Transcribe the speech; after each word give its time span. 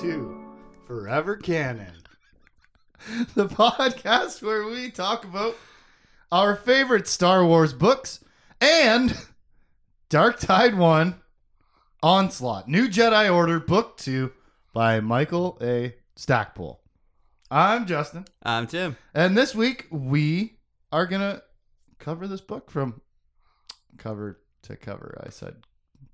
to 0.00 0.34
Forever 0.86 1.36
Canon, 1.36 1.92
the 3.34 3.46
podcast 3.46 4.40
where 4.40 4.64
we 4.64 4.90
talk 4.90 5.24
about 5.24 5.54
our 6.32 6.56
favorite 6.56 7.06
Star 7.06 7.44
Wars 7.44 7.74
books 7.74 8.24
and 8.62 9.14
Dark 10.08 10.40
Tide 10.40 10.74
1 10.76 11.20
Onslaught, 12.02 12.66
New 12.66 12.88
Jedi 12.88 13.30
Order, 13.30 13.60
Book 13.60 13.98
2 13.98 14.32
by 14.72 15.00
Michael 15.00 15.58
A. 15.60 15.94
Stackpole. 16.16 16.80
I'm 17.50 17.84
Justin, 17.86 18.24
I'm 18.42 18.66
Tim. 18.66 18.96
and 19.12 19.36
this 19.36 19.54
week 19.54 19.86
we 19.90 20.56
are 20.90 21.04
going 21.04 21.20
to 21.20 21.42
cover 21.98 22.26
this 22.26 22.40
book 22.40 22.70
from 22.70 23.02
cover 23.98 24.40
to 24.62 24.76
cover. 24.76 25.22
I 25.26 25.28
said 25.28 25.56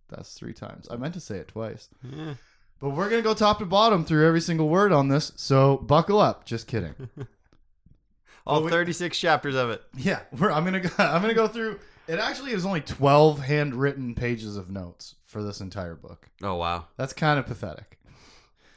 that's 0.09 0.35
three 0.35 0.55
times. 0.55 0.89
I 0.91 0.97
meant 0.97 1.15
to 1.15 1.21
say 1.21 1.37
it 1.39 1.49
twice. 1.49 1.89
Yeah. 2.03 2.35
But 2.81 2.91
we're 2.91 3.09
gonna 3.09 3.23
go 3.23 3.35
top 3.35 3.59
to 3.61 3.67
bottom 3.67 4.05
through 4.05 4.27
every 4.27 4.41
single 4.41 4.69
word 4.69 4.93
on 4.93 5.09
this, 5.09 5.33
so 5.37 5.79
buckle 5.79 6.21
up. 6.21 6.45
Just 6.45 6.67
kidding. 6.67 6.95
All 8.47 8.63
we- 8.63 8.71
36 8.71 9.19
chapters 9.19 9.55
of 9.57 9.71
it. 9.71 9.83
yeah, 9.97 10.21
we're, 10.39 10.51
I'm 10.51 10.65
gonna 10.65 10.81
go, 10.81 10.91
I'm 10.99 11.21
gonna 11.23 11.35
go 11.35 11.49
through. 11.49 11.79
It 12.07 12.21
actually 12.21 12.53
is 12.53 12.65
only 12.65 12.83
12 12.83 13.41
handwritten 13.41 14.15
pages 14.15 14.57
of 14.57 14.71
notes 14.71 15.17
for 15.25 15.43
this 15.43 15.61
entire 15.61 15.97
book. 15.97 16.29
Oh, 16.41 16.55
wow. 16.55 16.85
That's 16.97 17.13
kind 17.13 17.39
of 17.39 17.47
pathetic. 17.47 17.99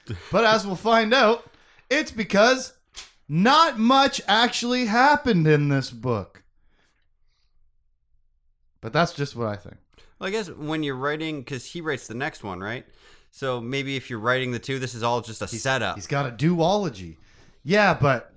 But 0.32 0.44
as 0.44 0.66
we'll 0.66 0.76
find 0.76 1.14
out, 1.14 1.46
it's 1.92 2.10
because 2.10 2.74
not 3.28 3.78
much 3.78 4.20
actually 4.28 4.86
happened 4.86 5.46
in 5.48 5.70
this 5.70 5.92
book. 5.92 6.42
But 8.82 8.92
that's 8.92 9.14
just 9.14 9.36
what 9.36 9.48
I 9.48 9.56
think. 9.56 9.76
Well, 10.20 10.30
I 10.30 10.32
guess 10.32 10.50
when 10.50 10.82
you're 10.82 10.96
writing, 10.96 11.42
because 11.42 11.64
he 11.66 11.80
writes 11.82 12.08
the 12.08 12.16
next 12.16 12.44
one, 12.44 12.60
right? 12.60 12.88
So 13.32 13.62
maybe 13.62 13.96
if 13.96 14.10
you're 14.10 14.20
writing 14.20 14.52
the 14.52 14.60
two, 14.60 14.80
this 14.80 14.94
is 14.96 15.04
all 15.04 15.22
just 15.22 15.42
a 15.42 15.48
setup. 15.48 15.96
He's 15.96 16.08
got 16.08 16.26
a 16.26 16.32
duology. 16.32 17.16
Yeah, 17.64 17.94
but 17.94 18.34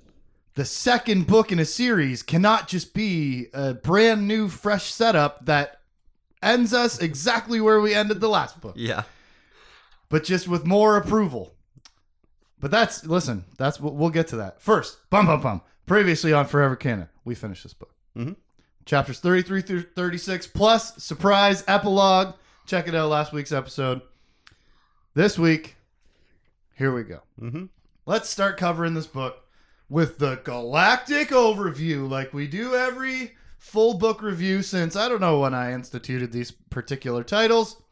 the 0.55 0.65
second 0.65 1.27
book 1.27 1.51
in 1.51 1.59
a 1.59 1.65
series 1.65 2.23
cannot 2.23 2.69
just 2.69 2.93
be 2.95 3.47
a 3.55 3.75
brand 3.75 4.29
new, 4.29 4.49
fresh 4.49 4.93
setup 4.93 5.47
that 5.47 5.81
ends 6.43 6.73
us 6.75 6.99
exactly 7.01 7.61
where 7.61 7.81
we 7.81 7.95
ended 7.95 8.21
the 8.21 8.29
last 8.29 8.61
book, 8.61 8.75
Yeah. 8.77 9.05
but 10.09 10.25
just 10.25 10.47
with 10.49 10.67
more 10.67 10.97
approval. 10.97 11.55
But 12.61 12.71
that's 12.71 13.05
listen. 13.07 13.45
That's 13.59 13.81
what 13.81 13.95
we'll 13.95 14.11
get 14.11 14.29
to 14.29 14.37
that 14.37 14.61
first. 14.63 14.99
Bum 15.11 15.27
bum 15.27 15.41
bum. 15.41 15.63
Previously 15.87 16.33
on 16.33 16.47
Forever 16.47 16.77
Canon, 16.77 17.09
we 17.25 17.35
finished 17.35 17.65
this 17.65 17.75
book. 17.75 17.93
Mhm. 18.17 18.37
Chapters 18.85 19.19
thirty-three 19.21 19.63
through 19.63 19.83
thirty-six 19.97 20.47
plus 20.47 21.03
surprise 21.03 21.65
epilogue. 21.67 22.35
Check 22.67 22.87
it 22.87 22.95
out. 22.95 23.09
Last 23.09 23.33
week's 23.33 23.51
episode. 23.53 24.01
This 25.15 25.39
week, 25.39 25.77
here 26.75 26.91
we 26.91 27.03
go. 27.03 27.21
Mm-hmm. 27.39 27.67
Let's 28.07 28.31
start 28.31 28.57
covering 28.57 28.95
this 28.95 29.07
book 29.07 29.45
with 29.91 30.17
the 30.17 30.37
galactic 30.37 31.29
overview, 31.29 32.09
like 32.09 32.33
we 32.33 32.47
do 32.47 32.75
every 32.75 33.33
full 33.59 33.93
book 33.95 34.23
review 34.23 34.63
since 34.63 34.97
I 34.97 35.11
don't 35.11 35.21
know 35.21 35.41
when 35.41 35.53
I 35.53 35.73
instituted 35.75 36.33
these 36.33 36.51
particular 36.51 37.23
titles, 37.25 37.83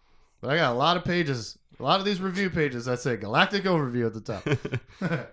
but 0.40 0.48
I 0.48 0.56
got 0.56 0.72
a 0.72 0.78
lot 0.78 0.96
of 0.96 1.04
pages, 1.04 1.58
a 1.78 1.82
lot 1.82 2.00
of 2.00 2.06
these 2.06 2.22
review 2.22 2.48
pages 2.48 2.86
that 2.86 3.00
say 3.00 3.18
galactic 3.18 3.64
overview 3.64 4.06
at 4.06 4.14
the 4.14 4.20
top. 4.22 5.28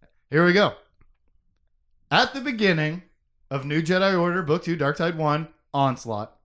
Here 0.30 0.44
we 0.44 0.52
go. 0.52 0.74
At 2.10 2.34
the 2.34 2.40
beginning 2.40 3.04
of 3.52 3.64
New 3.64 3.82
Jedi 3.82 4.20
Order, 4.20 4.42
Book 4.42 4.64
2, 4.64 4.74
Dark 4.74 4.96
Tide 4.96 5.16
1, 5.16 5.46
Onslaught, 5.72 6.36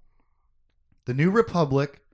the 1.05 1.15
New 1.15 1.31
Republic 1.31 2.04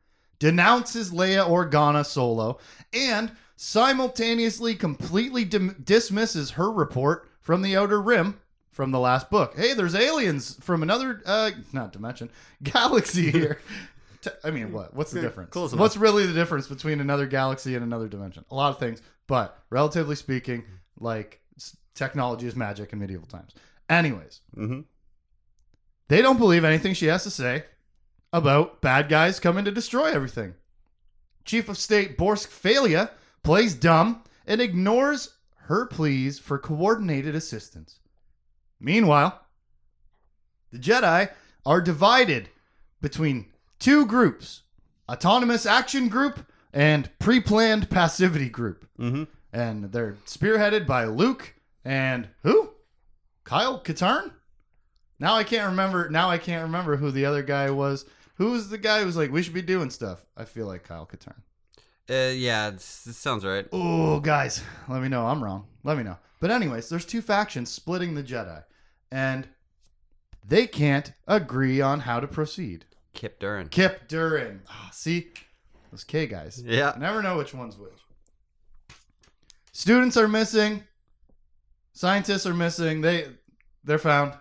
denounces 0.42 1.12
Leia 1.12 1.48
Organa 1.48 2.04
Solo 2.04 2.58
and 2.92 3.32
simultaneously 3.56 4.74
completely 4.74 5.46
dim- 5.46 5.76
dismisses 5.84 6.52
her 6.52 6.72
report 6.72 7.30
from 7.40 7.62
the 7.62 7.78
Outer 7.78 8.02
Rim 8.02 8.40
from 8.72 8.90
the 8.90 9.00
last 9.00 9.30
book. 9.30 9.56
Hey, 9.56 9.74
there's 9.74 9.94
aliens 9.94 10.58
from 10.62 10.82
another, 10.82 11.22
uh, 11.28 11.52
not 11.72 11.94
dimension, 11.94 12.32
galaxy 12.64 13.30
here. 13.30 13.60
I 14.44 14.50
mean, 14.50 14.72
what? 14.72 14.96
What's 14.96 15.12
the 15.12 15.22
difference? 15.22 15.52
close 15.52 15.76
What's 15.76 15.96
really 15.96 16.26
the 16.26 16.34
difference 16.34 16.68
between 16.68 17.00
another 17.02 17.28
galaxy 17.28 17.76
and 17.76 17.84
another 17.84 18.08
dimension? 18.08 18.44
A 18.50 18.56
lot 18.56 18.72
of 18.72 18.80
things, 18.80 19.00
but 19.28 19.60
relatively 19.70 20.16
speaking, 20.16 20.64
like 21.00 21.40
technology 21.94 22.48
is 22.48 22.56
magic 22.56 22.94
in 22.94 23.00
medieval 23.00 23.28
times. 23.28 23.54
Anyways, 23.90 24.42
Mm-hmm. 24.58 24.82
they 26.08 26.22
don't 26.24 26.38
believe 26.38 26.64
anything 26.64 26.94
she 26.96 27.06
has 27.08 27.24
to 27.24 27.30
say 27.30 27.66
about 28.34 28.82
bad 28.82 29.10
guys 29.10 29.40
coming 29.40 29.66
to 29.66 29.72
destroy 29.72 30.12
everything. 30.12 30.56
Chief 31.46 31.68
of 31.70 31.78
State 31.78 32.18
Borsk 32.18 32.48
Fey'lya 32.48 33.12
plays 33.44 33.74
dumb 33.74 34.24
and 34.46 34.62
ignores 34.62 35.36
her 35.66 35.86
pleas 35.86 36.40
for 36.40 36.58
coordinated 36.58 37.36
assistance. 37.36 38.00
Meanwhile, 38.80 39.40
the 40.72 40.80
Jedi 40.80 41.30
are 41.66 41.82
divided 41.82 42.50
between 43.02 43.48
two 43.80 44.06
groups 44.06 44.64
Autonomous 45.10 45.66
Action 45.66 46.08
Group 46.08 46.46
and 46.74 47.10
Pre 47.20 47.42
Planned 47.42 47.90
Passivity 47.90 48.50
Group. 48.50 48.88
Mm-hmm. 49.00 49.24
And 49.52 49.92
they're 49.92 50.16
spearheaded 50.26 50.88
by 50.88 51.06
Luke 51.06 51.56
and 51.84 52.30
who? 52.44 52.72
Kyle 53.44 53.82
Katarn? 53.82 54.32
Now 55.20 55.36
I 55.36 55.44
can't 55.44 55.70
remember. 55.70 56.10
Now 56.10 56.30
I 56.30 56.38
can't 56.38 56.64
remember 56.64 56.96
who 56.96 57.12
the 57.12 57.26
other 57.26 57.44
guy 57.44 57.70
was. 57.70 58.06
Who 58.42 58.54
was 58.54 58.70
the 58.70 58.80
guy 58.80 59.02
who 59.02 59.06
was 59.06 59.16
like, 59.16 59.32
we 59.32 59.44
should 59.44 59.54
be 59.54 59.62
doing 59.62 59.92
stuff? 59.92 60.26
I 60.36 60.46
feel 60.46 60.66
like 60.66 60.82
Kyle 60.84 61.06
Katarn. 61.06 61.44
Uh, 62.10 62.34
yeah, 62.34 62.72
this 62.72 63.16
sounds 63.16 63.46
right. 63.46 63.68
Oh, 63.72 64.20
guys, 64.20 64.64
let 64.90 65.04
me 65.04 65.10
know. 65.10 65.28
I'm 65.28 65.44
wrong. 65.44 65.68
Let 65.84 65.96
me 65.96 66.02
know. 66.02 66.18
But, 66.40 66.50
anyways, 66.50 66.90
there's 66.90 67.06
two 67.06 67.22
factions 67.22 67.70
splitting 67.70 68.16
the 68.16 68.24
Jedi, 68.24 68.64
and 69.12 69.48
they 70.44 70.66
can't 70.66 71.14
agree 71.28 71.82
on 71.82 72.00
how 72.00 72.20
to 72.20 72.28
proceed. 72.28 72.86
Kip 73.14 73.40
Durron. 73.40 73.70
Kip 73.70 74.10
Durron. 74.10 74.62
Ah, 74.68 74.90
see, 74.92 75.28
those 75.92 76.04
K 76.04 76.26
guys. 76.26 76.64
Yeah. 76.66 76.96
Never 76.98 77.22
know 77.22 77.38
which 77.38 77.54
one's 77.54 77.78
which. 77.78 78.00
Students 79.72 80.18
are 80.18 80.28
missing. 80.28 80.84
Scientists 81.94 82.48
are 82.48 82.56
missing. 82.56 83.02
They 83.02 83.28
they're 83.84 84.00
found. 84.00 84.34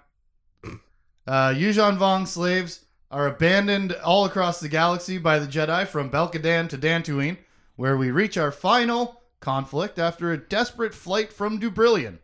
Uh, 1.27 1.53
Yuuzhan 1.55 1.97
Vong 1.97 2.27
slaves 2.27 2.87
are 3.11 3.27
abandoned 3.27 3.93
all 4.05 4.25
across 4.25 4.61
the 4.61 4.69
galaxy 4.69 5.19
by 5.19 5.39
the 5.39 5.47
Jedi 5.47 5.87
from 5.87 6.11
Belkadan 6.11 6.69
to 6.69 6.79
Dantooine, 6.79 7.39
where 7.77 7.97
we 7.97 8.11
reach 8.11 8.37
our 8.39 8.53
final 8.53 9.23
conflict 9.41 9.99
after 9.99 10.31
a 10.31 10.37
desperate 10.39 10.95
flight 10.95 11.33
from 11.33 11.59
Dubrillion. 11.59 12.19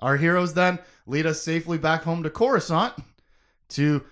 Our 0.00 0.16
heroes 0.16 0.54
then 0.54 0.78
lead 1.06 1.26
us 1.26 1.42
safely 1.42 1.78
back 1.78 2.02
home 2.04 2.22
to 2.22 2.30
Coruscant 2.30 2.94
to 3.70 4.04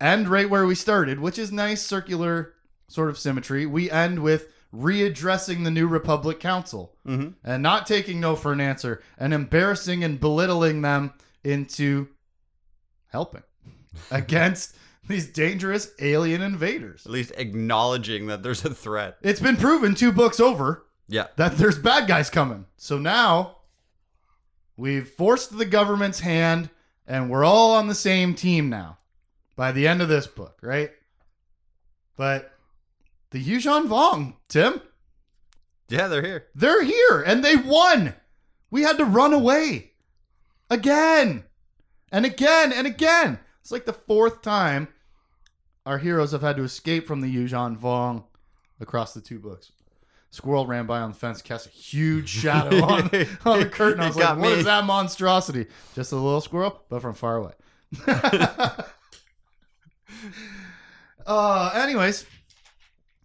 end 0.00 0.28
right 0.28 0.48
where 0.48 0.66
we 0.66 0.74
started, 0.74 1.20
which 1.20 1.38
is 1.38 1.52
nice 1.52 1.82
circular 1.82 2.54
sort 2.88 3.10
of 3.10 3.18
symmetry. 3.18 3.66
We 3.66 3.90
end 3.90 4.22
with 4.22 4.48
readdressing 4.74 5.64
the 5.64 5.70
New 5.70 5.86
Republic 5.86 6.40
Council 6.40 6.92
Mm-hmm. 7.06 7.28
and 7.44 7.62
not 7.62 7.86
taking 7.86 8.18
no 8.18 8.34
for 8.34 8.52
an 8.52 8.60
answer 8.60 9.00
and 9.16 9.32
embarrassing 9.32 10.02
and 10.02 10.18
belittling 10.18 10.82
them 10.82 11.12
into 11.44 12.08
helping 13.08 13.44
against 14.10 14.76
these 15.08 15.26
dangerous 15.28 15.92
alien 16.00 16.42
invaders. 16.42 17.06
At 17.06 17.12
least 17.12 17.32
acknowledging 17.36 18.26
that 18.26 18.42
there's 18.42 18.64
a 18.64 18.74
threat. 18.74 19.18
It's 19.22 19.40
been 19.40 19.56
proven 19.56 19.94
two 19.94 20.10
books 20.12 20.40
over 20.40 20.84
Yeah. 21.08 21.26
that 21.36 21.56
there's 21.58 21.78
bad 21.78 22.08
guys 22.08 22.28
coming. 22.30 22.66
So 22.76 22.98
now 22.98 23.58
we've 24.76 25.08
forced 25.08 25.56
the 25.56 25.64
government's 25.64 26.20
hand 26.20 26.70
and 27.06 27.30
we're 27.30 27.44
all 27.44 27.72
on 27.74 27.86
the 27.86 27.94
same 27.94 28.34
team 28.34 28.68
now 28.68 28.98
by 29.54 29.70
the 29.72 29.86
end 29.86 30.02
of 30.02 30.08
this 30.08 30.26
book, 30.26 30.58
right? 30.60 30.90
But 32.16 32.52
the 33.30 33.42
Yuuzhan 33.44 33.86
Vong, 33.88 34.34
Tim, 34.48 34.80
Yeah, 35.88 36.08
they're 36.08 36.22
here. 36.22 36.46
they're 36.54 36.82
here 36.82 37.22
and 37.24 37.44
they 37.44 37.54
won. 37.56 38.14
We 38.70 38.82
had 38.82 38.98
to 38.98 39.04
run 39.04 39.32
away 39.32 39.92
again 40.68 41.44
and 42.10 42.26
again 42.26 42.72
and 42.72 42.86
again. 42.88 43.38
It's 43.66 43.72
like 43.72 43.84
the 43.84 43.92
fourth 43.92 44.42
time 44.42 44.86
our 45.86 45.98
heroes 45.98 46.30
have 46.30 46.40
had 46.40 46.54
to 46.56 46.62
escape 46.62 47.04
from 47.04 47.20
the 47.20 47.26
Yuuzhan 47.26 47.76
Vong 47.76 48.22
across 48.78 49.12
the 49.12 49.20
two 49.20 49.40
books. 49.40 49.72
Squirrel 50.30 50.68
ran 50.68 50.86
by 50.86 51.00
on 51.00 51.10
the 51.10 51.16
fence, 51.16 51.42
cast 51.42 51.66
a 51.66 51.70
huge 51.70 52.28
shadow 52.28 52.76
on, 52.84 53.10
on 53.44 53.58
the 53.58 53.68
curtain. 53.68 53.98
I 54.02 54.06
was 54.06 54.14
like, 54.14 54.24
got 54.24 54.38
"What 54.38 54.52
is 54.52 54.58
me." 54.58 54.62
that 54.62 54.84
monstrosity? 54.84 55.66
Just 55.96 56.12
a 56.12 56.14
little 56.14 56.40
squirrel, 56.40 56.80
but 56.88 57.02
from 57.02 57.14
far 57.14 57.38
away. 57.38 57.54
uh, 61.26 61.72
anyways, 61.74 62.24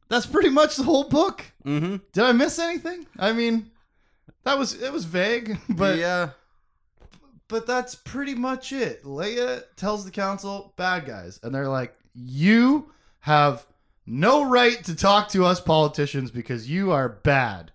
that's 0.09 0.25
pretty 0.25 0.49
much 0.49 0.75
the 0.75 0.81
whole 0.81 1.07
book. 1.07 1.45
Mm-hmm. 1.63 1.97
Did 2.13 2.23
I 2.23 2.31
miss 2.31 2.57
anything? 2.57 3.05
I 3.19 3.31
mean, 3.31 3.69
that 4.43 4.57
was 4.57 4.73
it 4.73 4.91
was 4.91 5.05
vague, 5.05 5.59
but 5.69 5.99
yeah. 5.99 6.31
But 7.51 7.67
that's 7.67 7.93
pretty 7.93 8.33
much 8.33 8.71
it. 8.71 9.03
Leia 9.03 9.63
tells 9.75 10.05
the 10.05 10.09
council 10.11 10.73
bad 10.77 11.05
guys, 11.05 11.39
and 11.43 11.53
they're 11.53 11.69
like, 11.69 11.93
"You 12.15 12.91
have 13.19 13.67
no 14.07 14.43
right 14.43 14.83
to 14.85 14.95
talk 14.95 15.29
to 15.29 15.45
us 15.45 15.59
politicians 15.59 16.31
because 16.31 16.67
you 16.67 16.91
are 16.91 17.07
bad. 17.07 17.71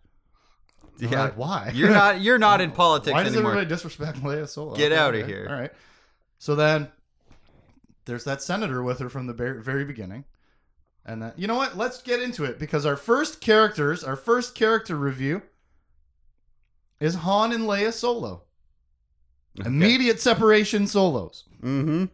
I'm 1.00 1.08
Yeah. 1.12 1.22
like, 1.24 1.36
why? 1.36 1.70
You're 1.74 1.90
not. 1.90 2.20
You're 2.22 2.38
not 2.38 2.60
in 2.60 2.72
politics 2.72 3.12
Why 3.12 3.22
does 3.22 3.34
anymore. 3.34 3.52
everybody 3.52 3.72
disrespect 3.72 4.18
Leia 4.22 4.48
Solo? 4.48 4.74
Get 4.74 4.90
Okay, 4.92 5.00
of 5.00 5.14
okay, 5.14 5.26
here. 5.32 5.46
All 5.48 5.54
right. 5.56 5.72
So 6.38 6.54
then 6.56 6.88
there's 8.06 8.24
that 8.24 8.42
senator 8.42 8.82
with 8.82 8.98
her 9.00 9.08
from 9.08 9.26
the 9.26 9.32
very, 9.34 9.62
very 9.62 9.84
beginning. 9.84 10.24
And 11.04 11.22
then, 11.22 11.32
you 11.36 11.46
know 11.46 11.54
what? 11.54 11.76
Let's 11.76 12.02
get 12.02 12.20
into 12.20 12.44
it 12.44 12.58
because 12.58 12.84
our 12.84 12.96
first 12.96 13.40
characters, 13.40 14.02
our 14.02 14.16
first 14.16 14.54
character 14.56 14.96
review 14.96 15.42
is 16.98 17.14
Han 17.16 17.52
and 17.52 17.64
Leia 17.64 17.92
Solo. 17.92 18.42
Okay. 19.58 19.68
Immediate 19.68 20.20
separation 20.20 20.86
solos. 20.86 21.44
Mm-hmm. 21.62 22.04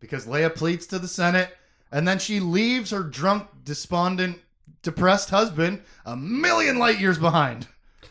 Because 0.00 0.26
Leia 0.26 0.54
pleads 0.54 0.86
to 0.88 0.98
the 0.98 1.08
Senate 1.08 1.56
and 1.90 2.06
then 2.06 2.18
she 2.18 2.40
leaves 2.40 2.90
her 2.90 3.02
drunk, 3.02 3.48
despondent, 3.64 4.38
depressed 4.82 5.30
husband 5.30 5.82
a 6.04 6.16
million 6.16 6.78
light 6.78 7.00
years 7.00 7.18
behind. 7.18 7.66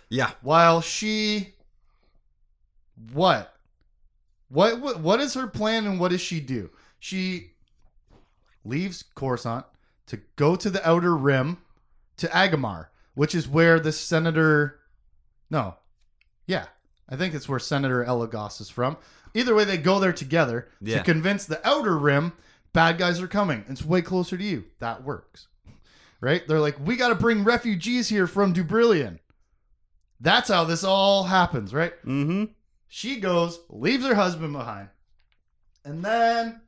Yeah. 0.09 0.31
while 0.41 0.81
she 0.81 1.55
what 3.13 3.53
what 4.49 4.79
what, 4.79 4.99
what 4.99 5.19
is 5.19 5.33
her 5.33 5.47
plan 5.47 5.85
and 5.85 5.99
what 5.99 6.11
does 6.11 6.21
she 6.21 6.39
do 6.39 6.69
she 6.99 7.51
leaves 8.63 9.03
coruscant 9.15 9.65
to 10.07 10.17
go 10.35 10.55
to 10.55 10.69
the 10.69 10.87
outer 10.87 11.15
rim 11.17 11.57
to 12.17 12.27
agamar 12.27 12.87
which 13.15 13.35
is 13.35 13.47
where 13.47 13.79
the 13.79 13.91
senator 13.91 14.79
no 15.49 15.75
yeah 16.45 16.65
i 17.09 17.15
think 17.15 17.33
it's 17.33 17.47
where 17.49 17.59
senator 17.59 18.03
elegos 18.03 18.59
is 18.61 18.69
from 18.69 18.97
either 19.33 19.53
way 19.55 19.63
they 19.63 19.77
go 19.77 19.99
there 19.99 20.13
together 20.13 20.67
Yeah. 20.81 20.97
to 20.99 21.03
convince 21.03 21.45
the 21.45 21.65
outer 21.67 21.97
rim 21.97 22.33
bad 22.73 22.97
guys 22.97 23.21
are 23.21 23.27
coming 23.27 23.63
it's 23.67 23.83
way 23.85 24.01
closer 24.01 24.37
to 24.37 24.43
you 24.43 24.65
that 24.79 25.03
works 25.03 25.47
right 26.21 26.47
they're 26.47 26.59
like 26.59 26.77
we 26.85 26.95
got 26.95 27.09
to 27.09 27.15
bring 27.15 27.43
refugees 27.43 28.09
here 28.09 28.27
from 28.27 28.53
dubrillion 28.53 29.19
that's 30.21 30.47
how 30.49 30.63
this 30.63 30.85
all 30.85 31.25
happens, 31.25 31.73
right? 31.73 31.91
Mm-hmm. 32.05 32.45
She 32.87 33.19
goes, 33.19 33.59
leaves 33.69 34.05
her 34.05 34.15
husband 34.15 34.53
behind, 34.53 34.87
and 35.83 36.03
then 36.03 36.61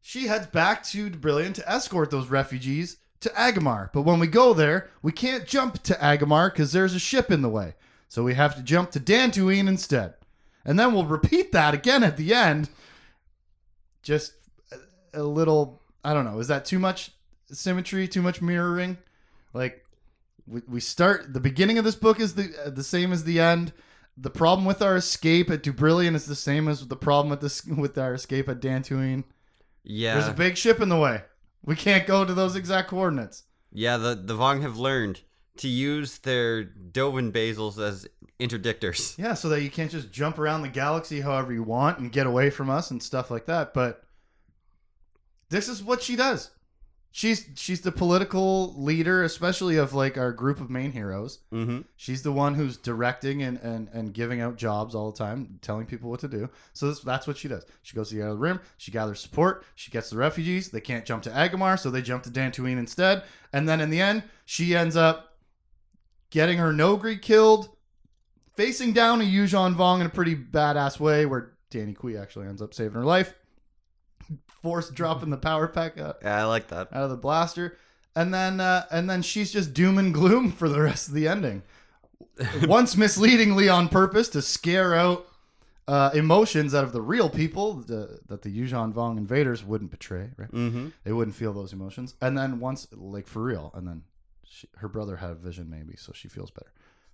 she 0.00 0.26
heads 0.26 0.46
back 0.46 0.82
to 0.84 1.10
Brillion 1.10 1.52
to 1.52 1.70
escort 1.70 2.10
those 2.10 2.28
refugees 2.28 2.96
to 3.20 3.28
Agamar. 3.30 3.90
But 3.92 4.02
when 4.02 4.18
we 4.18 4.26
go 4.26 4.54
there, 4.54 4.88
we 5.02 5.12
can't 5.12 5.46
jump 5.46 5.82
to 5.84 5.94
Agamar 5.94 6.50
because 6.52 6.72
there's 6.72 6.94
a 6.94 6.98
ship 6.98 7.30
in 7.30 7.42
the 7.42 7.50
way. 7.50 7.74
So 8.14 8.22
we 8.22 8.34
have 8.34 8.54
to 8.54 8.62
jump 8.62 8.92
to 8.92 9.00
Dantooine 9.00 9.66
instead. 9.66 10.14
And 10.64 10.78
then 10.78 10.94
we'll 10.94 11.04
repeat 11.04 11.50
that 11.50 11.74
again 11.74 12.04
at 12.04 12.16
the 12.16 12.32
end. 12.32 12.70
Just 14.04 14.34
a, 15.12 15.24
little, 15.24 15.82
I 16.04 16.14
don't 16.14 16.24
know, 16.24 16.38
is 16.38 16.46
that 16.46 16.64
too 16.64 16.78
much 16.78 17.10
symmetry, 17.50 18.06
too 18.06 18.22
much 18.22 18.40
mirroring? 18.40 18.98
Like, 19.52 19.84
we, 20.46 20.62
we 20.68 20.78
start 20.78 21.32
the 21.32 21.40
beginning 21.40 21.76
of 21.76 21.84
this 21.84 21.96
book 21.96 22.20
is 22.20 22.36
the 22.36 22.54
uh, 22.64 22.70
the 22.70 22.84
same 22.84 23.12
as 23.12 23.24
the 23.24 23.40
end. 23.40 23.72
The 24.16 24.30
problem 24.30 24.64
with 24.64 24.80
our 24.80 24.94
escape 24.94 25.50
at 25.50 25.64
Dubrillion 25.64 26.14
is 26.14 26.26
the 26.26 26.36
same 26.36 26.68
as 26.68 26.86
the 26.86 26.94
problem 26.94 27.30
with 27.30 27.40
this 27.40 27.64
with 27.66 27.98
our 27.98 28.14
escape 28.14 28.48
at 28.48 28.60
Dantooine. 28.60 29.24
Yeah. 29.82 30.14
There's 30.14 30.28
a 30.28 30.34
big 30.34 30.56
ship 30.56 30.80
in 30.80 30.88
the 30.88 31.00
way. 31.00 31.22
We 31.64 31.74
can't 31.74 32.06
go 32.06 32.24
to 32.24 32.32
those 32.32 32.54
exact 32.54 32.90
coordinates. 32.90 33.42
yeah. 33.72 33.96
The 33.96 34.14
the 34.14 34.36
Vong 34.36 34.62
have 34.62 34.78
learned 34.78 35.22
to 35.58 35.68
use 35.68 36.18
their 36.18 36.64
Dovin 36.64 37.32
basals 37.32 37.78
as 37.78 38.06
interdictors. 38.40 39.16
Yeah, 39.18 39.34
so 39.34 39.48
that 39.50 39.62
you 39.62 39.70
can't 39.70 39.90
just 39.90 40.10
jump 40.10 40.38
around 40.38 40.62
the 40.62 40.68
galaxy 40.68 41.20
however 41.20 41.52
you 41.52 41.62
want 41.62 41.98
and 41.98 42.10
get 42.10 42.26
away 42.26 42.50
from 42.50 42.70
us 42.70 42.90
and 42.90 43.02
stuff 43.02 43.30
like 43.30 43.46
that. 43.46 43.74
But 43.74 44.04
this 45.50 45.68
is 45.68 45.82
what 45.82 46.02
she 46.02 46.16
does. 46.16 46.50
She's 47.12 47.46
she's 47.54 47.80
the 47.80 47.92
political 47.92 48.74
leader, 48.76 49.22
especially 49.22 49.76
of 49.76 49.94
like 49.94 50.18
our 50.18 50.32
group 50.32 50.60
of 50.60 50.68
main 50.68 50.90
heroes. 50.90 51.38
Mm-hmm. 51.52 51.82
She's 51.94 52.24
the 52.24 52.32
one 52.32 52.56
who's 52.56 52.76
directing 52.76 53.40
and, 53.44 53.56
and, 53.58 53.88
and 53.92 54.12
giving 54.12 54.40
out 54.40 54.56
jobs 54.56 54.96
all 54.96 55.12
the 55.12 55.16
time, 55.16 55.60
telling 55.62 55.86
people 55.86 56.10
what 56.10 56.18
to 56.20 56.28
do. 56.28 56.50
So 56.72 56.88
this, 56.88 56.98
that's 56.98 57.28
what 57.28 57.38
she 57.38 57.46
does. 57.46 57.64
She 57.82 57.94
goes 57.94 58.08
to 58.08 58.16
the 58.16 58.22
other 58.22 58.34
rim. 58.34 58.58
She 58.78 58.90
gathers 58.90 59.20
support. 59.20 59.64
She 59.76 59.92
gets 59.92 60.10
the 60.10 60.16
refugees. 60.16 60.70
They 60.70 60.80
can't 60.80 61.04
jump 61.04 61.22
to 61.22 61.30
Agamar, 61.30 61.78
so 61.78 61.88
they 61.88 62.02
jump 62.02 62.24
to 62.24 62.30
Dantooine 62.30 62.78
instead. 62.78 63.22
And 63.52 63.68
then 63.68 63.80
in 63.80 63.90
the 63.90 64.00
end, 64.00 64.24
she 64.44 64.74
ends 64.74 64.96
up 64.96 65.33
getting 66.34 66.58
her 66.58 66.72
Noghri 66.72 67.22
killed, 67.22 67.68
facing 68.56 68.92
down 68.92 69.20
a 69.20 69.24
Yuuzhan 69.24 69.76
Vong 69.76 70.00
in 70.00 70.06
a 70.06 70.10
pretty 70.10 70.34
badass 70.34 70.98
way, 70.98 71.24
where 71.26 71.52
Danni 71.70 71.96
Quee 71.96 72.16
actually 72.16 72.48
ends 72.48 72.60
up 72.60 72.74
saving 72.74 72.94
her 72.94 73.04
life. 73.04 73.34
Force 74.48 74.90
dropping 74.90 75.30
the 75.30 75.36
power 75.36 75.68
pack 75.68 75.96
out 75.96 76.16
Yeah, 76.22 76.40
I 76.40 76.44
like 76.44 76.68
that. 76.68 76.88
out 76.92 77.04
of 77.04 77.10
the 77.10 77.16
blaster, 77.16 77.78
and 78.16 78.34
then 78.34 78.60
uh, 78.60 78.84
and 78.90 79.08
then 79.08 79.22
she's 79.22 79.52
just 79.52 79.72
doom 79.74 79.96
and 79.96 80.12
gloom 80.12 80.50
for 80.50 80.68
the 80.68 80.80
rest 80.80 81.06
of 81.08 81.14
the 81.14 81.28
ending. 81.28 81.62
Once 82.64 82.96
misleadingly 82.96 83.68
on 83.68 83.88
purpose 83.88 84.28
to 84.30 84.42
scare 84.42 84.94
out 84.94 85.28
uh, 85.86 86.10
emotions 86.14 86.74
out 86.74 86.82
of 86.82 86.92
the 86.92 87.02
real 87.02 87.30
people 87.30 87.74
the, 87.74 88.18
that 88.26 88.42
the 88.42 88.48
Yuuzhan 88.48 88.92
Vong 88.92 89.18
invaders 89.18 89.62
wouldn't 89.62 89.92
betray. 89.92 90.30
Right? 90.36 90.50
Mm-hmm. 90.50 90.88
They 91.04 91.12
wouldn't 91.12 91.36
feel 91.36 91.52
those 91.52 91.72
emotions, 91.72 92.14
and 92.20 92.36
then 92.36 92.58
once 92.58 92.88
like 92.90 93.28
for 93.28 93.42
real, 93.42 93.70
and 93.74 93.86
then 93.86 94.02
she, 94.54 94.68
her 94.76 94.88
brother 94.88 95.16
had 95.16 95.30
a 95.30 95.34
vision 95.34 95.68
maybe, 95.68 95.96
so 95.96 96.12
she 96.14 96.28
feels 96.28 96.50
better. 96.50 96.72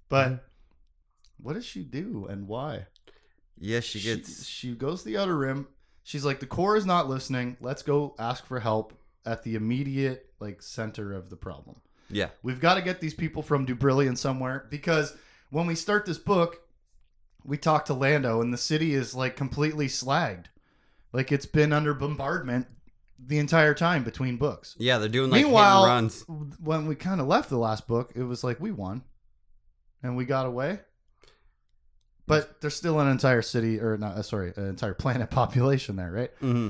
But 0.08 0.44
what 1.42 1.54
does 1.54 1.64
she 1.64 1.84
do 1.84 2.26
and 2.28 2.46
why? 2.46 2.86
Yeah, 3.58 3.80
she 3.80 4.00
gets. 4.00 4.46
she 4.46 4.74
goes 4.74 5.02
to 5.02 5.08
the 5.08 5.18
outer 5.18 5.36
rim. 5.36 5.66
She's 6.02 6.24
like, 6.24 6.40
the 6.40 6.46
core 6.46 6.76
is 6.76 6.86
not 6.86 7.08
listening. 7.08 7.56
Let's 7.60 7.82
go 7.82 8.14
ask 8.18 8.44
for 8.46 8.60
help 8.60 8.94
at 9.24 9.42
the 9.42 9.54
immediate 9.54 10.26
like 10.40 10.62
center 10.62 11.12
of 11.12 11.30
the 11.30 11.36
problem. 11.36 11.76
yeah. 12.10 12.28
We've 12.42 12.60
got 12.60 12.74
to 12.74 12.82
get 12.82 13.00
these 13.00 13.14
people 13.14 13.42
from 13.42 13.66
Dubrillion 13.66 14.16
somewhere 14.16 14.66
because 14.70 15.14
when 15.50 15.66
we 15.66 15.74
start 15.74 16.06
this 16.06 16.18
book, 16.18 16.62
we 17.44 17.56
talk 17.56 17.84
to 17.86 17.94
Lando 17.94 18.40
and 18.40 18.52
the 18.52 18.58
city 18.58 18.94
is 18.94 19.14
like 19.14 19.36
completely 19.36 19.86
slagged. 19.88 20.46
Like 21.12 21.32
it's 21.32 21.46
been 21.46 21.72
under 21.72 21.94
bombardment 21.94 22.66
the 23.26 23.38
entire 23.38 23.74
time 23.74 24.04
between 24.04 24.36
books. 24.36 24.76
Yeah, 24.78 24.98
they're 24.98 25.08
doing 25.08 25.30
like 25.30 25.42
Meanwhile, 25.42 25.86
runs. 25.86 26.24
when 26.58 26.86
we 26.86 26.94
kind 26.94 27.20
of 27.20 27.26
left 27.26 27.50
the 27.50 27.58
last 27.58 27.86
book, 27.86 28.12
it 28.14 28.22
was 28.22 28.42
like 28.42 28.60
we 28.60 28.72
won 28.72 29.02
and 30.02 30.16
we 30.16 30.24
got 30.24 30.46
away. 30.46 30.80
But 32.26 32.60
there's 32.60 32.76
still 32.76 33.00
an 33.00 33.08
entire 33.08 33.42
city, 33.42 33.80
or 33.80 33.96
not, 33.98 34.16
uh, 34.16 34.22
sorry, 34.22 34.52
an 34.56 34.68
entire 34.68 34.94
planet 34.94 35.30
population 35.32 35.96
there, 35.96 36.12
right? 36.12 36.30
Mm-hmm. 36.40 36.68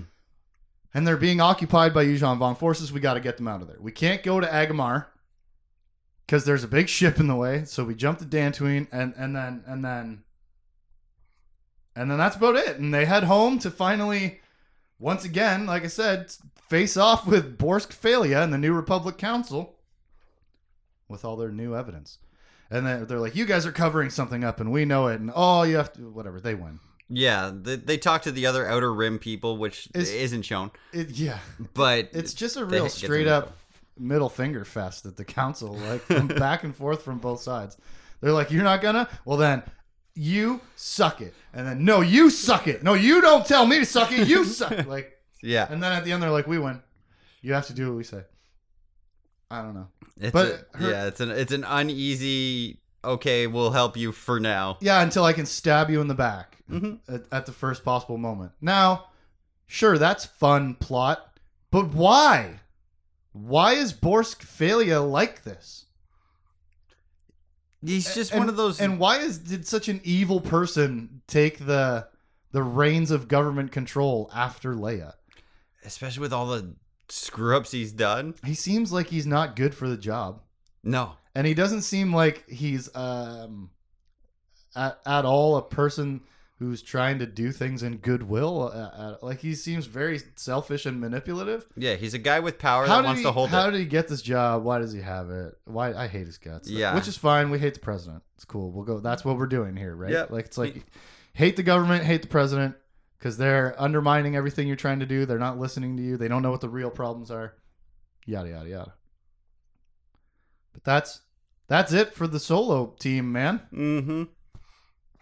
And 0.94 1.06
they're 1.06 1.16
being 1.16 1.40
occupied 1.40 1.94
by 1.94 2.04
Yuuzhan 2.04 2.38
Vong 2.38 2.56
forces. 2.56 2.92
We 2.92 3.00
got 3.00 3.14
to 3.14 3.20
get 3.20 3.36
them 3.36 3.46
out 3.46 3.62
of 3.62 3.68
there. 3.68 3.76
We 3.78 3.92
can't 3.92 4.22
go 4.22 4.40
to 4.40 4.46
Agamar 4.46 5.06
because 6.26 6.44
there's 6.44 6.64
a 6.64 6.68
big 6.68 6.88
ship 6.98 7.20
in 7.20 7.26
the 7.26 7.36
way. 7.36 7.64
So 7.64 7.84
we 7.84 7.94
jump 7.94 8.18
to 8.20 8.24
Dantooine, 8.24 8.88
and 8.90 9.14
and 9.16 9.36
then 9.36 9.62
and 9.66 9.84
then 9.84 10.24
and 11.94 12.10
then 12.10 12.18
that's 12.18 12.36
about 12.36 12.56
it. 12.56 12.78
And 12.78 12.92
they 12.92 13.04
head 13.04 13.24
home 13.24 13.58
to 13.60 13.70
finally, 13.70 14.40
once 15.00 15.24
again, 15.24 15.66
like 15.66 15.82
I 15.82 15.88
said, 15.88 16.32
face 16.68 16.96
off 16.96 17.26
with 17.26 17.58
Borsk 17.58 17.88
Fey'lya 17.88 18.44
and 18.44 18.52
the 18.52 18.58
New 18.58 18.72
Republic 18.72 19.18
Council 19.18 19.76
with 21.08 21.24
all 21.24 21.36
their 21.36 21.50
new 21.50 21.74
evidence. 21.74 22.18
And 22.70 22.86
then 22.86 23.06
they're 23.06 23.18
like, 23.18 23.34
"You 23.34 23.46
guys 23.46 23.66
are 23.66 23.72
covering 23.72 24.10
something 24.10 24.44
up, 24.44 24.60
and 24.60 24.70
we 24.70 24.84
know 24.84 25.08
it." 25.08 25.18
And 25.20 25.32
oh, 25.34 25.64
you 25.64 25.76
have 25.76 25.92
to 25.94 26.08
whatever. 26.10 26.40
They 26.40 26.54
win. 26.54 26.78
Yeah, 27.08 27.50
they, 27.52 27.74
they 27.74 27.98
talk 27.98 28.22
to 28.22 28.30
the 28.30 28.46
other 28.46 28.68
outer 28.68 28.94
rim 28.94 29.18
people, 29.18 29.56
which 29.56 29.88
Is- 29.94 30.12
isn't 30.12 30.42
shown. 30.42 30.70
It, 30.92 31.10
yeah, 31.10 31.40
But 31.74 32.10
it's 32.12 32.32
just 32.34 32.56
a 32.56 32.64
real 32.64 32.88
straight 32.88 33.26
up 33.26 33.56
middle 33.98 34.28
finger 34.28 34.64
fest 34.64 35.04
at 35.06 35.16
the 35.16 35.24
council, 35.24 35.74
like 35.74 36.02
from 36.02 36.28
back 36.28 36.62
and 36.62 36.74
forth 36.76 37.02
from 37.02 37.18
both 37.18 37.40
sides. 37.40 37.76
They're 38.20 38.32
like, 38.32 38.52
"You're 38.52 38.62
not 38.62 38.80
gonna." 38.80 39.08
Well, 39.24 39.38
then 39.38 39.64
you 40.14 40.60
suck 40.76 41.20
it, 41.20 41.34
and 41.54 41.66
then 41.66 41.84
no, 41.84 42.00
you 42.00 42.30
suck 42.30 42.66
it. 42.68 42.82
No, 42.82 42.94
you 42.94 43.20
don't 43.20 43.46
tell 43.46 43.66
me 43.66 43.78
to 43.78 43.84
suck 43.86 44.12
it. 44.12 44.26
You 44.28 44.44
suck. 44.60 44.72
it." 44.72 44.88
Like, 44.88 45.12
yeah, 45.42 45.66
and 45.70 45.82
then 45.82 45.92
at 45.92 46.04
the 46.04 46.12
end, 46.12 46.22
they're 46.22 46.30
like, 46.30 46.46
"We 46.46 46.58
win. 46.58 46.82
You 47.42 47.52
have 47.54 47.66
to 47.68 47.72
do 47.72 47.88
what 47.88 47.96
we 47.96 48.04
say." 48.04 48.22
I 49.50 49.62
don't 49.62 49.74
know. 49.74 49.88
it's 50.16 50.32
but 50.32 50.66
a, 50.74 50.78
her- 50.78 50.90
yeah, 50.90 51.06
it's 51.06 51.20
an 51.20 51.30
it's 51.30 51.52
an 51.52 51.64
uneasy. 51.64 52.80
Okay, 53.02 53.46
we'll 53.46 53.70
help 53.72 53.96
you 53.96 54.12
for 54.12 54.38
now. 54.38 54.76
Yeah, 54.80 55.02
until 55.02 55.24
I 55.24 55.32
can 55.32 55.46
stab 55.46 55.88
you 55.90 56.00
in 56.02 56.08
the 56.08 56.14
back 56.14 56.58
Mhm. 56.70 56.98
at, 57.08 57.22
at 57.32 57.46
the 57.46 57.52
first 57.52 57.82
possible 57.82 58.18
moment. 58.18 58.52
Now, 58.60 59.06
sure, 59.66 59.96
that's 59.96 60.26
fun 60.26 60.74
plot, 60.74 61.38
but 61.70 61.94
why? 61.94 62.60
Why 63.32 63.72
is 63.72 63.92
Borsk 63.94 64.38
Fey'lya 64.44 65.08
like 65.10 65.44
this? 65.44 65.86
He's 67.84 68.14
just 68.14 68.32
and, 68.32 68.40
one 68.40 68.48
of 68.48 68.56
those. 68.56 68.80
And 68.80 68.98
why 68.98 69.18
is 69.18 69.38
did 69.38 69.66
such 69.66 69.88
an 69.88 70.00
evil 70.04 70.40
person 70.40 71.22
take 71.26 71.66
the 71.66 72.08
the 72.52 72.62
reins 72.62 73.10
of 73.10 73.28
government 73.28 73.72
control 73.72 74.30
after 74.34 74.74
Leia? 74.74 75.14
especially 75.84 76.20
with 76.20 76.32
all 76.32 76.46
the 76.46 76.74
screw 77.08 77.56
ups 77.56 77.70
he's 77.72 77.92
done. 77.92 78.34
He 78.44 78.54
seems 78.54 78.92
like 78.92 79.08
he's 79.08 79.26
not 79.26 79.56
good 79.56 79.74
for 79.74 79.88
the 79.88 79.96
job, 79.96 80.42
No, 80.82 81.12
and 81.34 81.46
he 81.46 81.54
doesn't 81.54 81.82
seem 81.82 82.14
like 82.14 82.48
he's 82.48 82.94
um 82.94 83.70
at, 84.76 84.98
at 85.06 85.24
all 85.24 85.56
a 85.56 85.62
person 85.62 86.20
who's 86.60 86.82
trying 86.82 87.18
to 87.18 87.24
do 87.24 87.50
things 87.52 87.82
in 87.82 87.96
goodwill. 87.96 88.70
Uh, 88.72 88.76
uh, 88.76 89.16
like 89.22 89.40
he 89.40 89.54
seems 89.54 89.86
very 89.86 90.20
selfish 90.36 90.84
and 90.84 91.00
manipulative. 91.00 91.66
Yeah, 91.74 91.94
he's 91.94 92.12
a 92.12 92.18
guy 92.18 92.38
with 92.40 92.58
power 92.58 92.86
How 92.86 92.96
that 92.96 93.04
wants 93.06 93.20
he, 93.20 93.24
to 93.24 93.32
hold 93.32 93.48
How 93.48 93.68
it. 93.68 93.70
did 93.70 93.80
he 93.80 93.86
get 93.86 94.08
this 94.08 94.20
job? 94.20 94.62
Why 94.62 94.78
does 94.78 94.92
he 94.92 95.00
have 95.00 95.30
it? 95.30 95.54
Why 95.64 95.94
I 95.94 96.06
hate 96.06 96.26
his 96.26 96.36
guts. 96.36 96.68
Yeah. 96.68 96.94
which 96.94 97.08
is 97.08 97.16
fine. 97.16 97.48
We 97.50 97.58
hate 97.58 97.72
the 97.72 97.80
president. 97.80 98.22
It's 98.36 98.44
cool. 98.44 98.70
We'll 98.72 98.84
go. 98.84 99.00
That's 99.00 99.24
what 99.24 99.38
we're 99.38 99.46
doing 99.46 99.74
here, 99.74 99.96
right? 99.96 100.12
Yep. 100.12 100.30
Like 100.30 100.44
it's 100.44 100.58
like 100.58 100.84
hate 101.32 101.56
the 101.56 101.62
government, 101.62 102.04
hate 102.04 102.20
the 102.20 102.28
president 102.28 102.76
because 103.18 103.38
they're 103.38 103.74
undermining 103.78 104.36
everything 104.36 104.68
you're 104.68 104.76
trying 104.76 105.00
to 105.00 105.06
do. 105.06 105.24
They're 105.24 105.38
not 105.38 105.58
listening 105.58 105.96
to 105.96 106.02
you. 106.02 106.18
They 106.18 106.28
don't 106.28 106.42
know 106.42 106.50
what 106.50 106.60
the 106.60 106.68
real 106.68 106.90
problems 106.90 107.30
are. 107.30 107.54
Yada 108.26 108.50
yada 108.50 108.68
yada. 108.68 108.94
But 110.74 110.84
that's 110.84 111.22
that's 111.68 111.94
it 111.94 112.12
for 112.12 112.26
the 112.26 112.38
solo 112.38 112.94
team, 113.00 113.32
man. 113.32 113.62
Mm-hmm. 113.72 114.22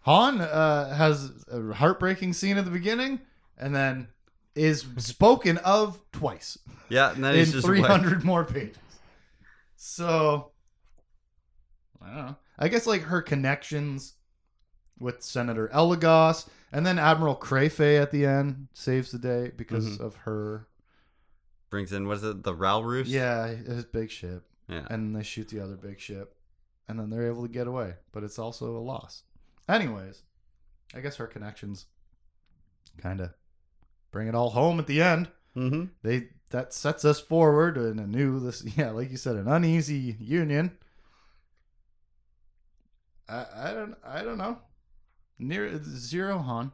Han 0.02 0.40
uh, 0.40 0.94
has 0.94 1.30
a 1.50 1.72
heartbreaking 1.74 2.32
scene 2.32 2.56
at 2.56 2.64
the 2.64 2.70
beginning, 2.70 3.20
and 3.58 3.74
then 3.74 4.08
is 4.54 4.84
spoken 4.98 5.58
of 5.58 6.00
twice 6.12 6.58
Yeah, 6.88 7.12
and 7.12 7.22
then 7.22 7.34
in 7.36 7.46
three 7.46 7.80
hundred 7.82 8.24
more 8.24 8.44
pages. 8.44 8.76
So 9.76 10.50
I 12.02 12.06
don't 12.06 12.16
know. 12.16 12.36
I 12.58 12.68
guess 12.68 12.86
like 12.86 13.02
her 13.02 13.22
connections 13.22 14.14
with 14.98 15.22
Senator 15.22 15.68
Elegos, 15.72 16.48
and 16.72 16.84
then 16.84 16.98
Admiral 16.98 17.36
Kre'fey 17.36 18.00
at 18.00 18.10
the 18.10 18.26
end 18.26 18.68
saves 18.72 19.12
the 19.12 19.18
day 19.18 19.52
because 19.56 19.98
Mhm. 19.98 20.00
of 20.00 20.16
her. 20.16 20.66
brings 21.70 21.92
in 21.92 22.08
what 22.08 22.16
is 22.16 22.24
it, 22.24 22.42
the 22.44 22.54
Ral 22.54 22.82
Roos? 22.82 23.08
Yeah, 23.10 23.46
his 23.48 23.84
big 23.84 24.10
ship, 24.10 24.48
Yeah. 24.68 24.86
and 24.90 25.14
they 25.14 25.22
shoot 25.22 25.48
the 25.48 25.60
other 25.60 25.76
big 25.76 26.00
ship, 26.00 26.34
and 26.88 26.98
then 26.98 27.10
they're 27.10 27.26
able 27.26 27.42
to 27.42 27.48
get 27.52 27.66
away. 27.66 27.96
But 28.10 28.24
it's 28.24 28.38
also 28.38 28.74
a 28.76 28.80
loss. 28.80 29.22
Anyways, 29.68 30.22
I 30.94 31.00
guess 31.00 31.16
her 31.16 31.26
connections 31.26 31.86
kind 32.96 33.20
of 33.20 33.30
bring 34.10 34.28
it 34.28 34.34
all 34.34 34.50
home 34.50 34.78
at 34.78 34.86
the 34.86 35.02
end. 35.02 35.28
Mm-hmm. 35.56 35.84
they 36.02 36.28
that 36.50 36.72
sets 36.72 37.04
us 37.04 37.18
forward 37.20 37.76
in 37.76 37.98
a 37.98 38.06
new 38.06 38.38
this 38.38 38.62
yeah 38.76 38.90
like 38.90 39.10
you 39.10 39.16
said 39.16 39.34
an 39.34 39.48
uneasy 39.48 40.16
union 40.20 40.76
i 43.28 43.44
i 43.56 43.72
don't 43.72 43.96
i 44.04 44.22
don't 44.22 44.38
know 44.38 44.58
near 45.38 45.80
zero 45.82 46.38
han 46.38 46.70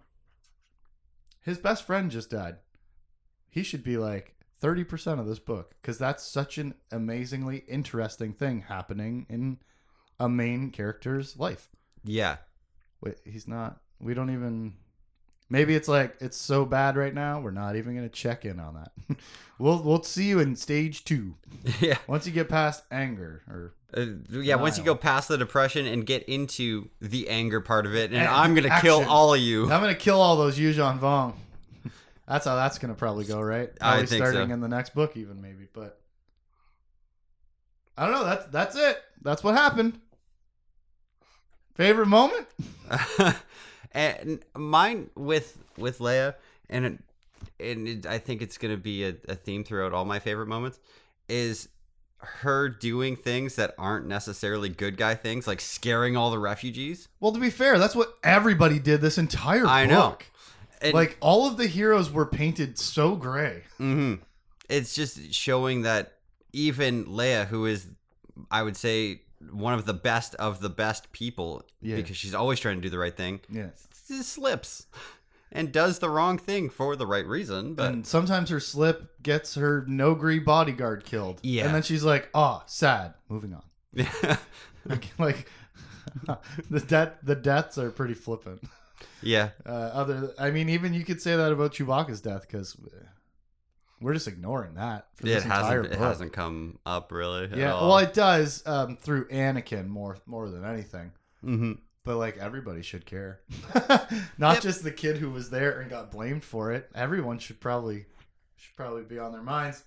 his 1.41 1.57
best 1.57 1.85
friend 1.85 2.11
just 2.11 2.29
died 2.31 2.57
he 3.49 3.63
should 3.63 3.85
be 3.85 3.97
like 3.97 4.35
30% 4.63 5.21
of 5.21 5.27
this 5.27 5.39
book 5.39 5.75
because 5.81 5.97
that's 5.99 6.25
such 6.25 6.59
an 6.59 6.75
amazingly 6.91 7.65
interesting 7.69 8.33
thing 8.33 8.63
happening 8.69 9.25
in 9.31 9.59
a 10.19 10.29
main 10.29 10.71
character's 10.71 11.39
life 11.39 11.71
Yeah. 12.05 12.37
Wait, 13.05 13.17
he's 13.25 13.47
not 13.47 13.81
we 14.01 14.15
don't 14.15 14.31
even 14.31 14.75
maybe 15.51 15.75
it's 15.77 15.87
like 15.89 16.17
it's 16.21 16.37
so 16.37 16.65
bad 16.65 16.97
right 16.97 17.15
now 17.15 17.39
we're 17.41 17.51
not 17.53 17.77
even 17.77 17.95
gonna 17.95 18.09
check 18.09 18.45
in 18.45 18.59
on 18.59 18.75
that. 18.75 19.17
We'll 19.57 19.81
we'll 19.85 20.03
see 20.03 20.25
you 20.25 20.41
in 20.41 20.57
stage 20.57 21.05
two. 21.05 21.37
Yeah. 21.81 21.99
once 22.09 22.27
you 22.27 22.33
get 22.33 22.49
past 22.49 22.83
anger 22.91 23.43
or 23.49 23.75
Uh, 23.97 24.07
yeah, 24.43 24.57
once 24.57 24.77
you 24.79 24.83
go 24.83 24.97
past 24.97 25.29
the 25.29 25.39
depression 25.39 25.87
and 25.87 26.05
get 26.05 26.25
into 26.25 26.89
the 27.01 27.29
anger 27.29 27.61
part 27.61 27.87
of 27.87 27.95
it, 27.95 28.11
and 28.11 28.19
And 28.19 28.27
I'm 28.29 28.55
gonna 28.57 28.81
kill 28.81 29.05
all 29.09 29.33
of 29.33 29.39
you. 29.41 29.63
i'm 29.71 29.81
gonna 29.81 29.95
kill 29.95 30.21
all 30.21 30.37
those 30.37 30.59
yuuzhan 30.59 30.99
vong. 30.99 31.35
That's 32.27 32.47
how 32.47 32.57
that's 32.57 32.79
gonna 32.79 32.95
probably 32.95 33.27
go 33.27 33.41
right? 33.41 33.71
I 33.81 33.91
Probably 33.91 34.07
think 34.07 34.25
starting 34.25 34.49
so. 34.49 34.55
in 34.55 34.61
the 34.61 34.69
next 34.69 34.93
book 34.95 35.17
even 35.17 35.41
maybe 35.41 35.69
but 35.73 36.01
i 37.97 38.05
don't 38.07 38.15
know 38.15 38.25
that's 38.25 38.47
that's 38.47 38.77
it. 38.77 38.99
That's 39.23 39.45
what 39.45 39.55
happened 39.55 40.01
favorite 41.75 42.07
moment 42.07 42.47
and 43.93 44.41
mine 44.57 45.11
with 45.15 45.59
with 45.77 45.99
Leia, 45.99 46.35
and 46.69 46.85
it, 46.87 46.99
and 47.61 47.89
it, 47.89 48.07
I 48.07 48.19
think 48.19 48.43
it's 48.43 48.59
gonna 48.59 48.77
be 48.77 49.05
a, 49.05 49.15
a 49.29 49.35
theme 49.35 49.65
throughout 49.65 49.93
all 49.93 50.05
my 50.05 50.19
favorite 50.19 50.47
moments 50.47 50.79
is 51.29 51.69
her 52.19 52.69
doing 52.69 53.17
things 53.17 53.57
that 53.57 53.75
aren't 53.77 54.07
necessarily 54.07 54.69
good 54.69 54.97
guy 54.97 55.15
things, 55.15 55.47
like 55.47 55.61
scaring 55.61 56.17
all 56.17 56.31
the 56.31 56.39
refugees. 56.39 57.09
well 57.21 57.33
to 57.33 57.41
be 57.41 57.51
fair 57.51 57.79
that's 57.79 57.95
what 57.95 58.17
everybody 58.23 58.79
did 58.79 59.01
this 59.01 59.19
entire 59.19 59.67
I 59.67 59.87
know. 59.87 60.17
And, 60.81 60.93
like 60.95 61.17
all 61.21 61.47
of 61.47 61.57
the 61.57 61.67
heroes 61.67 62.11
were 62.11 62.27
painted 62.27 62.79
so 62.79 63.15
gray 63.17 63.63
hmm 63.79 64.17
It's 64.69 64.95
just 64.95 65.33
showing 65.33 65.83
that 65.83 66.15
even 66.53 67.07
Leia, 67.07 67.47
who 67.47 67.67
is, 67.67 67.87
I 68.51 68.63
would 68.63 68.77
say, 68.77 69.23
one 69.53 69.75
of 69.75 69.87
the 69.87 69.95
best 69.95 70.35
of 70.37 70.61
the 70.61 70.71
best 70.71 71.13
people, 71.13 71.65
Yeah. 71.81 71.97
because 71.97 72.17
she's 72.17 72.35
always 72.35 72.61
trying 72.61 72.77
to 72.77 72.83
do 72.83 72.91
the 72.91 72.99
right 72.99 73.17
thing, 73.17 73.41
yeah 73.51 73.69
slips 74.07 74.87
and 75.51 75.73
does 75.73 75.99
the 76.01 76.11
wrong 76.11 76.37
thing 76.37 76.69
for 76.69 76.95
the 76.97 77.07
right 77.07 77.27
reason. 77.27 77.75
But 77.75 77.93
and 77.93 78.07
sometimes 78.07 78.51
her 78.51 78.61
slip 78.61 79.23
gets 79.23 79.55
her 79.55 79.83
Noghri 79.89 80.45
bodyguard 80.45 81.05
killed. 81.05 81.41
Yeah. 81.43 81.65
And 81.65 81.75
then 81.75 81.83
she's 81.83 82.05
like, 82.05 82.29
oh, 82.35 82.63
sad. 82.67 83.15
Moving 83.29 83.55
on. 83.55 83.63
Like, 84.87 85.09
like 85.19 85.49
the 86.71 86.81
death 86.81 87.15
the 87.23 87.35
deaths 87.35 87.79
are 87.79 87.91
pretty 87.91 88.13
flippant. 88.13 88.63
yeah, 89.23 89.51
Uh, 89.65 89.71
other 89.71 90.35
I 90.39 90.51
mean, 90.51 90.69
even 90.69 90.93
you 90.93 91.05
could 91.05 91.23
say 91.23 91.35
that 91.37 91.51
about 91.53 91.73
Chewbacca's 91.73 92.21
death 92.21 92.43
because 92.43 92.77
we're 94.05 94.15
just 94.15 94.29
ignoring 94.29 94.75
that 94.75 95.07
for 95.15 95.27
it 95.27 95.31
this 95.31 95.45
entire 95.45 95.83
hasn't 95.83 95.93
it 95.95 95.99
hasn't 95.99 96.33
come 96.33 96.79
up 96.87 97.11
really. 97.11 97.45
at 97.45 97.57
yeah, 97.57 97.73
all. 97.73 97.89
well, 97.89 97.99
it 97.99 98.13
does 98.15 98.63
um, 98.67 98.97
through 98.97 99.27
Anakin 99.29 99.89
more 99.89 100.19
more 100.27 100.49
than 100.49 100.65
anything. 100.65 101.11
Mhm. 101.45 101.79
But 102.05 102.17
like 102.19 102.37
everybody 102.37 102.83
should 102.83 103.07
care, 103.07 103.41
not 104.39 104.55
Yep. 104.57 104.63
just 104.63 104.85
the 104.85 104.91
kid 104.93 105.17
who 105.17 105.31
was 105.31 105.49
there 105.51 105.81
and 105.81 105.89
got 105.91 106.11
blamed 106.11 106.45
for 106.45 106.71
it. 106.73 106.91
Everyone 106.95 107.39
should 107.39 107.61
probably 107.61 108.05
should 108.57 108.77
probably 108.77 109.03
be 109.05 109.19
on 109.19 109.33
their 109.33 109.43
minds. 109.43 109.83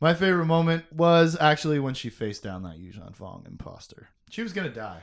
My 0.00 0.14
favorite 0.14 0.46
moment 0.46 0.84
was 0.92 1.36
actually 1.38 1.78
when 1.78 1.94
she 1.94 2.08
faced 2.08 2.42
down 2.42 2.62
that 2.64 2.78
Yuuzhan 2.78 3.14
Vong 3.16 3.46
imposter. 3.46 4.08
She 4.30 4.42
was 4.42 4.52
gonna 4.52 4.70
die. 4.70 5.02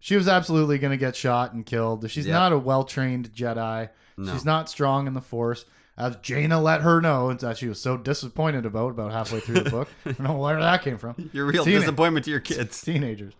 She 0.00 0.16
was 0.16 0.28
absolutely 0.28 0.78
gonna 0.78 0.96
get 0.96 1.14
shot 1.14 1.52
and 1.52 1.64
killed. 1.66 2.10
She's 2.10 2.26
Yep. 2.26 2.32
not 2.32 2.52
a 2.52 2.58
well 2.58 2.84
trained 2.84 3.30
Jedi. 3.32 3.90
No. 4.16 4.32
She's 4.32 4.44
not 4.44 4.68
strong 4.68 5.06
in 5.06 5.12
the 5.14 5.20
Force. 5.20 5.64
As 5.98 6.14
Jaina 6.22 6.60
let 6.60 6.82
her 6.82 7.00
know 7.00 7.34
that 7.34 7.58
she 7.58 7.66
was 7.68 7.80
so 7.80 7.96
disappointed 7.96 8.64
about 8.64 8.90
about 8.92 9.10
halfway 9.12 9.40
through 9.40 9.64
the 9.64 9.70
book. 9.78 9.88
I 10.06 10.12
don't 10.12 10.20
know 10.20 10.38
where 10.38 10.58
that 10.60 10.82
came 10.82 10.96
from 10.96 11.30
Your 11.32 11.44
real 11.46 11.64
Teen- 11.64 11.80
disappointment 11.80 12.24
to 12.26 12.30
your 12.30 12.38
kids. 12.40 12.80
teenagers. 12.82 13.34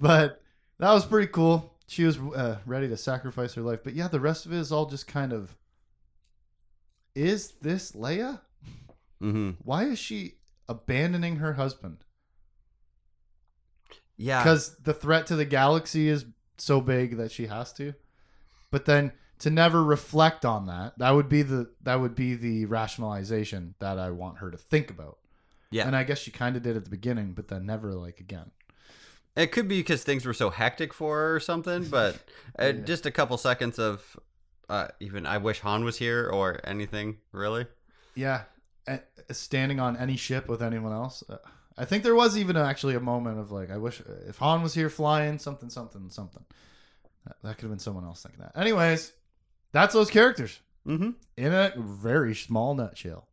But 0.00 0.40
that 0.80 0.92
was 0.92 1.06
pretty 1.06 1.28
cool. 1.28 1.72
She 1.86 2.02
was 2.04 2.18
uh, 2.18 2.58
ready 2.66 2.88
to 2.88 2.96
sacrifice 2.96 3.54
her 3.54 3.62
life. 3.62 3.80
But 3.84 3.94
yeah, 3.94 4.08
the 4.08 4.18
rest 4.18 4.44
of 4.44 4.52
it 4.52 4.58
is 4.58 4.72
all 4.72 4.86
just 4.86 5.06
kind 5.06 5.32
of. 5.32 5.54
Is 7.14 7.52
this 7.62 7.92
Leia? 7.92 8.40
hmm 9.20 9.50
Why 9.62 9.84
is 9.84 9.98
she 10.00 10.34
abandoning 10.68 11.36
her 11.36 11.52
husband? 11.52 11.98
Yeah, 14.16 14.42
Because 14.42 14.76
the 14.76 14.94
threat 14.94 15.26
to 15.28 15.36
the 15.36 15.44
galaxy 15.44 16.08
is 16.08 16.24
so 16.58 16.80
big 16.80 17.16
that 17.16 17.30
she 17.32 17.46
has 17.46 17.72
to. 17.74 17.94
But 18.70 18.84
then 18.84 19.12
to 19.40 19.50
never 19.50 19.82
reflect 19.84 20.44
on 20.44 20.66
that, 20.66 20.98
that 20.98 21.10
would 21.10 21.28
be 21.28 21.42
the 21.42 21.70
that 21.82 22.00
would 22.00 22.14
be 22.14 22.34
the 22.34 22.66
rationalization 22.66 23.74
that 23.80 23.98
I 23.98 24.10
want 24.10 24.38
her 24.38 24.50
to 24.50 24.56
think 24.56 24.90
about. 24.90 25.18
Yeah. 25.70 25.86
And 25.86 25.96
I 25.96 26.04
guess 26.04 26.18
she 26.18 26.30
kind 26.30 26.56
of 26.56 26.62
did 26.62 26.76
at 26.76 26.84
the 26.84 26.90
beginning, 26.90 27.32
but 27.32 27.48
then 27.48 27.66
never 27.66 27.92
like 27.94 28.20
again. 28.20 28.50
it 29.36 29.48
could 29.50 29.66
be 29.66 29.80
because 29.80 30.04
things 30.04 30.24
were 30.24 30.32
so 30.34 30.50
hectic 30.50 30.94
for 30.94 31.16
her 31.16 31.34
or 31.36 31.40
something. 31.40 31.84
But 31.88 32.14
uh, 32.58 32.66
Yeah. 32.66 32.72
just 32.84 33.06
a 33.06 33.10
couple 33.10 33.36
seconds 33.38 33.78
of 33.78 34.16
uh, 34.68 34.88
even 35.00 35.26
I 35.26 35.38
wish 35.38 35.60
Han 35.60 35.84
was 35.84 35.98
here 35.98 36.28
or 36.28 36.60
anything 36.64 37.18
really. 37.32 37.66
Yeah, 38.14 38.42
standing 39.32 39.80
on 39.80 39.96
any 39.96 40.16
ship 40.16 40.48
with 40.48 40.62
anyone 40.62 40.92
else. 40.92 41.24
Uh, 41.28 41.38
I 41.76 41.84
think 41.84 42.04
there 42.04 42.14
was 42.14 42.38
even 42.38 42.56
actually 42.56 42.94
a 42.94 43.00
moment 43.00 43.40
of 43.40 43.50
like, 43.50 43.70
I 43.72 43.76
wish 43.78 44.00
if 44.28 44.38
Han 44.38 44.62
was 44.62 44.74
here 44.74 44.88
flying 44.88 45.38
something, 45.40 45.68
something, 45.68 46.08
something. 46.10 46.44
That, 47.26 47.36
that 47.42 47.54
could 47.56 47.62
have 47.62 47.70
been 47.72 47.78
someone 47.80 48.04
else 48.04 48.22
thinking 48.22 48.40
that. 48.42 48.52
Anyways, 48.56 49.12
that's 49.74 49.92
those 49.92 50.08
characters 50.10 50.60
Mm-hmm. 50.86 51.10
in 51.38 51.52
a 51.54 51.72
very 51.78 52.34
small 52.34 52.74
nutshell. 52.74 53.26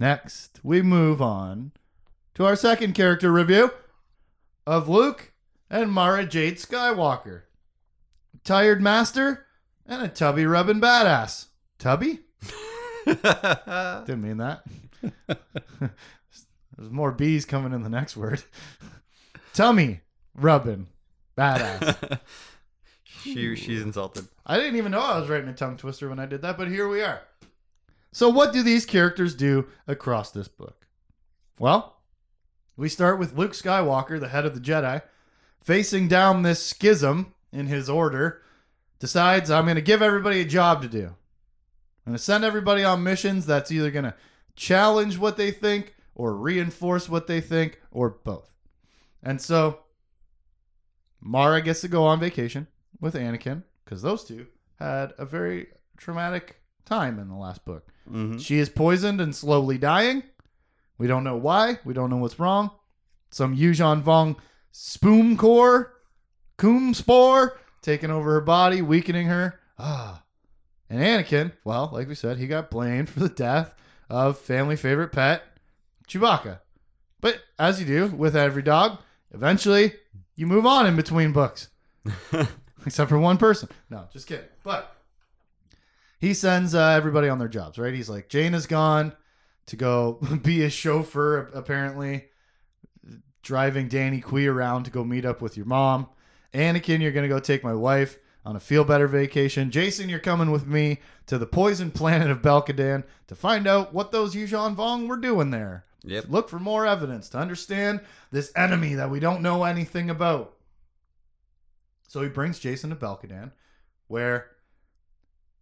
Next, 0.00 0.58
we 0.64 0.82
move 0.82 1.22
on 1.22 1.70
to 2.34 2.44
our 2.44 2.56
second 2.56 2.94
character 2.94 3.30
review 3.30 3.70
of 4.66 4.88
Luke 4.88 5.32
and 5.70 5.92
Mara 5.92 6.26
Jade 6.26 6.56
Skywalker. 6.56 7.42
Tired 8.42 8.82
master 8.82 9.46
and 9.86 10.02
a 10.02 10.08
tubby 10.08 10.46
rubbing 10.46 10.80
badass. 10.80 11.46
Tubby? 11.78 12.20
Didn't 13.06 14.20
mean 14.20 14.38
that. 14.38 14.64
There's 16.76 16.90
more 16.90 17.12
bees 17.12 17.44
coming 17.44 17.72
in 17.72 17.82
the 17.84 17.88
next 17.88 18.16
word. 18.16 18.42
Tummy 19.54 20.00
rubbing. 20.34 20.88
Badass. 21.38 22.18
She 23.24 23.56
she's 23.56 23.82
insulted. 23.82 24.28
I 24.46 24.56
didn't 24.56 24.76
even 24.76 24.92
know 24.92 25.00
I 25.00 25.18
was 25.18 25.28
writing 25.28 25.48
a 25.48 25.54
tongue 25.54 25.76
twister 25.76 26.08
when 26.08 26.18
I 26.18 26.26
did 26.26 26.42
that, 26.42 26.56
but 26.56 26.68
here 26.68 26.88
we 26.88 27.02
are. 27.02 27.22
So, 28.12 28.28
what 28.28 28.52
do 28.52 28.62
these 28.62 28.86
characters 28.86 29.34
do 29.34 29.66
across 29.88 30.30
this 30.30 30.46
book? 30.46 30.86
Well, 31.58 31.96
we 32.76 32.88
start 32.88 33.18
with 33.18 33.36
Luke 33.36 33.52
Skywalker, 33.52 34.20
the 34.20 34.28
head 34.28 34.46
of 34.46 34.54
the 34.54 34.60
Jedi, 34.60 35.02
facing 35.60 36.08
down 36.08 36.42
this 36.42 36.64
schism 36.64 37.34
in 37.52 37.66
his 37.66 37.88
order 37.88 38.42
decides 38.98 39.50
I'm 39.50 39.64
going 39.64 39.76
to 39.76 39.82
give 39.82 40.02
everybody 40.02 40.40
a 40.40 40.44
job 40.44 40.82
to 40.82 40.88
do. 40.88 41.06
I'm 41.06 42.12
going 42.12 42.16
to 42.16 42.22
send 42.22 42.44
everybody 42.44 42.84
on 42.84 43.02
missions 43.02 43.46
that's 43.46 43.72
either 43.72 43.90
going 43.90 44.04
to 44.04 44.14
challenge 44.56 45.18
what 45.18 45.36
they 45.36 45.50
think 45.50 45.94
or 46.14 46.36
reinforce 46.36 47.08
what 47.08 47.26
they 47.26 47.40
think 47.40 47.80
or 47.90 48.10
both. 48.10 48.50
And 49.22 49.40
so 49.40 49.80
Mara 51.20 51.62
gets 51.62 51.80
to 51.80 51.88
go 51.88 52.04
on 52.04 52.20
vacation 52.20 52.66
with 53.04 53.14
Anakin 53.14 53.62
because 53.84 54.00
those 54.00 54.24
two 54.24 54.46
had 54.78 55.12
a 55.18 55.26
very 55.26 55.66
traumatic 55.98 56.56
time 56.86 57.18
in 57.18 57.28
the 57.28 57.36
last 57.36 57.62
book. 57.66 57.86
Mm-hmm. 58.10 58.38
She 58.38 58.58
is 58.58 58.70
poisoned 58.70 59.20
and 59.20 59.36
slowly 59.36 59.76
dying. 59.76 60.22
We 60.96 61.06
don't 61.06 61.22
know 61.22 61.36
why. 61.36 61.78
We 61.84 61.92
don't 61.92 62.08
know 62.08 62.16
what's 62.16 62.40
wrong. 62.40 62.70
Some 63.30 63.56
Yuuzhan 63.56 64.02
Vong 64.02 64.36
spoon 64.72 65.36
core, 65.36 65.92
coomb 66.56 66.94
spore, 66.94 67.60
taking 67.82 68.10
over 68.10 68.32
her 68.32 68.40
body, 68.40 68.80
weakening 68.80 69.26
her. 69.26 69.60
Ah. 69.78 70.22
And 70.88 71.00
Anakin, 71.00 71.52
well, 71.62 71.90
like 71.92 72.08
we 72.08 72.14
said, 72.14 72.38
he 72.38 72.46
got 72.46 72.70
blamed 72.70 73.10
for 73.10 73.20
the 73.20 73.28
death 73.28 73.74
of 74.08 74.38
family 74.38 74.76
favorite 74.76 75.12
pet, 75.12 75.42
Chewbacca. 76.08 76.60
But 77.20 77.42
as 77.58 77.80
you 77.80 77.86
do 77.86 78.06
with 78.16 78.34
every 78.34 78.62
dog, 78.62 78.98
eventually 79.32 79.92
you 80.36 80.46
move 80.46 80.64
on 80.64 80.86
in 80.86 80.96
between 80.96 81.32
books. 81.32 81.68
Except 82.86 83.08
for 83.08 83.18
one 83.18 83.38
person. 83.38 83.68
No, 83.90 84.06
just 84.12 84.26
kidding. 84.26 84.46
But 84.62 84.94
he 86.18 86.34
sends 86.34 86.74
uh, 86.74 86.88
everybody 86.88 87.28
on 87.28 87.38
their 87.38 87.48
jobs, 87.48 87.78
right? 87.78 87.94
He's 87.94 88.08
like, 88.08 88.28
Jane 88.28 88.54
is 88.54 88.66
gone 88.66 89.14
to 89.66 89.76
go 89.76 90.20
be 90.42 90.62
a 90.62 90.70
chauffeur, 90.70 91.50
apparently, 91.54 92.26
driving 93.42 93.88
Danni 93.88 94.22
Quee 94.22 94.46
around 94.46 94.84
to 94.84 94.90
go 94.90 95.04
meet 95.04 95.24
up 95.24 95.40
with 95.40 95.56
your 95.56 95.66
mom. 95.66 96.08
Anakin, 96.52 97.00
you're 97.00 97.12
going 97.12 97.28
to 97.28 97.34
go 97.34 97.40
take 97.40 97.64
my 97.64 97.74
wife 97.74 98.18
on 98.44 98.56
a 98.56 98.60
feel 98.60 98.84
better 98.84 99.08
vacation. 99.08 99.70
Jacen, 99.70 100.08
you're 100.08 100.18
coming 100.18 100.50
with 100.50 100.66
me 100.66 101.00
to 101.26 101.38
the 101.38 101.46
poison 101.46 101.90
planet 101.92 102.30
of 102.30 102.42
Belkadan 102.42 103.04
to 103.26 103.34
find 103.34 103.66
out 103.66 103.94
what 103.94 104.12
those 104.12 104.34
Yuuzhan 104.34 104.76
Vong 104.76 105.08
were 105.08 105.16
doing 105.16 105.50
there. 105.50 105.84
Yep. 106.04 106.26
Look 106.28 106.48
for 106.50 106.58
more 106.58 106.86
evidence 106.86 107.30
to 107.30 107.38
understand 107.38 108.00
this 108.30 108.52
enemy 108.54 108.94
that 108.94 109.10
we 109.10 109.20
don't 109.20 109.40
know 109.40 109.64
anything 109.64 110.10
about. 110.10 110.54
So 112.08 112.22
he 112.22 112.28
brings 112.28 112.60
Jacen 112.60 112.90
to 112.90 112.96
Belkadan, 112.96 113.52
where 114.08 114.50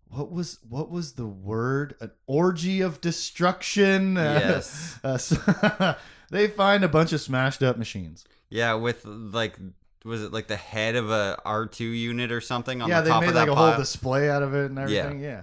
what 0.09 0.31
was 0.31 0.59
what 0.69 0.91
was 0.91 1.15
the 1.15 1.27
word? 1.27 1.95
An 2.01 2.11
orgy 2.27 2.81
of 2.83 3.01
destruction. 3.01 4.15
Yes. 4.17 4.99
Uh, 5.05 5.17
so- 5.19 5.95
they 6.31 6.49
find 6.49 6.85
a 6.85 6.89
bunch 6.89 7.13
of 7.13 7.21
smashed 7.21 7.63
up 7.63 7.77
machines. 7.79 8.25
Yeah, 8.51 8.75
with 8.75 9.05
like, 9.07 9.59
was 10.05 10.23
it 10.23 10.33
like 10.33 10.49
the 10.49 10.57
head 10.57 10.95
of 10.97 11.11
a 11.11 11.39
R 11.45 11.67
two 11.67 11.87
unit 11.87 12.31
or 12.31 12.41
something 12.43 12.83
on 12.83 12.89
yeah, 12.91 13.01
the 13.01 13.05
they 13.05 13.11
top 13.11 13.21
made 13.23 13.29
of 13.31 13.35
like 13.35 13.49
a 13.49 13.55
pile? 13.55 13.69
whole 13.71 13.79
display 13.79 14.29
out 14.29 14.43
of 14.43 14.55
it 14.55 14.67
and 14.67 14.79
everything. 14.79 15.21
Yeah. 15.21 15.43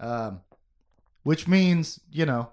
Um, 0.00 0.40
which 1.22 1.46
means 1.46 2.00
you 2.10 2.26
know, 2.26 2.50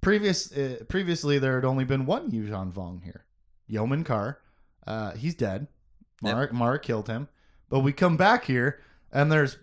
previous 0.00 0.52
uh, 0.56 0.84
previously 0.88 1.40
there 1.40 1.56
had 1.56 1.64
only 1.64 1.84
been 1.84 2.06
one 2.06 2.30
Yuuzhan 2.30 2.72
Vong 2.72 3.02
here, 3.02 3.24
Yomin 3.68 4.04
Carr. 4.04 4.38
Uh, 4.86 5.12
he's 5.12 5.34
dead. 5.34 5.66
Yep. 6.24 6.34
Mara, 6.34 6.52
Mara 6.52 6.78
killed 6.78 7.08
him. 7.08 7.28
But 7.68 7.80
we 7.80 7.92
come 7.92 8.16
back 8.16 8.44
here 8.44 8.80
and 9.12 9.30
there's 9.30 9.56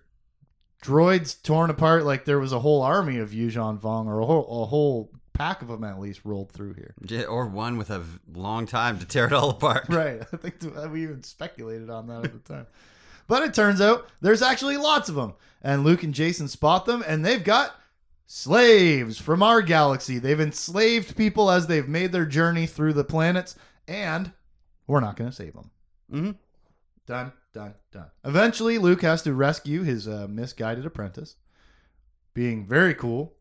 droids 0.83 1.41
torn 1.41 1.69
apart 1.69 2.03
like 2.05 2.25
there 2.25 2.39
was 2.39 2.51
a 2.53 2.59
whole 2.59 2.81
army 2.81 3.17
of 3.17 3.31
Yuuzhan 3.31 3.79
Vong 3.79 4.07
or 4.07 4.19
a 4.19 4.25
whole, 4.25 4.63
a 4.63 4.65
whole 4.65 5.11
pack 5.33 5.61
of 5.61 5.67
them 5.67 5.83
at 5.83 5.99
least 5.99 6.21
rolled 6.23 6.51
through 6.51 6.73
here. 6.73 6.93
Yeah, 7.05 7.23
or 7.23 7.47
one 7.47 7.77
with 7.77 7.89
a 7.89 8.03
long 8.33 8.65
time 8.65 8.99
to 8.99 9.05
tear 9.05 9.25
it 9.25 9.33
all 9.33 9.49
apart. 9.51 9.85
Right. 9.89 10.21
I 10.33 10.37
think 10.37 10.55
we 10.91 11.03
even 11.03 11.23
speculated 11.23 11.89
on 11.89 12.07
that 12.07 12.25
at 12.25 12.33
the 12.33 12.53
time. 12.53 12.67
But 13.27 13.43
it 13.43 13.53
turns 13.53 13.79
out 13.81 14.07
there's 14.21 14.41
actually 14.41 14.77
lots 14.77 15.07
of 15.09 15.15
them. 15.15 15.33
And 15.61 15.83
Luke 15.83 16.03
and 16.03 16.13
Jacen 16.13 16.49
spot 16.49 16.85
them, 16.85 17.03
and 17.07 17.23
they've 17.23 17.43
got 17.43 17.75
slaves 18.25 19.19
from 19.19 19.43
our 19.43 19.61
galaxy. 19.61 20.17
They've 20.17 20.39
enslaved 20.39 21.15
people 21.15 21.51
as 21.51 21.67
they've 21.67 21.87
made 21.87 22.11
their 22.11 22.25
journey 22.25 22.65
through 22.65 22.93
the 22.93 23.03
planets, 23.03 23.55
and 23.87 24.31
we're 24.87 25.01
not 25.01 25.15
going 25.17 25.29
to 25.29 25.35
save 25.35 25.53
them. 25.53 25.69
hmm 26.09 26.31
Done, 27.07 27.31
done, 27.53 27.73
done. 27.91 28.07
Eventually, 28.23 28.77
Luke 28.77 29.01
has 29.01 29.21
to 29.23 29.33
rescue 29.33 29.83
his 29.83 30.07
uh, 30.07 30.27
misguided 30.29 30.85
apprentice, 30.85 31.35
being 32.33 32.65
very 32.65 32.93
cool, 32.93 33.33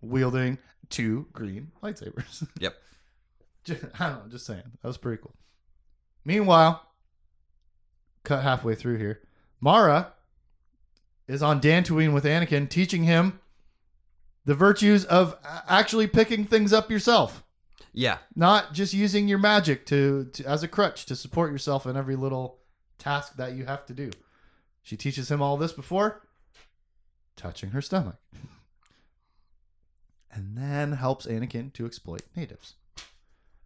wielding 0.00 0.58
two 0.90 1.26
green 1.32 1.72
lightsabers. 1.82 2.46
Yep. 2.60 2.74
Just, 3.64 3.84
I 3.98 4.08
don't 4.10 4.24
know, 4.24 4.30
just 4.30 4.44
saying. 4.46 4.62
That 4.82 4.88
was 4.88 4.98
pretty 4.98 5.22
cool. 5.22 5.34
Meanwhile, 6.24 6.86
cut 8.24 8.42
halfway 8.42 8.74
through 8.74 8.98
here, 8.98 9.22
Mara 9.60 10.12
is 11.26 11.42
on 11.42 11.60
Dantooine 11.62 12.12
with 12.12 12.24
Anakin, 12.24 12.68
teaching 12.68 13.04
him 13.04 13.40
the 14.44 14.54
virtues 14.54 15.06
of 15.06 15.36
actually 15.66 16.06
picking 16.06 16.44
things 16.44 16.74
up 16.74 16.90
yourself, 16.90 17.42
Yeah. 17.94 18.18
not 18.36 18.74
just 18.74 18.92
using 18.92 19.28
your 19.28 19.38
magic 19.38 19.86
to, 19.86 20.26
to 20.34 20.44
as 20.44 20.62
a 20.62 20.68
crutch 20.68 21.06
to 21.06 21.16
support 21.16 21.50
yourself 21.50 21.86
in 21.86 21.96
every 21.96 22.16
little 22.16 22.58
task 22.98 23.36
that 23.36 23.54
you 23.54 23.64
have 23.66 23.86
to 23.86 23.94
do. 23.94 24.10
She 24.82 24.96
teaches 24.96 25.30
him 25.30 25.40
all 25.40 25.56
this 25.56 25.72
before 25.72 26.22
touching 27.36 27.70
her 27.70 27.82
stomach. 27.82 28.16
And 30.36 30.58
then 30.58 30.94
helps 30.94 31.26
Anakin 31.26 31.72
to 31.74 31.86
exploit 31.86 32.22
natives. 32.34 32.74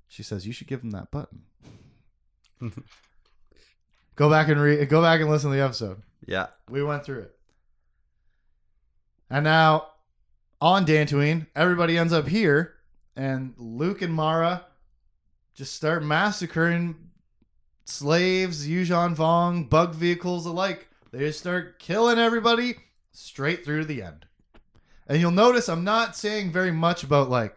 She 0.07 0.23
says 0.23 0.47
you 0.47 0.53
should 0.53 0.67
give 0.67 0.83
him 0.83 0.91
that 0.91 1.11
button. 1.11 1.45
go 4.17 4.29
back 4.29 4.49
and 4.49 4.61
read 4.61 4.87
go 4.91 5.01
back 5.01 5.23
and 5.23 5.31
listen 5.31 5.51
to 5.51 5.57
the 5.57 5.63
episode. 5.63 6.03
Yeah. 6.27 6.49
We 6.69 6.83
went 6.83 7.07
through 7.07 7.21
it. 7.21 7.39
And 9.31 9.45
now 9.45 9.87
on 10.61 10.85
Dantooine, 10.85 11.47
everybody 11.55 11.97
ends 11.97 12.13
up 12.13 12.29
here, 12.29 12.75
and 13.17 13.55
Luke 13.57 14.03
and 14.03 14.13
Mara 14.13 14.67
just 15.55 15.75
start 15.75 16.05
massacring 16.05 16.97
slaves, 17.89 18.69
Yuuzhan 18.69 19.17
Vong, 19.17 19.69
bug 19.69 19.95
vehicles 19.95 20.47
alike. 20.47 20.89
They 21.11 21.21
just 21.21 21.41
start 21.41 21.79
killing 21.79 22.19
everybody 22.19 22.77
straight 23.13 23.65
through 23.65 23.81
to 23.81 23.87
the 23.87 24.03
end. 24.03 24.27
And 25.07 25.21
you'll 25.21 25.31
notice 25.31 25.69
I'm 25.69 25.85
not 25.85 26.15
saying 26.17 26.53
very 26.53 26.71
much 26.71 27.03
about 27.03 27.31
like 27.31 27.57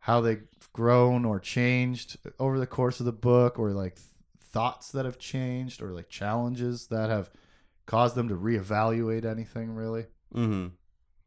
how 0.00 0.20
they've 0.20 0.46
grown 0.72 1.24
or 1.24 1.40
changed 1.40 2.16
over 2.38 2.58
the 2.60 2.66
course 2.66 3.00
of 3.00 3.06
the 3.06 3.12
book 3.12 3.58
or 3.58 3.70
like 3.70 3.96
th- 3.96 4.06
thoughts 4.52 4.92
that 4.92 5.04
have 5.04 5.18
changed 5.18 5.82
or 5.82 5.88
like 5.90 6.08
challenges 6.08 6.86
that 6.86 7.10
have 7.10 7.28
caused 7.86 8.14
them 8.14 8.28
to 8.28 8.36
reevaluate 8.36 9.24
anything 9.24 9.74
really. 9.74 10.06
hmm 10.32 10.68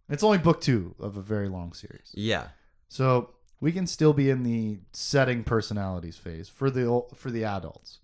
It's 0.09 0.23
only 0.23 0.37
book 0.37 0.61
2 0.61 0.95
of 0.99 1.17
a 1.17 1.21
very 1.21 1.49
long 1.49 1.73
series. 1.73 2.11
Yeah. 2.13 2.47
So, 2.87 3.31
we 3.61 3.71
can 3.71 3.87
still 3.87 4.13
be 4.13 4.29
in 4.29 4.43
the 4.43 4.79
setting 4.93 5.43
personalities 5.43 6.17
phase 6.17 6.49
for 6.49 6.69
the 6.69 7.03
for 7.15 7.31
the 7.31 7.43
adults. 7.43 7.99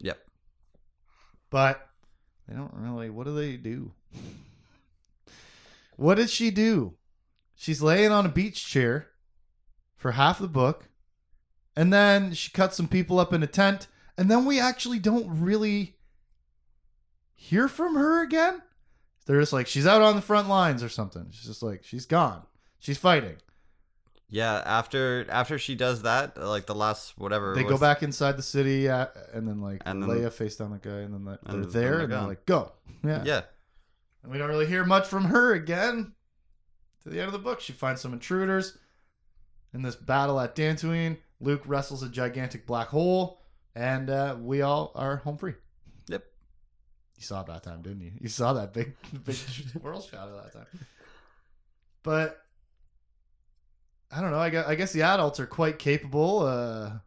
Yep. 0.00 0.18
But 1.50 1.88
they 2.48 2.54
don't 2.54 2.74
really 2.74 3.10
what 3.10 3.26
do 3.26 3.34
they 3.34 3.56
do? 3.56 3.92
what 5.96 6.14
did 6.14 6.30
she 6.30 6.50
do? 6.50 6.94
She's 7.56 7.82
laying 7.82 8.12
on 8.12 8.24
a 8.24 8.30
beach 8.30 8.66
chair 8.66 9.08
for 9.96 10.12
half 10.12 10.38
the 10.38 10.48
book. 10.48 10.88
And 11.76 11.92
then 11.92 12.32
she 12.32 12.50
cuts 12.50 12.76
some 12.76 12.88
people 12.88 13.20
up 13.20 13.32
in 13.32 13.42
a 13.42 13.46
tent, 13.46 13.86
and 14.16 14.28
then 14.28 14.44
we 14.44 14.58
actually 14.58 14.98
don't 14.98 15.40
really 15.40 15.96
hear 17.34 17.68
from 17.68 17.94
her 17.94 18.22
again. 18.22 18.62
They're 19.26 19.40
just 19.40 19.52
like 19.52 19.66
she's 19.66 19.86
out 19.86 20.02
on 20.02 20.16
the 20.16 20.22
front 20.22 20.48
lines 20.48 20.82
or 20.82 20.88
something. 20.88 21.28
She's 21.30 21.46
just 21.46 21.62
like 21.62 21.84
she's 21.84 22.06
gone. 22.06 22.42
She's 22.80 22.98
fighting. 22.98 23.36
Yeah. 24.30 24.62
After 24.64 25.26
after 25.30 25.58
she 25.58 25.74
does 25.74 26.02
that, 26.02 26.36
like 26.36 26.66
the 26.66 26.74
last 26.74 27.16
whatever. 27.18 27.54
They 27.54 27.62
it 27.62 27.68
go 27.68 27.78
back 27.78 28.02
inside 28.02 28.36
the 28.36 28.42
city, 28.42 28.88
uh, 28.88 29.06
and 29.32 29.46
then 29.48 29.60
like 29.60 29.82
And 29.86 30.02
then- 30.02 30.10
Leia 30.10 30.32
face 30.32 30.56
down 30.56 30.70
the 30.72 30.78
guy, 30.78 30.98
and 31.00 31.14
then 31.14 31.24
the, 31.24 31.38
they're 31.44 31.54
and 31.54 31.64
there, 31.64 31.70
they're 31.90 32.00
and 32.00 32.12
they're 32.12 32.20
like, 32.22 32.46
"Go!" 32.46 32.72
Yeah. 33.04 33.22
Yeah. 33.24 33.42
And 34.22 34.32
we 34.32 34.38
don't 34.38 34.48
really 34.48 34.66
hear 34.66 34.84
much 34.84 35.06
from 35.06 35.24
her 35.26 35.54
again. 35.54 36.12
To 37.04 37.08
the 37.10 37.18
end 37.18 37.26
of 37.26 37.32
the 37.32 37.38
book, 37.38 37.60
she 37.60 37.72
finds 37.72 38.00
some 38.00 38.12
intruders 38.12 38.76
in 39.72 39.82
this 39.82 39.94
battle 39.94 40.40
at 40.40 40.56
Dantooine. 40.56 41.16
Luke 41.40 41.62
wrestles 41.64 42.02
a 42.02 42.08
gigantic 42.08 42.66
black 42.66 42.88
hole, 42.88 43.40
and 43.76 44.10
uh, 44.10 44.36
we 44.40 44.62
all 44.62 44.90
are 44.96 45.18
home 45.18 45.38
free. 45.38 45.54
Yep. 46.08 46.24
You 47.16 47.22
saw 47.22 47.42
it 47.42 47.46
that 47.46 47.62
time, 47.62 47.82
didn't 47.82 48.00
you? 48.00 48.10
You 48.20 48.28
saw 48.28 48.52
that 48.54 48.74
big, 48.74 48.94
big 49.24 49.36
world 49.80 50.04
shot 50.10 50.28
of 50.28 50.42
that 50.42 50.52
time. 50.52 50.66
But 52.02 52.42
I 54.10 54.20
don't 54.20 54.30
know. 54.30 54.38
I 54.38 54.50
guess, 54.50 54.66
I 54.66 54.74
guess 54.74 54.92
the 54.92 55.02
adults 55.02 55.38
are 55.40 55.46
quite 55.46 55.78
capable. 55.78 56.40
Uh, 56.40 56.98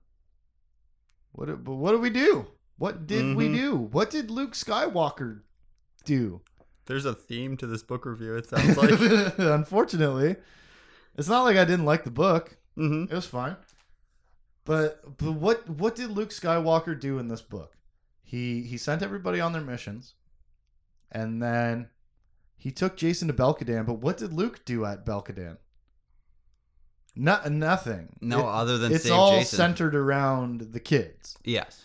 what? 1.31 1.47
do- 1.47 1.57
But 1.57 1.75
what 1.75 1.91
do 1.91 1.99
we 1.99 2.09
do? 2.09 2.47
What 2.77 3.07
did 3.07 3.35
we 3.35 3.47
Mhm. 3.47 3.55
do? 3.55 3.75
What 3.75 4.09
did 4.09 4.31
Luke 4.31 4.53
Skywalker 4.53 5.41
do? 6.05 6.41
There's 6.85 7.05
a 7.05 7.13
theme 7.13 7.57
to 7.57 7.67
this 7.67 7.83
book 7.83 8.05
review. 8.05 8.35
It 8.35 8.47
sounds 8.47 8.75
like. 8.77 8.89
Unfortunately, 9.37 10.35
it's 11.15 11.27
not 11.29 11.43
like 11.43 11.57
I 11.57 11.65
didn't 11.65 11.85
like 11.85 12.03
the 12.03 12.11
book. 12.11 12.57
hmm 12.75 13.03
It 13.03 13.11
was 13.13 13.25
fine. 13.27 13.55
But 14.65 15.17
but 15.17 15.33
what 15.33 15.67
what 15.69 15.95
did 15.95 16.11
Luke 16.11 16.29
Skywalker 16.29 16.99
do 16.99 17.17
in 17.19 17.27
this 17.27 17.41
book? 17.41 17.75
He 18.23 18.63
he 18.63 18.77
sent 18.77 19.01
everybody 19.01 19.39
on 19.39 19.53
their 19.53 19.61
missions. 19.61 20.15
And 21.11 21.41
then 21.41 21.89
he 22.57 22.71
took 22.71 22.95
Jacen 22.95 23.27
to 23.27 23.33
Belkadan, 23.33 23.85
but 23.85 23.95
what 23.95 24.17
did 24.17 24.31
Luke 24.33 24.63
do 24.65 24.85
at 24.85 25.05
Belkadan? 25.05 25.57
No, 27.15 27.39
nothing. 27.50 28.15
No, 28.21 28.39
It- 28.41 28.45
other 28.45 28.78
than 28.78 28.93
it's 28.93 29.10
all 29.10 29.39
Jacen. 29.41 29.45
centered 29.56 29.95
around 29.95 30.62
the 30.74 30.80
kids, 30.80 31.38
yes. 31.43 31.84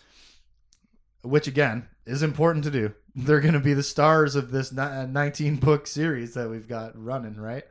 which 1.21 1.47
again 1.47 1.87
is 2.05 2.23
important 2.23 2.63
to 2.65 2.71
do. 2.71 2.93
They're 3.15 3.41
going 3.41 3.53
to 3.53 3.59
be 3.59 3.73
the 3.73 3.83
stars 3.83 4.35
of 4.35 4.51
this 4.51 4.75
uh, 4.77 5.05
19 5.07 5.55
book 5.57 5.87
series 5.87 6.33
that 6.35 6.49
we've 6.49 6.67
got 6.67 6.91
running, 7.01 7.35
right? 7.35 7.63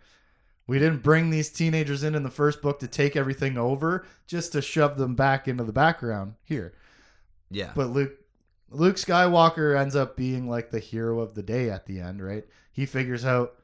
We 0.66 0.78
didn't 0.80 1.02
bring 1.04 1.30
these 1.30 1.48
teenagers 1.48 2.02
in 2.02 2.14
in 2.16 2.24
the 2.24 2.30
first 2.30 2.60
book 2.60 2.80
to 2.80 2.88
take 2.88 3.14
everything 3.14 3.56
over, 3.56 4.04
just 4.26 4.50
to 4.52 4.60
shove 4.60 4.98
them 4.98 5.14
back 5.14 5.46
into 5.46 5.62
the 5.62 5.72
background 5.72 6.34
here. 6.42 6.74
Yeah. 7.50 7.70
But 7.74 7.90
Luke 7.90 8.14
Luke 8.70 8.96
Skywalker 8.96 9.78
ends 9.80 9.94
up 9.94 10.16
being 10.16 10.48
like 10.50 10.70
the 10.72 10.80
hero 10.80 11.20
of 11.20 11.34
the 11.36 11.42
day 11.44 11.70
at 11.70 11.86
the 11.86 12.00
end, 12.00 12.20
right? 12.20 12.44
He 12.72 12.84
figures 12.84 13.24
out 13.24 13.54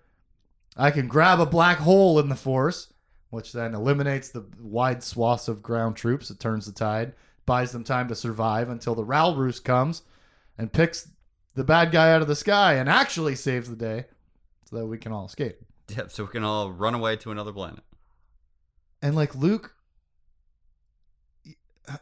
I 0.76 0.92
can 0.92 1.08
grab 1.08 1.40
a 1.40 1.46
black 1.46 1.78
hole 1.78 2.20
in 2.20 2.28
the 2.28 2.36
force, 2.36 2.91
which 3.32 3.52
then 3.52 3.74
eliminates 3.74 4.28
the 4.28 4.44
wide 4.60 5.02
swaths 5.02 5.48
of 5.48 5.62
ground 5.62 5.96
troops. 5.96 6.30
It 6.30 6.38
turns 6.38 6.66
the 6.66 6.72
tide, 6.72 7.14
buys 7.46 7.72
them 7.72 7.82
time 7.82 8.08
to 8.08 8.14
survive 8.14 8.68
until 8.68 8.94
the 8.94 9.04
Ralroost 9.04 9.64
comes 9.64 10.02
and 10.56 10.72
picks 10.72 11.08
the 11.54 11.64
bad 11.64 11.90
guy 11.90 12.12
out 12.12 12.22
of 12.22 12.28
the 12.28 12.36
sky 12.36 12.74
and 12.74 12.88
actually 12.88 13.34
saves 13.34 13.68
the 13.68 13.76
day 13.76 14.04
so 14.70 14.76
that 14.76 14.86
we 14.86 14.98
can 14.98 15.12
all 15.12 15.26
escape. 15.26 15.56
Yep. 15.88 16.10
So 16.10 16.24
we 16.24 16.30
can 16.30 16.44
all 16.44 16.70
run 16.70 16.94
away 16.94 17.16
to 17.16 17.30
another 17.30 17.52
planet. 17.52 17.82
And 19.00 19.16
like 19.16 19.34
Luke 19.34 19.74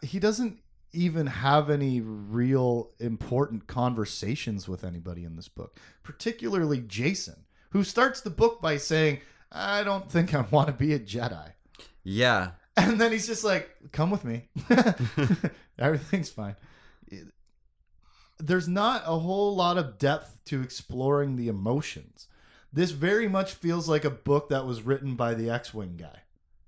he 0.02 0.18
doesn't 0.18 0.58
even 0.92 1.26
have 1.26 1.70
any 1.70 2.00
real 2.00 2.90
important 2.98 3.66
conversations 3.66 4.68
with 4.68 4.84
anybody 4.84 5.24
in 5.24 5.36
this 5.36 5.48
book, 5.48 5.78
particularly 6.02 6.80
Jacen, 6.80 7.38
who 7.70 7.84
starts 7.84 8.20
the 8.20 8.30
book 8.30 8.60
by 8.60 8.76
saying, 8.76 9.20
I 9.52 9.82
don't 9.82 10.10
think 10.10 10.34
I 10.34 10.42
want 10.50 10.68
to 10.68 10.72
be 10.72 10.92
a 10.94 10.98
Jedi. 10.98 11.52
Yeah. 12.04 12.52
And 12.76 13.00
then 13.00 13.12
he's 13.12 13.26
just 13.26 13.44
like, 13.44 13.70
come 13.92 14.10
with 14.10 14.24
me. 14.24 14.48
Everything's 15.78 16.30
fine. 16.30 16.56
There's 18.38 18.68
not 18.68 19.02
a 19.04 19.18
whole 19.18 19.54
lot 19.54 19.76
of 19.76 19.98
depth 19.98 20.38
to 20.46 20.62
exploring 20.62 21.36
the 21.36 21.48
emotions. 21.48 22.28
This 22.72 22.92
very 22.92 23.28
much 23.28 23.52
feels 23.54 23.88
like 23.88 24.04
a 24.04 24.10
book 24.10 24.48
that 24.48 24.64
was 24.64 24.82
written 24.82 25.14
by 25.14 25.34
the 25.34 25.50
X 25.50 25.74
Wing 25.74 25.96
guy. 25.98 26.20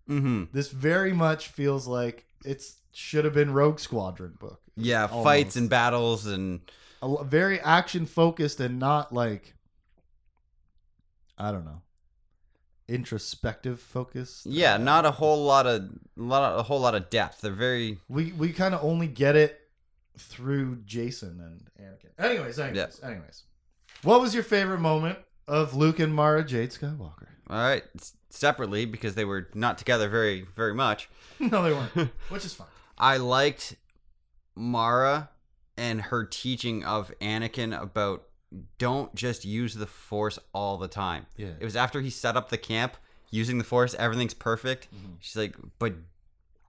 Mm-hmm. 0.08 0.44
This 0.52 0.68
very 0.68 1.12
much 1.12 1.48
feels 1.48 1.86
like 1.86 2.26
it's 2.44 2.76
should 2.92 3.24
have 3.24 3.34
been 3.34 3.52
Rogue 3.54 3.78
Squadron 3.78 4.36
book. 4.38 4.60
Yeah. 4.76 5.06
Almost. 5.06 5.24
Fights 5.24 5.56
and 5.56 5.70
battles 5.70 6.26
and 6.26 6.60
A 7.00 7.24
very 7.24 7.60
action 7.60 8.04
focused 8.04 8.60
and 8.60 8.78
not 8.78 9.14
like 9.14 9.54
I 11.38 11.52
don't 11.52 11.64
know 11.64 11.82
introspective 12.88 13.80
focus. 13.80 14.42
yeah, 14.46 14.74
uh, 14.74 14.78
not 14.78 15.04
a 15.04 15.12
whole 15.12 15.44
lot 15.44 15.66
of 15.66 15.90
lot 16.16 16.52
of, 16.52 16.58
a 16.58 16.62
whole 16.64 16.80
lot 16.80 16.94
of 16.94 17.10
depth. 17.10 17.40
They're 17.40 17.52
very 17.52 17.98
We 18.08 18.32
we 18.32 18.52
kind 18.52 18.74
of 18.74 18.84
only 18.84 19.06
get 19.06 19.36
it 19.36 19.60
through 20.18 20.76
Jacen 20.86 21.40
and 21.40 21.68
Anakin. 21.80 22.10
Anyways, 22.18 22.58
anyways, 22.58 23.00
anyways. 23.02 23.44
What 24.02 24.20
was 24.20 24.34
your 24.34 24.42
favorite 24.42 24.80
moment 24.80 25.18
of 25.46 25.74
Luke 25.74 25.98
and 25.98 26.14
Mara 26.14 26.44
Jade 26.44 26.70
Skywalker? 26.70 27.28
all 27.50 27.58
right 27.58 27.84
separately 28.30 28.86
because 28.86 29.14
they 29.14 29.24
were 29.24 29.48
not 29.54 29.76
together 29.78 30.08
very 30.08 30.46
very 30.54 30.74
much. 30.74 31.08
no, 31.40 31.62
they 31.62 31.72
weren't, 31.72 32.10
which 32.28 32.44
is 32.44 32.54
fine. 32.54 32.68
I 32.96 33.16
liked 33.18 33.76
Mara 34.54 35.30
and 35.76 36.00
her 36.02 36.24
teaching 36.24 36.84
of 36.84 37.12
Anakin 37.20 37.78
about 37.78 38.24
don't 38.78 39.14
just 39.14 39.44
use 39.44 39.74
the 39.74 39.86
Force 39.86 40.38
all 40.52 40.76
the 40.76 40.88
time. 40.88 41.26
Yeah. 41.36 41.48
It 41.60 41.64
was 41.64 41.76
after 41.76 42.00
he 42.00 42.10
set 42.10 42.36
up 42.36 42.48
the 42.50 42.58
camp 42.58 42.96
using 43.30 43.58
the 43.58 43.64
Force, 43.64 43.94
everything's 43.94 44.34
perfect. 44.34 44.88
Mhm. 44.94 45.16
She's 45.20 45.36
like, 45.36 45.54
but 45.78 45.94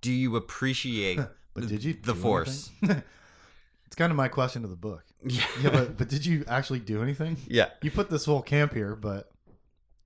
do 0.01 0.11
you 0.11 0.35
appreciate 0.35 1.19
But 1.53 1.67
did 1.67 1.83
you 1.83 1.93
the 2.01 2.15
Force? 2.15 2.71
it's 2.81 3.95
kind 3.95 4.11
of 4.11 4.17
my 4.17 4.27
question 4.27 4.61
to 4.63 4.67
the 4.67 4.75
book. 4.75 5.03
Yeah. 5.25 5.43
Yeah, 5.61 5.69
but 5.69 5.97
but 5.97 6.09
did 6.09 6.25
you 6.25 6.43
actually 6.49 6.79
do 6.79 7.01
anything? 7.01 7.37
yeah. 7.47 7.69
You 7.81 7.91
put 7.91 8.09
this 8.09 8.25
whole 8.25 8.41
camp 8.41 8.73
here, 8.73 8.93
but 8.95 9.31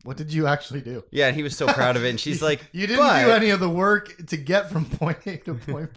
what 0.03 0.15
did 0.15 0.31
you 0.31 0.45
actually 0.45 0.81
do? 0.81 1.03
Yeah, 1.09 1.27
and 1.27 1.35
he 1.35 1.41
was 1.41 1.57
so 1.57 1.65
proud 1.67 1.95
of 1.95 2.05
it. 2.05 2.09
And 2.11 2.19
she's 2.19 2.39
like, 2.41 2.61
you 2.71 2.85
didn't 2.85 2.99
"But-" 3.03 3.25
do 3.25 3.31
any 3.31 3.49
of 3.49 3.59
the 3.59 3.69
work 3.69 4.15
to 4.27 4.37
get 4.37 4.69
from 4.71 4.85
point 4.85 5.25
A 5.25 5.37
to 5.37 5.55
point 5.55 5.89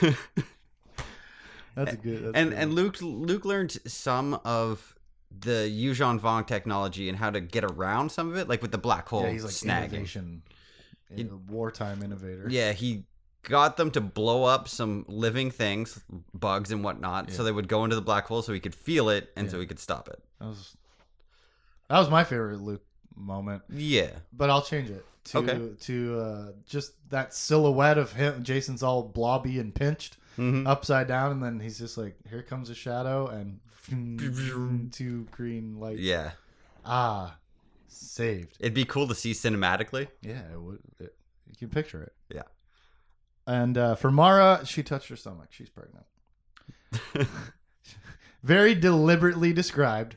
B. 0.00 0.14
That's 1.74 1.92
a 1.92 1.96
good. 1.96 2.24
That's 2.24 2.36
and 2.36 2.50
good. 2.50 2.58
and 2.58 2.74
Luke 2.74 2.96
Luke 3.00 3.44
learned 3.44 3.72
some 3.86 4.40
of 4.44 4.94
the 5.36 5.68
Yuuzhan 5.70 6.20
Vong 6.20 6.46
technology 6.46 7.08
and 7.08 7.18
how 7.18 7.30
to 7.30 7.40
get 7.40 7.64
around 7.64 8.10
some 8.12 8.30
of 8.30 8.36
it, 8.36 8.48
like 8.48 8.62
with 8.62 8.70
the 8.70 8.78
black 8.78 9.08
hole 9.08 9.22
yeah, 9.24 9.30
he's 9.30 9.44
like 9.44 9.52
snagging. 9.52 9.92
innovation, 9.94 10.42
in 11.10 11.28
a 11.28 11.36
wartime 11.52 12.02
innovator. 12.02 12.46
Yeah, 12.48 12.72
he 12.72 13.04
got 13.42 13.76
them 13.76 13.90
to 13.90 14.00
blow 14.00 14.44
up 14.44 14.68
some 14.68 15.04
living 15.08 15.50
things, 15.50 16.02
bugs 16.32 16.70
and 16.70 16.82
whatnot, 16.84 17.30
so 17.32 17.42
they 17.44 17.52
would 17.52 17.66
go 17.68 17.82
into 17.84 17.96
the 17.96 18.02
black 18.02 18.26
hole 18.26 18.42
so 18.42 18.52
he 18.52 18.60
could 18.60 18.74
feel 18.74 19.08
it 19.08 19.30
and 19.36 19.50
so 19.50 19.56
Yeah. 19.56 19.62
he 19.62 19.66
could 19.66 19.78
stop 19.80 20.08
it. 20.08 20.22
that 20.38 20.46
was 20.46 20.76
that 21.88 21.98
was 21.98 22.08
my 22.10 22.24
favorite 22.24 22.60
Luke 22.60 22.84
moment. 23.16 23.62
Yeah. 23.68 24.10
But 24.32 24.50
I'll 24.50 24.62
change 24.62 24.90
it 24.90 25.04
to 25.24 25.38
Okay. 25.38 25.70
to 25.82 26.18
uh, 26.20 26.52
just 26.66 26.92
that 27.10 27.34
silhouette 27.34 27.98
of 27.98 28.12
him. 28.12 28.42
Jacen's 28.44 28.82
all 28.82 29.02
blobby 29.02 29.58
and 29.58 29.74
pinched, 29.74 30.16
Mm-hmm. 30.38 30.66
upside 30.66 31.06
down, 31.06 31.32
and 31.32 31.42
then 31.42 31.60
he's 31.60 31.78
just 31.78 31.96
like, 31.96 32.16
"Here 32.28 32.42
comes 32.42 32.70
a 32.70 32.74
shadow," 32.74 33.28
and 33.28 33.60
two 34.92 35.26
green 35.30 35.78
lights. 35.78 36.00
Yeah. 36.00 36.32
Ah, 36.84 37.36
saved. 37.88 38.56
It'd 38.60 38.74
be 38.74 38.84
cool 38.84 39.08
to 39.08 39.14
see 39.14 39.32
cinematically. 39.32 40.08
Yeah, 40.22 40.42
it 40.52 40.60
would. 40.60 40.80
It, 40.98 41.14
you 41.48 41.56
can 41.56 41.68
picture 41.68 42.02
it. 42.02 42.12
Yeah. 42.34 42.42
And 43.46 43.76
uh, 43.78 43.94
for 43.94 44.10
Mara, 44.10 44.62
she 44.64 44.82
touched 44.82 45.08
her 45.08 45.16
stomach. 45.16 45.48
She's 45.50 45.68
pregnant. 45.68 46.06
Very 48.42 48.74
deliberately 48.74 49.52
described 49.52 50.16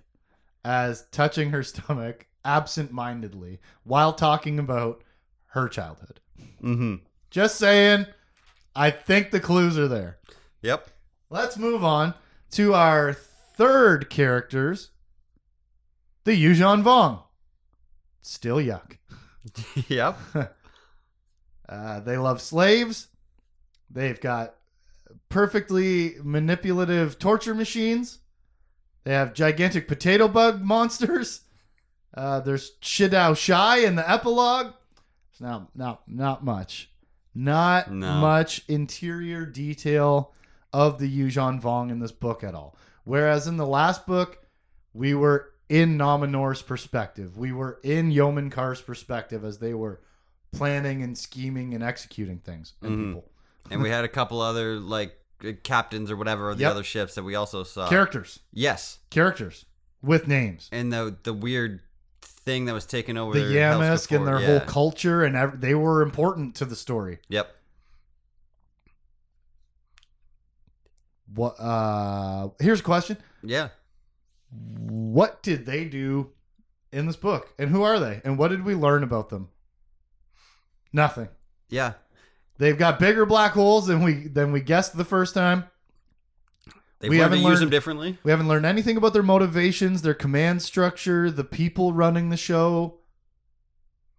as 0.63 1.06
touching 1.12 1.51
her 1.51 1.63
stomach 1.63 2.27
absent-mindedly 2.43 3.60
while 3.84 4.13
talking 4.13 4.60
about 4.60 5.03
her 5.47 5.67
childhood. 5.67 6.19
Mm-hmm. 6.62 6.95
Just 7.30 7.58
saying. 7.58 8.06
I 8.78 8.92
think 8.92 9.32
the 9.32 9.40
clues 9.40 9.78
are 9.78 9.88
there. 9.88 10.20
Yep. 10.62 10.90
Let's 11.30 11.58
move 11.58 11.84
on 11.84 12.13
to 12.52 12.74
our 12.74 13.12
third 13.12 14.10
characters, 14.10 14.92
the 16.24 16.32
Yuuzhan 16.32 16.84
Vong. 16.84 17.24
Still 18.22 18.58
yuck. 18.58 18.98
yep. 19.88 20.18
Uh, 21.70 22.00
they 22.00 22.16
love 22.16 22.42
slaves. 22.42 23.10
They've 23.90 24.22
got 24.22 24.56
perfectly 25.28 26.16
manipulative 26.24 27.20
torture 27.20 27.54
machines. 27.54 28.20
They 29.04 29.12
have 29.12 29.34
gigantic 29.34 29.86
potato 29.86 30.30
bug 30.30 30.62
monsters. 30.63 31.42
Uh, 32.13 32.40
there's 32.40 32.78
Shedao 32.82 33.36
Shai 33.36 33.80
in 33.80 33.96
the 33.96 34.10
epilogue. 34.10 34.76
It's 35.32 35.42
not 35.42 35.76
not 35.76 36.08
not 36.08 36.44
much, 36.46 36.90
not 37.38 37.91
No. 37.91 38.19
much 38.19 38.63
interior 38.67 39.45
detail 39.45 40.34
of 40.73 40.97
the 41.00 41.08
Yuuzhan 41.10 41.62
Vong 41.62 41.91
in 41.91 42.00
this 42.00 42.12
book 42.12 42.43
at 42.43 42.56
all. 42.56 42.76
Whereas 43.04 43.47
in 43.47 43.58
the 43.58 43.65
last 43.67 44.06
book, 44.08 44.39
we 44.93 45.13
were 45.13 45.52
in 45.69 45.97
Nom 45.97 46.23
Anor's 46.23 46.62
perspective. 46.62 47.38
We 47.38 47.52
were 47.52 47.80
in 47.84 48.12
Yomin 48.12 48.52
Carr's 48.52 48.82
perspective 48.82 49.45
as 49.45 49.60
they 49.60 49.73
were 49.73 50.02
planning 50.52 51.04
and 51.04 51.17
scheming 51.17 51.73
and 51.73 51.84
executing 51.84 52.39
things 52.39 52.73
and 52.82 52.91
Mhm. 52.97 53.06
people. 53.08 53.32
And 53.69 53.82
we 53.82 53.89
had 53.89 54.06
a 54.06 54.10
couple 54.10 54.41
other 54.41 54.80
like 54.80 55.13
uh, 55.45 55.52
captains 55.62 56.10
or 56.10 56.15
whatever 56.15 56.50
of 56.50 56.58
the 56.58 56.63
Yep. 56.63 56.71
other 56.71 56.84
ships 56.84 57.13
that 57.15 57.23
we 57.23 57.36
also 57.36 57.63
saw. 57.63 57.88
Characters. 57.89 58.39
yes. 58.52 59.00
Characters 59.12 59.65
with 60.02 60.28
names. 60.28 60.67
And 60.71 60.91
the 60.91 61.15
the 61.23 61.34
weird 61.34 61.82
thing 62.47 62.65
that 62.65 62.73
was 62.73 62.86
taken 62.86 63.17
over 63.17 63.38
The 63.38 63.45
Yammosk 63.45 64.15
and 64.15 64.25
their 64.25 64.39
yeah. 64.39 64.47
whole 64.47 64.60
culture 64.62 65.21
and 65.23 65.36
ev- 65.36 65.60
they 65.60 65.75
were 65.75 66.01
important 66.01 66.55
to 66.55 66.65
the 66.65 66.77
story. 66.77 67.19
Yep. 67.27 67.53
What 71.36 71.60
uh 71.60 72.49
here's 72.60 72.79
a 72.79 72.83
question. 72.83 73.17
Yeah. 73.43 73.69
What 74.49 75.43
did 75.43 75.65
they 75.65 75.83
do 75.83 76.31
in 76.93 77.05
this 77.05 77.17
book? 77.17 77.53
And 77.60 77.69
who 77.69 77.83
are 77.83 77.99
they? 77.99 78.21
And 78.23 78.38
what 78.38 78.47
did 78.47 78.63
we 78.63 78.75
learn 78.75 79.03
about 79.03 79.27
them? 79.27 79.49
Nothing. 80.93 81.27
Yeah. 81.67 81.93
They've 82.60 82.77
got 82.77 82.97
bigger 82.97 83.25
black 83.25 83.51
holes 83.51 83.88
than 83.88 84.01
we 84.01 84.27
than 84.27 84.53
we 84.53 84.62
guessed 84.62 84.95
the 84.95 85.03
first 85.03 85.33
time. 85.33 85.65
They 86.99 87.10
We 87.10 87.17
learned 87.19 87.33
haven't 87.33 87.39
use 87.39 87.60
them 87.60 87.65
learned- 87.65 87.71
differently. 87.71 88.17
We 88.23 88.31
haven't 88.31 88.47
learned 88.47 88.65
anything 88.65 88.97
about 88.97 89.13
their 89.13 89.23
motivations, 89.23 90.01
their 90.01 90.13
command 90.15 90.62
structure, 90.63 91.29
the 91.29 91.43
people 91.43 91.93
running 91.93 92.29
the 92.29 92.38
show. 92.38 92.99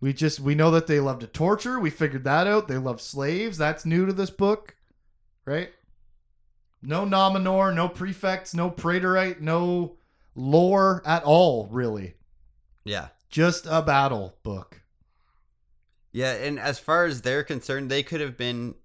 We 0.01 0.13
just 0.13 0.39
we 0.39 0.55
know 0.55 0.71
that 0.71 0.87
they 0.87 1.01
love 1.01 1.19
to 1.21 1.27
torture. 1.27 1.81
We 1.81 1.91
figured 1.91 2.23
that 2.25 2.47
out. 2.47 2.69
They 2.69 2.77
love 2.79 3.01
slaves. 3.01 3.59
That's 3.59 3.85
new 3.85 4.07
to 4.07 4.13
this 4.13 4.31
book, 4.31 4.77
right? 5.45 5.71
No 6.81 7.05
Nom 7.05 7.35
Anor, 7.35 7.75
no 7.75 7.89
prefects, 7.89 8.55
no 8.55 8.71
Praetorite, 8.71 9.41
no 9.41 9.97
lore 10.37 11.03
at 11.05 11.25
all, 11.25 11.67
really. 11.73 12.15
Yeah. 12.85 13.09
Just 13.29 13.67
a 13.69 13.83
battle 13.83 14.37
book. 14.45 14.83
Yeah, 16.13 16.33
and 16.35 16.59
as 16.61 16.79
far 16.79 17.05
as 17.05 17.23
they're 17.23 17.43
concerned, 17.43 17.91
they 17.91 18.05
could 18.05 18.21
have 18.21 18.37
been 18.37 18.77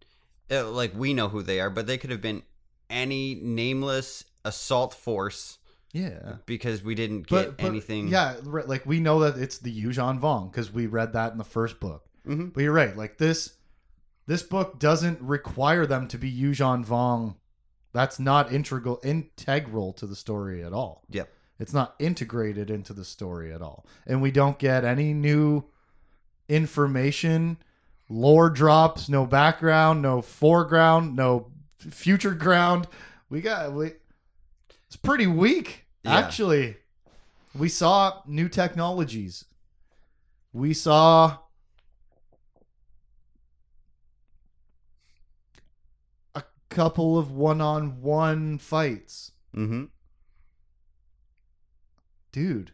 uh, 0.49 0.69
like 0.69 0.93
we 0.95 1.13
know 1.13 1.29
who 1.29 1.43
they 1.43 1.59
are, 1.61 1.69
but 1.69 1.85
they 1.85 1.97
could 1.99 2.09
have 2.09 2.21
been 2.21 2.41
any 2.89 3.35
nameless 3.35 4.25
assault 4.45 4.93
force 4.93 5.57
Yeah. 5.91 6.35
because 6.45 6.83
we 6.83 6.95
didn't 6.95 7.27
get 7.27 7.47
But, 7.47 7.57
but 7.57 7.65
anything. 7.65 8.07
Yeah, 8.07 8.35
like 8.43 8.85
we 8.85 8.99
know 8.99 9.19
that 9.21 9.37
it's 9.41 9.57
the 9.57 9.71
Yuuzhan 9.83 10.19
Vong 10.19 10.51
because 10.51 10.71
we 10.71 10.87
read 10.87 11.13
that 11.13 11.31
in 11.31 11.37
the 11.37 11.43
first 11.43 11.79
book. 11.79 12.03
hmm 12.25 12.47
But 12.47 12.63
you're 12.63 12.73
right. 12.73 12.95
Like 12.95 13.17
this, 13.17 13.53
this 14.27 14.43
book 14.43 14.79
doesn't 14.79 15.21
require 15.21 15.85
them 15.85 16.07
to 16.09 16.17
be 16.17 16.31
Yuuzhan 16.31 16.85
Vong. 16.85 17.35
That's 17.93 18.19
not 18.19 18.51
integral 18.51 18.99
integral 19.03 19.93
to 19.93 20.07
the 20.07 20.15
story 20.15 20.63
at 20.63 20.73
all. 20.73 21.03
Yep. 21.09 21.29
It's 21.59 21.73
not 21.73 21.95
integrated 21.99 22.69
into 22.71 22.91
the 22.93 23.05
story 23.05 23.53
at 23.53 23.61
all, 23.61 23.85
and 24.07 24.21
we 24.21 24.31
don't 24.31 24.57
get 24.57 24.83
any 24.83 25.13
new 25.13 25.63
information, 26.49 27.57
lore 28.09 28.49
drops, 28.49 29.09
no 29.09 29.25
background, 29.25 30.01
no 30.01 30.21
foreground, 30.21 31.15
no 31.15 31.51
future 31.91 32.33
ground. 32.33 32.87
We 33.29 33.41
got 33.41 33.73
we. 33.73 33.93
It's 34.87 34.95
pretty 34.95 35.27
weak, 35.27 35.85
Yeah. 36.03 36.17
actually. 36.17 36.77
We 37.55 37.69
saw 37.69 38.21
new 38.27 38.49
technologies. 38.49 39.45
We 40.53 40.73
saw 40.73 41.37
a 46.35 46.43
couple 46.69 47.17
of 47.17 47.31
one-on-one 47.31 48.57
fights. 48.59 49.31
hmm 49.53 49.85
dude 52.31 52.71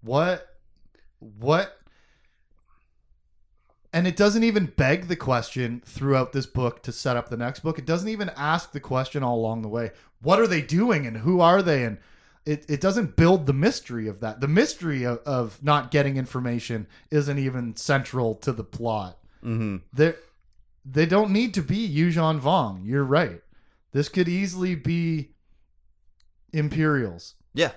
what 0.00 0.46
what 1.18 1.80
and 3.94 4.06
it 4.06 4.16
doesn't 4.16 4.44
even 4.44 4.66
beg 4.76 5.06
the 5.08 5.16
question 5.16 5.80
throughout 5.86 6.32
this 6.32 6.44
book 6.46 6.82
to 6.82 6.92
set 6.92 7.16
up 7.16 7.28
the 7.30 7.36
next 7.36 7.60
book 7.60 7.78
it 7.78 7.86
doesn't 7.86 8.08
even 8.10 8.30
ask 8.36 8.72
the 8.72 8.80
question 8.80 9.22
all 9.22 9.36
along 9.38 9.62
the 9.62 9.68
way 9.68 9.90
what 10.20 10.38
are 10.40 10.46
they 10.46 10.60
doing 10.60 11.06
and 11.06 11.18
who 11.18 11.40
are 11.40 11.62
they 11.62 11.84
and 11.84 11.96
it, 12.44 12.66
it 12.68 12.80
doesn't 12.80 13.16
build 13.16 13.46
the 13.46 13.52
mystery 13.54 14.06
of 14.06 14.20
that 14.20 14.40
the 14.40 14.48
mystery 14.48 15.04
of, 15.04 15.18
of 15.20 15.62
not 15.62 15.90
getting 15.90 16.16
information 16.18 16.86
isn't 17.10 17.38
even 17.38 17.74
central 17.76 18.34
to 18.34 18.52
the 18.52 18.64
plot 18.64 19.16
hmm 19.42 19.76
they 19.92 20.12
they 20.84 21.06
don't 21.06 21.30
need 21.30 21.54
to 21.54 21.62
be 21.62 21.88
Yuuzhan 21.88 22.38
Vong. 22.40 22.82
You're 22.84 23.04
right. 23.04 23.40
This 23.92 24.10
could 24.10 24.28
easily 24.28 24.74
be 24.74 25.30
Imperials, 26.52 27.34
Yeah. 27.54 27.72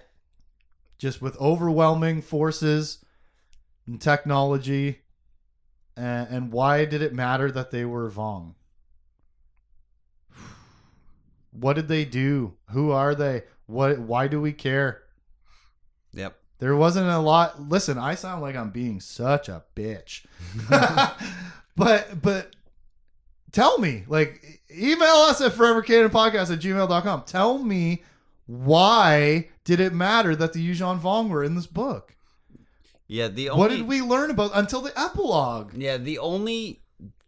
just 0.97 1.21
with 1.21 1.39
overwhelming 1.39 2.21
forces 2.21 2.99
and 3.87 4.01
technology. 4.01 5.03
And, 5.97 6.27
and 6.29 6.51
why 6.51 6.85
did 6.85 7.01
it 7.01 7.13
matter 7.13 7.51
that 7.51 7.71
they 7.71 7.83
were 7.83 8.09
Vong? 8.09 8.53
What 11.51 11.73
did 11.73 11.87
they 11.87 12.05
do? 12.05 12.53
Who 12.69 12.91
are 12.91 13.15
they? 13.15 13.43
What? 13.65 13.97
Why 13.99 14.27
do 14.27 14.39
we 14.39 14.53
care? 14.53 15.01
Yep. 16.13 16.37
There 16.59 16.75
wasn't 16.75 17.09
a 17.09 17.17
lot. 17.17 17.67
Listen, 17.67 17.97
I 17.97 18.13
sound 18.13 18.43
like 18.43 18.55
I'm 18.55 18.69
being 18.69 18.99
such 18.99 19.49
a 19.49 19.63
bitch. 19.75 20.25
but 21.75 22.21
but 22.21 22.55
tell 23.51 23.79
me, 23.79 24.03
like 24.07 24.61
email 24.71 25.07
us 25.07 25.41
at 25.41 25.53
forevercanonpodcast 25.53 26.53
at 26.53 26.59
gmail.com. 26.59 27.23
Tell 27.25 27.57
me 27.57 28.03
why 28.45 29.49
did 29.63 29.79
it 29.79 29.93
matter 29.93 30.35
that 30.35 30.53
the 30.53 30.69
Yuuzhan 30.69 30.99
Vong 30.99 31.29
were 31.29 31.43
in 31.43 31.55
this 31.55 31.67
book? 31.67 32.15
Yeah. 33.07 33.27
The 33.29 33.49
only 33.49 33.59
what 33.59 33.71
did 33.71 33.87
we 33.87 34.01
learn 34.01 34.31
about 34.31 34.51
until 34.53 34.81
the 34.81 34.97
epilogue? 34.99 35.73
Yeah, 35.75 35.97
the 35.97 36.19
only 36.19 36.81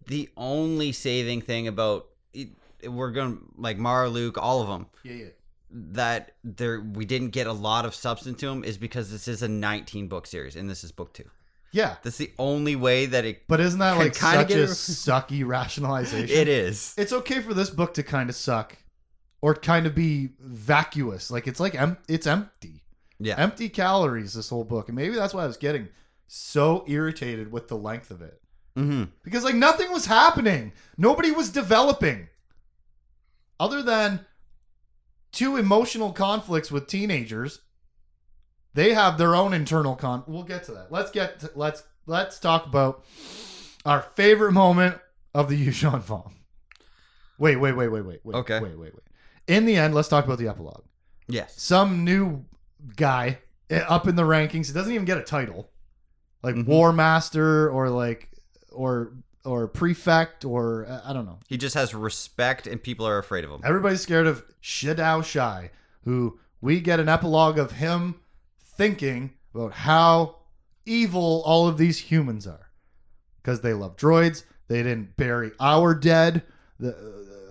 the 0.08 0.30
only 0.38 0.92
saving 0.92 1.42
thing 1.42 1.68
about 1.68 2.08
it, 2.34 2.50
we're 2.90 3.12
going 3.12 3.40
like 3.58 3.78
Mara, 3.78 4.10
Luke, 4.10 4.38
all 4.38 4.62
of 4.62 4.68
them 4.68 4.88
Yeah, 5.04 5.14
yeah. 5.14 5.26
that 5.72 6.32
there 6.44 6.82
we 6.82 7.06
didn't 7.06 7.30
get 7.30 7.46
a 7.48 7.54
lot 7.54 7.86
of 7.86 7.94
substance 7.94 8.40
to 8.40 8.48
them 8.48 8.64
is 8.64 8.78
because 8.78 9.12
this 9.12 9.28
is 9.28 9.44
a 9.44 9.48
19 9.48 10.08
book 10.08 10.26
series 10.28 10.56
and 10.56 10.70
this 10.70 10.84
is 10.84 10.92
book 10.92 11.14
2. 11.14 11.24
Yeah. 11.72 11.98
That's 12.02 12.18
the 12.18 12.32
only 12.40 12.76
way 12.76 13.06
that 13.06 13.26
it 13.26 13.44
But 13.48 13.60
isn't 13.60 13.80
that 13.80 13.98
like 13.98 14.16
such 14.16 14.50
a 14.52 14.56
sucky 14.66 15.46
rationalization? 15.46 16.36
it 16.36 16.48
is. 16.48 16.96
it's 16.98 17.14
okay 17.14 17.40
for 17.42 17.54
this 17.54 17.70
book 17.70 17.94
to 17.94 18.02
kind 18.04 18.30
of 18.30 18.36
suck 18.36 18.76
or 19.42 19.54
kind 19.54 19.86
of 19.86 19.94
be 19.96 20.30
vacuous 20.40 21.30
like 21.32 21.48
it's 21.48 21.60
like 21.60 21.76
em- 21.76 21.98
it's 22.08 22.26
empty 22.28 22.79
Yeah. 23.20 23.36
empty 23.38 23.70
calories 23.70 24.34
this 24.34 24.50
whole 24.50 24.64
book 24.64 24.88
and 24.88 24.96
maybe 24.96 25.16
that's 25.16 25.34
why 25.34 25.44
i 25.44 25.48
was 25.48 25.58
getting 25.58 25.90
so 26.28 26.84
irritated 26.88 27.52
with 27.52 27.68
the 27.68 27.76
length 27.78 28.12
of 28.12 28.22
it 28.22 28.42
Mhm. 28.78 29.10
because 29.24 29.44
like 29.44 29.56
nothing 29.56 29.92
was 29.92 30.06
happening 30.06 30.72
nobody 30.98 31.32
was 31.32 31.50
developing 31.50 32.30
other 33.60 33.82
than 33.84 34.26
two 35.32 35.58
emotional 35.58 36.12
conflicts 36.14 36.72
with 36.72 36.88
teenagers 36.88 37.60
they 38.74 38.94
have 38.94 39.18
their 39.18 39.36
own 39.36 39.54
internal 39.54 39.96
con 39.96 40.24
we'll 40.28 40.44
get 40.44 40.64
to 40.66 40.72
that 40.72 40.92
let's 40.92 41.12
get 41.12 41.40
to, 41.42 41.52
let's 41.56 41.84
let's 42.06 42.40
talk 42.40 42.66
about 42.66 43.04
our 43.86 44.02
favorite 44.02 44.52
moment 44.54 44.98
of 45.34 45.48
the 45.50 45.56
Yuuzhan 45.68 46.02
Vong. 46.04 46.32
Wait, 47.38 47.56
wait, 47.56 47.72
wait, 47.74 47.88
wait, 47.88 48.02
wait, 48.02 48.20
wait. 48.26 48.36
Okay. 48.36 48.60
Wait, 48.60 48.78
wait, 48.78 48.94
wait. 48.94 49.04
In 49.48 49.66
the 49.66 49.78
end, 49.78 49.94
let's 49.96 50.10
talk 50.10 50.26
about 50.26 50.38
the 50.40 50.48
epilogue. 50.50 50.84
Yes. 51.30 51.54
Some 51.62 52.04
new 52.04 52.44
guy 52.96 53.40
eh, 53.70 53.80
up 53.88 54.08
in 54.08 54.16
the 54.16 54.24
rankings. 54.24 54.70
It 54.70 54.74
doesn't 54.74 54.92
even 54.94 55.06
get 55.06 55.18
a 55.18 55.24
title, 55.24 55.70
like 56.44 56.56
Mhm. 56.56 56.66
War 56.68 56.92
Master 56.94 57.70
or 57.70 57.90
like 57.90 58.30
or 58.72 59.14
or 59.46 59.68
prefect 59.68 60.44
or 60.46 60.86
uh, 60.88 61.02
I 61.06 61.14
don't 61.14 61.26
know. 61.26 61.40
He 61.48 61.58
just 61.58 61.76
has 61.76 61.94
respect 61.96 62.68
and 62.68 62.82
people 62.82 63.08
are 63.08 63.18
afraid 63.18 63.44
of 63.44 63.52
him. 63.52 63.62
Everybody's 63.64 64.02
scared 64.02 64.28
of 64.28 64.44
Shedao 64.62 65.24
Shai, 65.24 65.72
who 66.04 66.40
we 66.62 66.80
get 66.82 67.00
an 67.00 67.08
epilogue 67.10 67.58
of 67.58 67.72
him 67.74 68.16
thinking 68.60 69.34
about 69.56 69.74
how 69.74 70.38
evil 70.86 71.42
all 71.46 71.68
of 71.68 71.78
these 71.78 71.98
humans 72.00 72.46
are. 72.48 72.70
Because 73.42 73.62
they 73.62 73.74
love 73.74 73.96
droids, 73.96 74.44
they 74.68 74.84
didn't 74.84 75.16
bury 75.16 75.52
our 75.60 75.96
dead. 75.96 76.44
The 76.80 76.96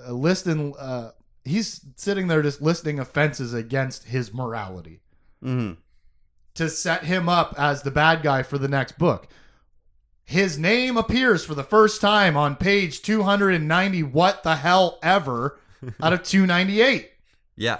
uh, 0.06 0.12
listing, 0.12 0.74
uh, 0.78 1.12
he's 1.44 1.80
sitting 1.96 2.28
there 2.28 2.42
just 2.42 2.60
listing 2.60 2.98
offenses 3.00 3.54
against 3.54 4.04
his 4.04 4.32
morality 4.32 5.00
Mhm. 5.44 5.76
to 6.54 6.68
set 6.68 7.04
him 7.04 7.28
up 7.28 7.54
as 7.56 7.82
the 7.82 7.90
bad 7.90 8.22
guy 8.22 8.42
for 8.42 8.58
the 8.58 8.68
next 8.68 8.98
book. 8.98 9.28
His 10.24 10.58
name 10.58 10.96
appears 10.96 11.44
for 11.44 11.54
the 11.54 11.62
first 11.62 12.00
time 12.00 12.36
on 12.36 12.56
page 12.56 13.00
290. 13.02 14.02
What 14.02 14.42
the 14.42 14.56
hell 14.56 14.98
ever 15.02 15.58
out 16.02 16.12
of 16.12 16.22
298? 16.24 17.10
Yeah. 17.56 17.78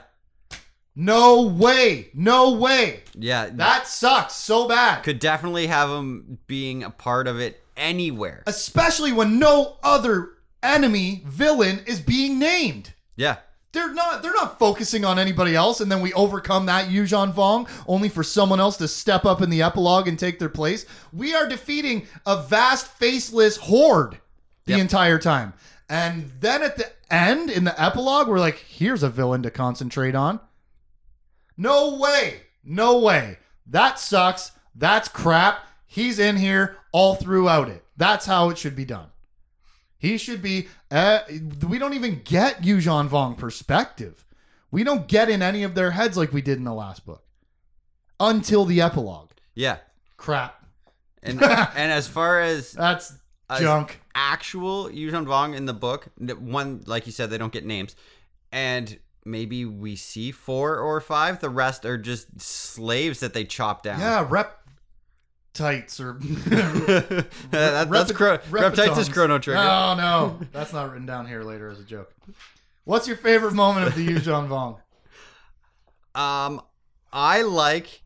No 0.95 1.43
way. 1.43 2.09
No 2.15 2.53
way. 2.53 3.03
Yeah. 3.15 3.51
That 3.53 3.87
sucks 3.87 4.35
so 4.35 4.67
bad. 4.69 5.03
could 5.03 5.19
definitely 5.19 5.67
have 5.67 5.91
him 5.91 6.39
being 6.47 6.83
a 6.83 6.91
part 6.91 7.27
of 7.29 7.39
it 7.39 7.63
anywhere. 7.77 8.43
Especially 8.47 9.13
when 9.13 9.39
no 9.39 9.77
other 9.83 10.31
enemy 10.63 11.23
villain 11.27 11.81
is 11.87 12.01
being 12.01 12.39
named. 12.39 12.95
Yeah. 13.17 13.37
They're 13.79 13.95
not 13.95 14.23
they're 14.23 14.35
not 14.35 14.59
focusing 14.59 15.05
on 15.05 15.21
anybody 15.21 15.55
else 15.55 15.81
and 15.81 15.91
then 15.91 16.01
we 16.01 16.13
overcome 16.15 16.67
that 16.67 16.89
Yuuzhan 16.89 17.33
Vong 17.33 17.69
only 17.87 18.09
for 18.09 18.25
someone 18.25 18.59
else 18.59 18.77
to 18.79 18.89
step 18.89 19.25
up 19.25 19.41
in 19.41 19.51
the 19.51 19.63
epilogue 19.63 20.09
and 20.09 20.19
take 20.19 20.41
their 20.41 20.49
place. 20.49 20.85
We 21.13 21.33
are 21.37 21.47
defeating 21.49 22.09
a 22.27 22.43
vast 22.43 22.89
faceless 22.89 23.57
horde 23.57 24.19
the 24.65 24.73
Yep. 24.73 24.81
entire 24.81 25.19
time. 25.21 25.53
And 25.89 26.33
then 26.41 26.63
at 26.65 26.77
the 26.77 26.91
end 27.09 27.51
in 27.51 27.63
the 27.63 27.81
epilogue 27.81 28.27
we're 28.27 28.41
like 28.41 28.57
here's 28.59 29.05
a 29.05 29.09
villain 29.09 29.45
to 29.45 29.51
concentrate 29.53 30.17
on. 30.17 30.41
No 31.57 31.95
way. 31.99 32.41
No 32.65 32.99
way. 32.99 33.39
That 33.65 34.01
sucks. 34.01 34.51
That's 34.75 35.09
crap. 35.09 35.65
He's 35.87 36.19
in 36.19 36.37
here 36.37 36.77
all 36.91 37.15
throughout 37.15 37.69
it. 37.69 37.85
That's 37.97 38.27
how 38.27 38.51
it 38.51 38.59
should 38.59 38.75
be 38.75 38.85
done. 38.85 39.07
He 39.99 40.17
should 40.19 40.41
be. 40.43 40.69
Uh, 40.91 41.21
we 41.69 41.79
don't 41.79 41.95
even 41.95 42.21
get 42.25 42.63
Yuuzhan 42.63 43.09
Vong 43.09 43.37
perspective. 43.37 44.25
We 44.71 44.85
don't 44.85 45.09
get 45.09 45.29
in 45.29 45.43
any 45.43 45.63
of 45.65 45.75
their 45.75 45.91
heads 45.93 46.17
like 46.17 46.33
we 46.33 46.41
did 46.43 46.59
in 46.59 46.65
the 46.65 46.75
last 46.75 47.05
book 47.05 47.25
until 48.21 48.65
the 48.65 48.81
epilogue. 48.81 49.31
Yeah. 49.55 49.79
Crap. 50.17 50.65
And 51.23 51.43
and 51.43 51.93
as 51.93 52.07
far 52.07 52.41
as 52.41 52.73
That's 52.73 53.13
As- 53.51 53.61
junk. 53.61 54.01
actual 54.15 54.89
Yuuzhan 54.89 55.27
Vong 55.27 55.57
in 55.57 55.67
the 55.67 55.73
book, 55.75 56.09
one 56.39 56.83
like 56.87 57.07
you 57.07 57.13
said, 57.13 57.31
they 57.31 57.39
don't 57.39 57.53
get 57.53 57.65
names, 57.67 57.97
and 58.53 58.99
maybe 59.25 59.65
we 59.65 59.97
see 59.97 60.31
four 60.31 60.79
or 60.79 61.01
five. 61.01 61.41
The 61.41 61.51
rest 61.51 61.85
are 61.85 61.99
just 61.99 62.41
slaves 62.41 63.21
that 63.21 63.35
they 63.35 63.45
chop 63.45 63.83
down. 63.83 63.99
Yeah, 64.01 64.25
rep 64.29 64.59
tights 65.59 66.01
or 66.01 66.13
that, 66.21 67.29
that's 67.51 68.13
Chro- 68.13 68.41
Reptites 68.51 68.99
is. 68.99 69.09
Chrono 69.09 69.39
Trigger. 69.39 69.63
No, 69.63 69.95
no, 69.95 70.41
that's 70.53 70.73
not 70.73 70.91
written 70.91 71.07
down 71.07 71.27
here 71.27 71.43
later 71.43 71.69
as 71.69 71.81
a 71.81 71.85
joke. 71.85 72.15
What's 72.85 73.07
your 73.07 73.17
favorite 73.17 73.55
moment 73.55 73.89
of 73.89 73.95
the 73.95 74.07
Yuuzhan 74.07 74.49
Vong? 74.49 74.79
Um, 76.15 76.63
I 77.13 77.43
like 77.43 78.03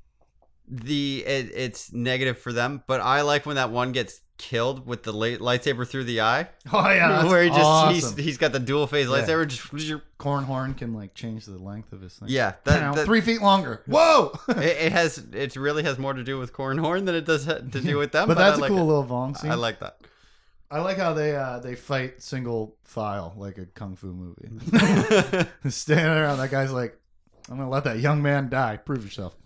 the 0.69 1.25
it, 1.25 1.51
it's 1.55 1.95
negative 1.95 2.37
for 2.37 2.53
them, 2.53 2.83
but 2.87 3.01
I 3.01 3.23
like 3.23 3.47
when 3.47 3.57
that 3.57 3.71
one 3.71 3.93
gets 3.93 4.21
killed 4.43 4.85
with 4.87 5.05
the 5.05 5.13
light, 5.13 5.39
lightsaber 5.39 5.87
through 5.87 6.03
the 6.05 6.21
eye, 6.21 6.49
Oh 6.73 6.91
yeah, 6.91 7.09
that's 7.09 7.29
where 7.31 7.45
he 7.45 7.49
just 7.49 7.61
awesome. 7.61 7.95
he's, 8.17 8.17
he's 8.27 8.39
got 8.39 8.51
the 8.53 8.59
dual 8.59 8.89
phase 8.89 9.07
Yeah. 9.09 9.19
lightsaber. 9.23 9.47
Just 9.47 9.63
Corran 10.19 10.45
Horn 10.45 10.75
can 10.75 10.93
like 10.95 11.15
change 11.15 11.47
the 11.47 11.57
length 11.59 11.93
of 11.93 12.01
his 12.01 12.15
thing. 12.15 12.29
yeah, 12.29 12.55
Now, 12.67 12.73
that, 12.91 12.95
that 12.97 13.05
three 13.07 13.21
feet 13.21 13.41
longer. 13.41 13.83
Whoa! 13.87 14.33
it, 14.49 14.59
it 14.59 14.93
has 14.93 15.19
it 15.33 15.55
really 15.57 15.85
has 15.85 15.97
more 15.99 16.13
to 16.13 16.25
do 16.25 16.39
with 16.41 16.53
Corran 16.53 16.81
Horn 16.81 17.05
than 17.05 17.15
it 17.15 17.25
does 17.25 17.45
to 17.47 17.61
do 17.63 17.97
with 17.99 18.11
them. 18.13 18.27
but 18.27 18.37
that's 18.37 18.57
I 18.57 18.59
a 18.59 18.61
like 18.63 18.69
cool 18.71 18.81
it. 18.81 18.85
little 18.85 19.05
Vong 19.05 19.37
scene. 19.39 19.51
I 19.51 19.55
like 19.55 19.79
that. 19.81 19.99
I 20.71 20.81
like 20.81 20.97
how 20.97 21.13
they 21.13 21.37
uh, 21.37 21.61
they 21.61 21.75
fight 21.77 22.21
single 22.23 22.77
file 22.83 23.35
like 23.37 23.59
a 23.59 23.67
kung 23.67 23.95
fu 23.95 24.07
movie. 24.13 24.49
Standing 25.69 26.07
around, 26.07 26.39
that 26.39 26.51
guy's 26.51 26.73
like, 26.73 26.99
"I'm 27.51 27.59
gonna 27.59 27.69
let 27.71 27.85
that 27.85 27.99
young 28.01 28.23
man 28.23 28.49
die. 28.49 28.77
Prove 28.79 29.05
yourself." 29.05 29.37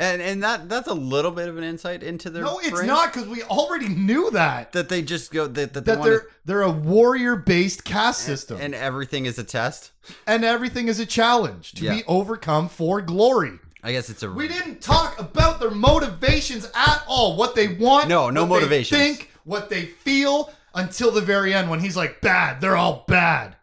And 0.00 0.20
and 0.22 0.42
that 0.42 0.68
that's 0.68 0.88
a 0.88 0.94
little 0.94 1.30
bit 1.30 1.48
of 1.48 1.56
an 1.58 1.62
insight 1.64 2.02
into 2.02 2.30
their 2.30 2.42
No, 2.42 2.58
it's 2.58 2.70
brain, 2.70 2.86
not 2.86 3.12
because 3.12 3.28
we 3.28 3.42
already 3.44 3.88
knew 3.88 4.30
that 4.32 4.72
that 4.72 4.88
they 4.88 5.02
just 5.02 5.30
go 5.32 5.46
that, 5.46 5.74
that, 5.74 5.84
they 5.84 5.92
that 5.92 5.98
wanna- 6.00 6.10
they're 6.10 6.26
they're 6.46 6.62
a 6.62 6.70
warrior 6.70 7.36
based 7.36 7.84
caste 7.84 8.22
system, 8.22 8.58
and 8.60 8.74
everything 8.74 9.26
is 9.26 9.38
a 9.38 9.44
test. 9.44 9.92
and 10.26 10.44
everything 10.44 10.88
is 10.88 10.98
a 10.98 11.06
challenge 11.06 11.72
to 11.72 11.84
Yeah. 11.84 11.96
be 11.96 12.04
overcome 12.08 12.68
for 12.68 13.00
glory. 13.02 13.58
I 13.82 13.92
guess 13.92 14.10
it's 14.10 14.22
a 14.22 14.30
We 14.30 14.48
didn't 14.48 14.80
talk 14.82 15.18
about 15.20 15.60
their 15.60 15.70
motivations 15.70 16.68
at 16.74 17.02
all. 17.06 17.36
What 17.36 17.54
they 17.54 17.68
want. 17.68 18.08
No, 18.08 18.28
no 18.30 18.44
what 18.44 18.68
they 18.68 18.82
think 18.84 19.30
what 19.44 19.70
they 19.70 19.86
feel 19.86 20.52
until 20.74 21.10
the 21.10 21.20
very 21.20 21.52
end 21.54 21.70
when 21.70 21.80
he's 21.80 21.96
like, 21.96 22.20
"Bad. 22.20 22.60
They're 22.60 22.76
all 22.76 23.04
bad." 23.08 23.56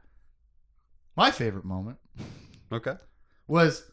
My 1.15 1.31
favorite 1.31 1.65
moment 1.65 1.97
okay. 2.71 2.95
was 3.47 3.83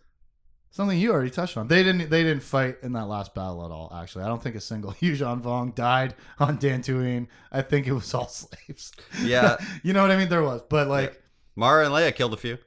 something 0.74 0.98
you 0.98 1.12
already 1.12 1.30
touched 1.30 1.56
on. 1.56 1.68
They 1.68 1.82
didn't. 1.84 2.10
They 2.10 2.24
didn't 2.24 2.42
fight 2.42 2.78
in 2.82 2.92
that 2.92 3.06
last 3.06 3.32
battle 3.34 3.64
at 3.64 3.70
all. 3.70 3.96
Actually, 3.96 4.24
I 4.24 4.28
don't 4.28 4.42
think 4.42 4.56
a 4.56 4.60
single 4.60 4.92
Yuuzhan 5.00 5.40
Vong 5.40 5.74
died 5.74 6.14
on 6.38 6.58
Dantooine. 6.58 7.28
I 7.52 7.62
think 7.62 7.86
it 7.86 7.92
was 7.92 8.12
all 8.12 8.28
slaves. 8.28 8.92
Yeah. 9.22 9.56
you 9.82 9.92
know 9.92 10.02
what 10.02 10.10
I 10.10 10.16
mean. 10.16 10.28
There 10.28 10.42
was, 10.42 10.62
but 10.68 10.88
like, 10.88 11.22
Mara 11.56 11.86
and 11.86 11.94
Leia 11.94 12.14
killed 12.14 12.34
a 12.34 12.36
few. 12.36 12.58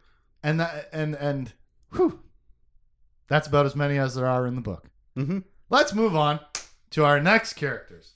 and 0.41 0.59
that, 0.61 0.89
and 0.93 1.15
and, 1.15 1.53
whew, 1.93 2.21
that's 3.27 3.47
about 3.47 3.65
as 3.65 3.75
many 3.75 3.97
as 3.97 4.15
there 4.15 4.27
are 4.27 4.47
in 4.47 4.55
the 4.55 4.61
book. 4.61 4.89
Mm-hmm. 5.17 5.39
Let's 5.69 5.93
move 5.93 6.15
on 6.15 6.39
to 6.91 7.03
our 7.03 7.19
next 7.19 7.53
characters. 7.53 8.13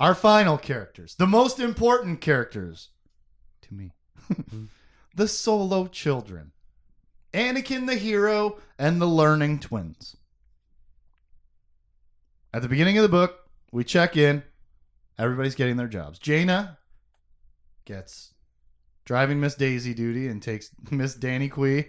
Our 0.00 0.14
final 0.14 0.56
characters, 0.58 1.14
the 1.14 1.26
most 1.26 1.60
important 1.60 2.20
characters 2.22 2.88
to 3.62 3.74
me. 3.74 3.92
the 5.14 5.28
solo 5.28 5.86
children. 5.86 6.51
Anakin 7.32 7.86
the 7.86 7.96
hero 7.96 8.58
and 8.78 9.00
the 9.00 9.06
learning 9.06 9.60
twins. 9.60 10.16
At 12.52 12.62
the 12.62 12.68
beginning 12.68 12.98
of 12.98 13.02
the 13.02 13.08
book, 13.08 13.48
we 13.72 13.84
check 13.84 14.16
in. 14.16 14.42
Everybody's 15.18 15.54
getting 15.54 15.76
their 15.76 15.88
jobs. 15.88 16.18
Jaina 16.18 16.78
gets 17.84 18.34
driving 19.04 19.40
Miss 19.40 19.54
Daisy 19.54 19.94
duty 19.94 20.28
and 20.28 20.42
takes 20.42 20.70
Miss 20.90 21.16
Danni 21.16 21.50
Quee 21.50 21.88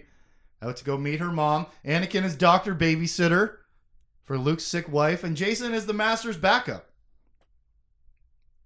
out 0.62 0.76
to 0.78 0.84
go 0.84 0.96
meet 0.96 1.20
her 1.20 1.32
mom. 1.32 1.66
Anakin 1.84 2.24
is 2.24 2.36
doctor 2.36 2.74
babysitter 2.74 3.56
for 4.22 4.38
Luke's 4.38 4.64
sick 4.64 4.88
wife, 4.90 5.22
and 5.22 5.36
Jacen 5.36 5.74
is 5.74 5.84
the 5.84 5.92
master's 5.92 6.38
backup. 6.38 6.90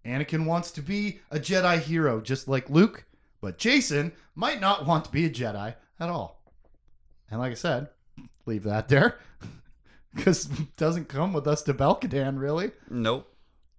Anakin 0.05 0.47
wants 0.47 0.71
to 0.73 0.83
be 0.83 1.19
a 1.31 1.39
Jedi 1.39 1.81
hero 1.81 2.21
just 2.21 2.47
like 2.47 2.71
Luke, 2.71 3.05
but 3.41 3.59
Jacen 3.59 4.13
might 4.37 4.61
not 4.61 4.87
want 4.87 5.05
to 5.05 5.11
be 5.11 5.27
a 5.27 5.31
Jedi 5.31 5.75
at 5.99 6.09
all. 6.09 6.38
And 7.31 7.41
like 7.41 7.53
I 7.53 7.57
said, 7.57 7.89
leave 8.47 8.65
that 8.65 8.89
there 8.89 9.19
because 10.15 10.45
doesn't 10.77 11.09
come 11.09 11.33
with 11.33 11.47
us 11.47 11.63
to 11.63 11.75
Belkadan 11.75 12.39
really. 12.39 12.73
Nope. 12.91 13.33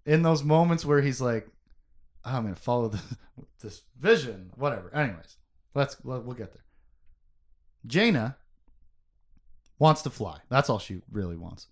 In 0.05 0.23
those 0.23 0.43
moments 0.43 0.85
where 0.85 1.01
he's 1.01 1.21
like, 1.21 1.47
"Oh, 2.25 2.35
"I'm 2.35 2.43
gonna 2.43 2.55
follow 2.55 2.89
this, 2.89 3.01
this 3.61 3.81
vision," 3.99 4.51
whatever. 4.55 4.93
Anyways, 4.93 5.37
let's 5.73 5.97
we'll 6.03 6.21
get 6.33 6.53
there. 6.53 6.63
Jaina 7.85 8.37
wants 9.77 10.01
to 10.03 10.09
fly. 10.09 10.39
That's 10.49 10.69
all 10.69 10.79
she 10.79 11.01
really 11.11 11.37
wants. 11.37 11.67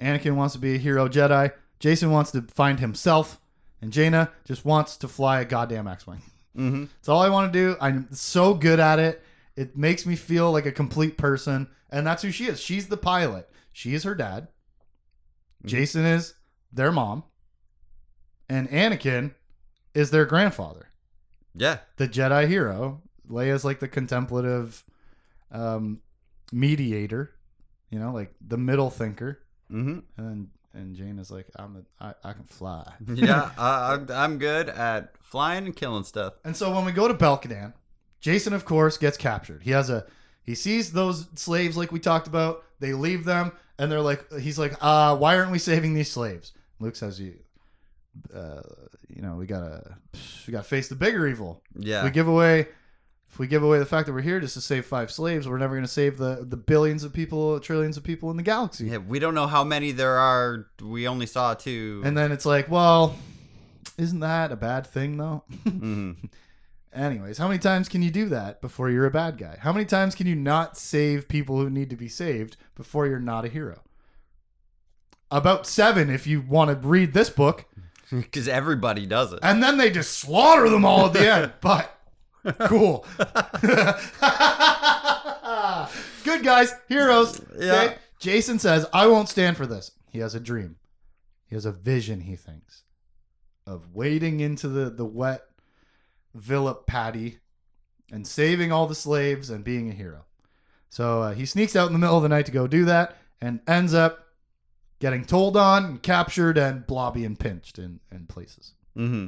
Anakin 0.00 0.34
wants 0.36 0.54
to 0.54 0.60
be 0.60 0.74
a 0.74 0.78
hero 0.78 1.08
Jedi. 1.08 1.52
Jacen 1.80 2.10
wants 2.10 2.30
to 2.32 2.42
find 2.42 2.80
himself, 2.80 3.40
and 3.80 3.92
Jaina 3.92 4.32
just 4.44 4.64
wants 4.64 4.96
to 4.98 5.08
fly 5.08 5.40
a 5.40 5.44
goddamn 5.44 5.86
X-wing. 5.86 6.22
Mm-hmm. 6.56 6.84
That's 6.84 7.08
all 7.08 7.20
I 7.20 7.28
want 7.28 7.52
to 7.52 7.58
do. 7.58 7.76
I'm 7.80 8.08
so 8.12 8.54
good 8.54 8.80
at 8.80 8.98
it. 8.98 9.22
It 9.56 9.76
makes 9.76 10.04
me 10.06 10.16
feel 10.16 10.52
like 10.52 10.66
a 10.66 10.72
complete 10.72 11.16
person, 11.16 11.68
and 11.90 12.06
that's 12.06 12.22
who 12.22 12.30
she 12.30 12.46
is. 12.46 12.60
She's 12.60 12.88
the 12.88 12.96
pilot. 12.96 13.48
She 13.72 13.94
is 13.94 14.04
her 14.04 14.14
dad. 14.14 14.48
Mhm. 15.64 15.70
Jacen 15.70 16.04
is 16.14 16.34
their 16.72 16.92
mom, 16.92 17.24
and 18.48 18.68
Anakin 18.70 19.34
is 19.94 20.10
their 20.10 20.24
grandfather, 20.26 20.90
Yeah. 21.54 21.78
the 21.96 22.06
Jedi 22.08 22.46
hero. 22.48 23.02
Leia's 23.28 23.64
like 23.64 23.80
the 23.80 23.88
contemplative 23.88 24.84
um, 25.50 26.00
mediator, 26.52 27.32
you 27.90 27.98
know, 27.98 28.12
like 28.12 28.34
the 28.46 28.58
middle 28.58 28.90
thinker, 28.90 29.40
Mm-hmm. 29.72 29.98
and 30.22 30.48
and 30.74 30.94
Jane 30.94 31.18
is 31.18 31.30
like, 31.30 31.46
I'm 31.56 31.84
a, 32.00 32.04
I, 32.04 32.14
I 32.22 32.32
can 32.34 32.44
fly. 32.44 32.92
Yeah. 33.06 33.50
I, 33.58 33.94
I'm 33.94 34.06
I'm 34.10 34.38
good 34.38 34.68
at 34.68 35.14
flying 35.22 35.64
and 35.64 35.74
killing 35.74 36.04
stuff. 36.04 36.34
And 36.44 36.54
so 36.54 36.72
when 36.74 36.84
we 36.84 36.92
go 36.92 37.08
to 37.08 37.14
Belkadan, 37.14 37.72
Jacen, 38.22 38.52
of 38.52 38.64
course, 38.64 38.96
gets 38.98 39.16
captured. 39.16 39.62
He 39.62 39.70
has 39.72 39.90
a 39.90 40.06
he 40.42 40.54
sees 40.54 40.92
those 40.92 41.26
slaves 41.34 41.76
like 41.76 41.92
we 41.92 41.98
talked 42.00 42.26
about. 42.28 42.64
They 42.80 42.92
leave 42.92 43.24
them, 43.24 43.52
and 43.78 43.90
they're 43.90 44.00
like, 44.00 44.24
he's 44.34 44.58
like, 44.58 44.74
uh, 44.80 45.16
why 45.16 45.36
aren't 45.36 45.50
we 45.50 45.58
saving 45.58 45.94
these 45.94 46.10
slaves? 46.10 46.52
Luke 46.78 46.94
says, 46.96 47.18
you, 47.20 47.34
uh, 48.34 48.60
you 49.08 49.22
know, 49.22 49.34
we 49.36 49.46
gotta 49.46 49.96
we 50.46 50.52
gotta 50.52 50.64
face 50.64 50.88
the 50.88 50.94
bigger 50.94 51.26
evil. 51.26 51.62
Yeah. 51.78 51.98
If 51.98 52.04
we 52.04 52.10
give 52.10 52.28
away. 52.28 52.68
If 53.28 53.40
we 53.40 53.48
give 53.48 53.62
away 53.62 53.78
the 53.80 53.84
fact 53.84 54.06
that 54.06 54.14
we're 54.14 54.22
here 54.22 54.40
just 54.40 54.54
to 54.54 54.62
save 54.62 54.86
five 54.86 55.10
slaves, 55.10 55.46
we're 55.46 55.58
never 55.58 55.74
going 55.74 55.84
to 55.84 55.92
save 55.92 56.16
the, 56.16 56.46
the 56.48 56.56
billions 56.56 57.04
of 57.04 57.12
people, 57.12 57.60
trillions 57.60 57.98
of 57.98 58.04
people 58.04 58.30
in 58.30 58.38
the 58.38 58.42
galaxy. 58.42 58.86
yeah. 58.86 58.96
We 58.96 59.18
don't 59.18 59.34
know 59.34 59.46
how 59.48 59.62
many 59.62 59.92
there 59.92 60.16
are. 60.16 60.68
We 60.80 61.06
only 61.06 61.26
saw 61.26 61.52
two. 61.52 62.00
And 62.02 62.16
then 62.16 62.32
it's 62.32 62.46
like, 62.46 62.70
well, 62.70 63.14
isn't 63.98 64.20
that 64.20 64.52
a 64.52 64.56
bad 64.56 64.86
thing 64.86 65.18
though? 65.18 65.42
Mhm. 65.66 66.30
Anyways, 66.96 67.36
how 67.36 67.46
many 67.46 67.58
times 67.58 67.90
can 67.90 68.00
you 68.00 68.10
do 68.10 68.30
that 68.30 68.62
before 68.62 68.88
you're 68.88 69.04
a 69.04 69.10
bad 69.10 69.36
guy? 69.36 69.58
How 69.60 69.70
many 69.72 69.84
times 69.84 70.14
can 70.14 70.26
you 70.26 70.34
not 70.34 70.78
save 70.78 71.28
people 71.28 71.58
who 71.58 71.68
need 71.68 71.90
to 71.90 71.96
be 71.96 72.08
saved 72.08 72.56
before 72.74 73.06
you're 73.06 73.20
not 73.20 73.44
a 73.44 73.48
hero? 73.48 73.82
About 75.30 75.66
seven 75.66 76.08
if 76.08 76.26
you 76.26 76.40
want 76.40 76.70
to 76.70 76.88
read 76.88 77.12
this 77.12 77.30
book. 77.30 77.66
Because 78.08 78.46
everybody 78.46 79.04
does 79.04 79.32
it. 79.32 79.40
And 79.42 79.60
then 79.60 79.78
they 79.78 79.90
just 79.90 80.18
slaughter 80.18 80.68
them 80.68 80.84
all 80.84 81.06
at 81.06 81.12
the 81.12 81.28
end. 81.28 81.52
But 81.60 81.90
cool. 82.68 83.04
Good 86.22 86.44
guys, 86.44 86.72
heroes. 86.88 87.40
Yeah. 87.58 87.72
Okay? 87.72 87.96
Jacen 88.20 88.60
says, 88.60 88.86
I 88.92 89.08
won't 89.08 89.28
stand 89.28 89.56
for 89.56 89.66
this. 89.66 89.90
He 90.08 90.20
has 90.20 90.36
a 90.36 90.40
dream. 90.40 90.76
He 91.48 91.56
has 91.56 91.66
a 91.66 91.72
vision, 91.72 92.20
he 92.20 92.36
thinks, 92.36 92.84
of 93.66 93.92
wading 93.92 94.38
into 94.38 94.68
the, 94.68 94.88
the 94.88 95.04
wet 95.04 95.42
villa 96.36 96.74
patty 96.74 97.38
and 98.12 98.26
saving 98.26 98.70
all 98.72 98.86
the 98.86 98.94
slaves 98.94 99.50
and 99.50 99.64
being 99.64 99.88
a 99.90 99.92
hero. 99.92 100.24
So 100.88 101.22
uh, 101.22 101.34
he 101.34 101.44
sneaks 101.46 101.74
out 101.74 101.88
in 101.88 101.92
the 101.92 101.98
middle 101.98 102.16
of 102.16 102.22
the 102.22 102.28
night 102.28 102.46
to 102.46 102.52
go 102.52 102.66
do 102.66 102.84
that 102.84 103.16
and 103.40 103.60
ends 103.66 103.92
up 103.94 104.26
getting 105.00 105.24
told 105.24 105.56
on 105.56 105.84
and 105.84 106.02
captured 106.02 106.56
and 106.56 106.86
blobby 106.86 107.24
and 107.24 107.38
pinched 107.38 107.78
in, 107.78 108.00
in 108.10 108.26
places 108.26 108.72
Mm-hmm. 108.96 109.26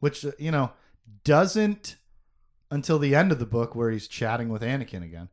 which 0.00 0.24
uh, 0.24 0.32
you 0.38 0.50
know 0.50 0.72
doesn't 1.22 1.94
until 2.72 2.98
the 2.98 3.14
end 3.14 3.30
of 3.30 3.38
the 3.38 3.46
book 3.46 3.76
where 3.76 3.90
he's 3.92 4.08
chatting 4.08 4.48
with 4.48 4.62
Anakin 4.62 5.04
again 5.04 5.28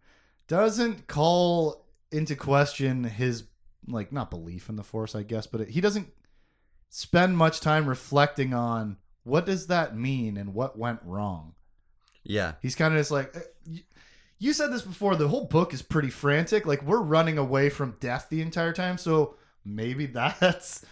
doesn't 0.48 1.08
call 1.08 1.88
into 2.12 2.36
question 2.36 3.04
his 3.06 3.46
like 3.88 4.12
not 4.12 4.30
belief 4.30 4.70
in 4.70 4.76
the 4.76 4.84
force 4.84 5.16
I 5.16 5.24
guess 5.24 5.48
but 5.48 5.70
he 5.70 5.82
doesn't 5.82 6.08
spend 6.90 7.36
much 7.36 7.60
time 7.60 7.88
reflecting 7.88 8.54
on 8.54 8.98
what 9.24 9.46
does 9.46 9.68
that 9.68 9.96
mean 9.96 10.38
and 10.38 10.54
what 10.54 10.78
went 10.78 11.00
wrong? 11.04 11.54
Yeah. 12.24 12.54
he's 12.62 12.76
kind 12.76 12.94
of 12.94 13.00
just 13.00 13.12
like 13.12 13.36
uh, 13.36 13.40
you 14.40 14.54
said 14.54 14.72
this 14.72 14.82
before 14.82 15.16
the 15.16 15.28
whole 15.28 15.46
book 15.46 15.74
is 15.74 15.82
pretty 15.82 16.10
frantic 16.10 16.66
like 16.66 16.82
we're 16.82 17.02
running 17.02 17.38
away 17.38 17.70
from 17.70 17.98
death 18.00 18.28
the 18.30 18.42
entire 18.42 18.72
time 18.72 18.98
so 18.98 19.36
maybe 19.66 20.06
that's 20.40 20.86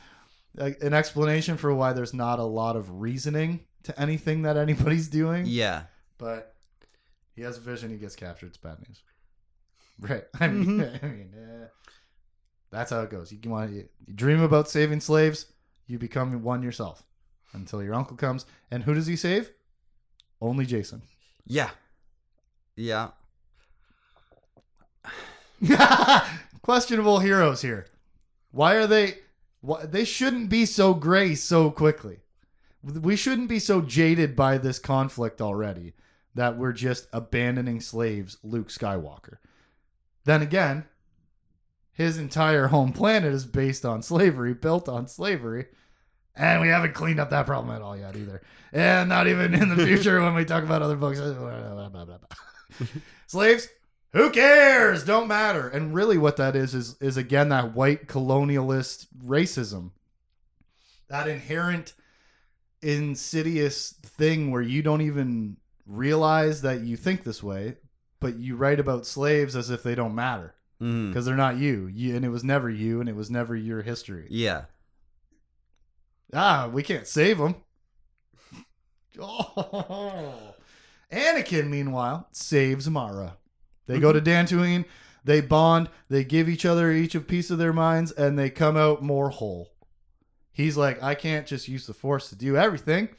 an 0.57 0.93
explanation 0.93 1.55
for 1.55 1.73
why 1.73 1.93
there's 1.93 2.13
not 2.13 2.39
a 2.39 2.43
lot 2.43 2.75
of 2.75 2.99
reasoning 3.01 3.61
to 3.83 3.97
anything 3.99 4.41
that 4.41 4.57
anybody's 4.57 5.07
doing. 5.07 5.45
Yeah. 5.45 5.83
but 6.17 6.53
he 7.35 7.41
has 7.43 7.57
a 7.57 7.61
vision 7.61 7.89
he 7.89 7.97
gets 7.97 8.15
captured 8.17 8.47
it's 8.47 8.57
bad 8.57 8.77
news. 8.87 9.01
Right 9.99 10.23
i 10.39 10.47
mean 10.47 10.81
i 11.03 11.05
mean 11.05 11.31
eh, 11.37 11.67
that's 12.71 12.91
how 12.91 13.01
it 13.01 13.09
goes. 13.09 13.31
You 13.31 13.39
want 13.49 13.71
you 13.71 13.87
dream 14.13 14.41
about 14.41 14.69
saving 14.69 14.99
slaves 14.99 15.45
you 15.87 15.97
become 15.99 16.41
one 16.43 16.61
yourself 16.63 17.03
until 17.53 17.83
your 17.83 17.93
uncle 17.93 18.17
comes 18.17 18.45
and 18.69 18.83
who 18.83 18.93
does 18.93 19.07
he 19.07 19.15
save 19.15 19.51
only 20.39 20.65
jacen 20.65 21.01
Yeah. 21.45 21.69
Yeah. 22.75 23.09
questionable 26.61 27.19
heroes 27.19 27.61
here. 27.61 27.87
Why 28.51 28.75
are 28.75 28.87
they? 28.87 29.19
Why, 29.61 29.85
they 29.85 30.05
shouldn't 30.05 30.49
be 30.49 30.65
so 30.65 30.93
gray 30.93 31.35
so 31.35 31.71
quickly. 31.71 32.19
We 32.83 33.15
shouldn't 33.15 33.49
be 33.49 33.59
so 33.59 33.81
jaded 33.81 34.35
by 34.35 34.57
this 34.57 34.79
conflict 34.79 35.41
already 35.41 35.93
that 36.33 36.57
we're 36.57 36.73
just 36.73 37.07
abandoning 37.13 37.79
slaves, 37.79 38.37
Luke 38.41 38.69
Skywalker. 38.69 39.37
Then 40.25 40.41
again, 40.41 40.85
his 41.91 42.17
entire 42.17 42.67
home 42.67 42.91
planet 42.91 43.33
is 43.33 43.45
based 43.45 43.85
on 43.85 44.01
slavery, 44.01 44.53
built 44.53 44.89
on 44.89 45.07
slavery. 45.07 45.67
And 46.35 46.61
we 46.61 46.69
haven't 46.69 46.93
cleaned 46.93 47.19
up 47.19 47.29
that 47.31 47.45
problem 47.45 47.75
at 47.75 47.81
all 47.81 47.97
yet 47.97 48.15
either. 48.15 48.41
And 48.71 49.09
not 49.09 49.27
even 49.27 49.53
in 49.53 49.75
the 49.75 49.85
future 49.85 50.21
when 50.21 50.33
we 50.33 50.45
talk 50.45 50.63
about 50.63 50.81
other 50.81 50.95
books. 50.95 51.19
Slaves, 53.27 53.67
who 54.13 54.29
cares? 54.29 55.03
Don't 55.03 55.27
matter. 55.27 55.67
And 55.67 55.93
really 55.93 56.17
what 56.17 56.37
that 56.37 56.55
is 56.55 56.73
is 56.73 56.95
is 57.01 57.17
again 57.17 57.49
that 57.49 57.73
white 57.73 58.07
colonialist 58.07 59.07
racism. 59.25 59.91
That 61.09 61.27
inherent 61.27 61.93
insidious 62.81 63.91
thing 63.91 64.51
where 64.51 64.61
you 64.61 64.81
don't 64.81 65.01
even 65.01 65.57
realize 65.85 66.61
that 66.61 66.81
you 66.81 66.97
think 66.97 67.23
this 67.23 67.43
way, 67.43 67.77
but 68.19 68.37
you 68.37 68.55
write 68.55 68.79
about 68.79 69.05
slaves 69.05 69.55
as 69.55 69.69
if 69.69 69.83
they 69.83 69.95
don't 69.95 70.15
matter 70.15 70.55
mm-hmm. 70.81 71.09
because 71.09 71.25
they're 71.25 71.35
not 71.35 71.57
you. 71.57 71.87
you. 71.87 72.15
And 72.15 72.25
it 72.25 72.29
was 72.29 72.43
never 72.43 72.69
you, 72.69 72.99
and 72.99 73.09
it 73.09 73.15
was 73.15 73.29
never 73.29 73.55
your 73.55 73.81
history. 73.81 74.27
Yeah. 74.29 74.63
Ah, 76.33 76.69
we 76.71 76.83
can't 76.83 77.07
save 77.07 77.37
them. 77.37 77.55
Oh. 79.19 80.53
Anakin, 81.11 81.69
meanwhile, 81.69 82.27
saves 82.31 82.89
Mara. 82.89 83.37
They 83.87 83.99
go 83.99 84.13
to 84.13 84.21
Dantooine, 84.21 84.85
they 85.25 85.41
bond, 85.41 85.89
they 86.09 86.23
give 86.23 86.47
each 86.47 86.65
other 86.65 86.91
each 86.91 87.15
a 87.15 87.19
piece 87.19 87.51
of 87.51 87.57
their 87.57 87.73
minds, 87.73 88.11
and 88.11 88.39
they 88.39 88.49
come 88.49 88.77
out 88.77 89.03
more 89.03 89.29
whole. 89.29 89.73
He's 90.53 90.77
like, 90.77 91.01
I 91.03 91.15
can't 91.15 91.47
just 91.47 91.67
use 91.67 91.87
the 91.87 91.93
Force 91.93 92.29
to 92.29 92.35
do 92.35 92.55
everything, 92.55 93.09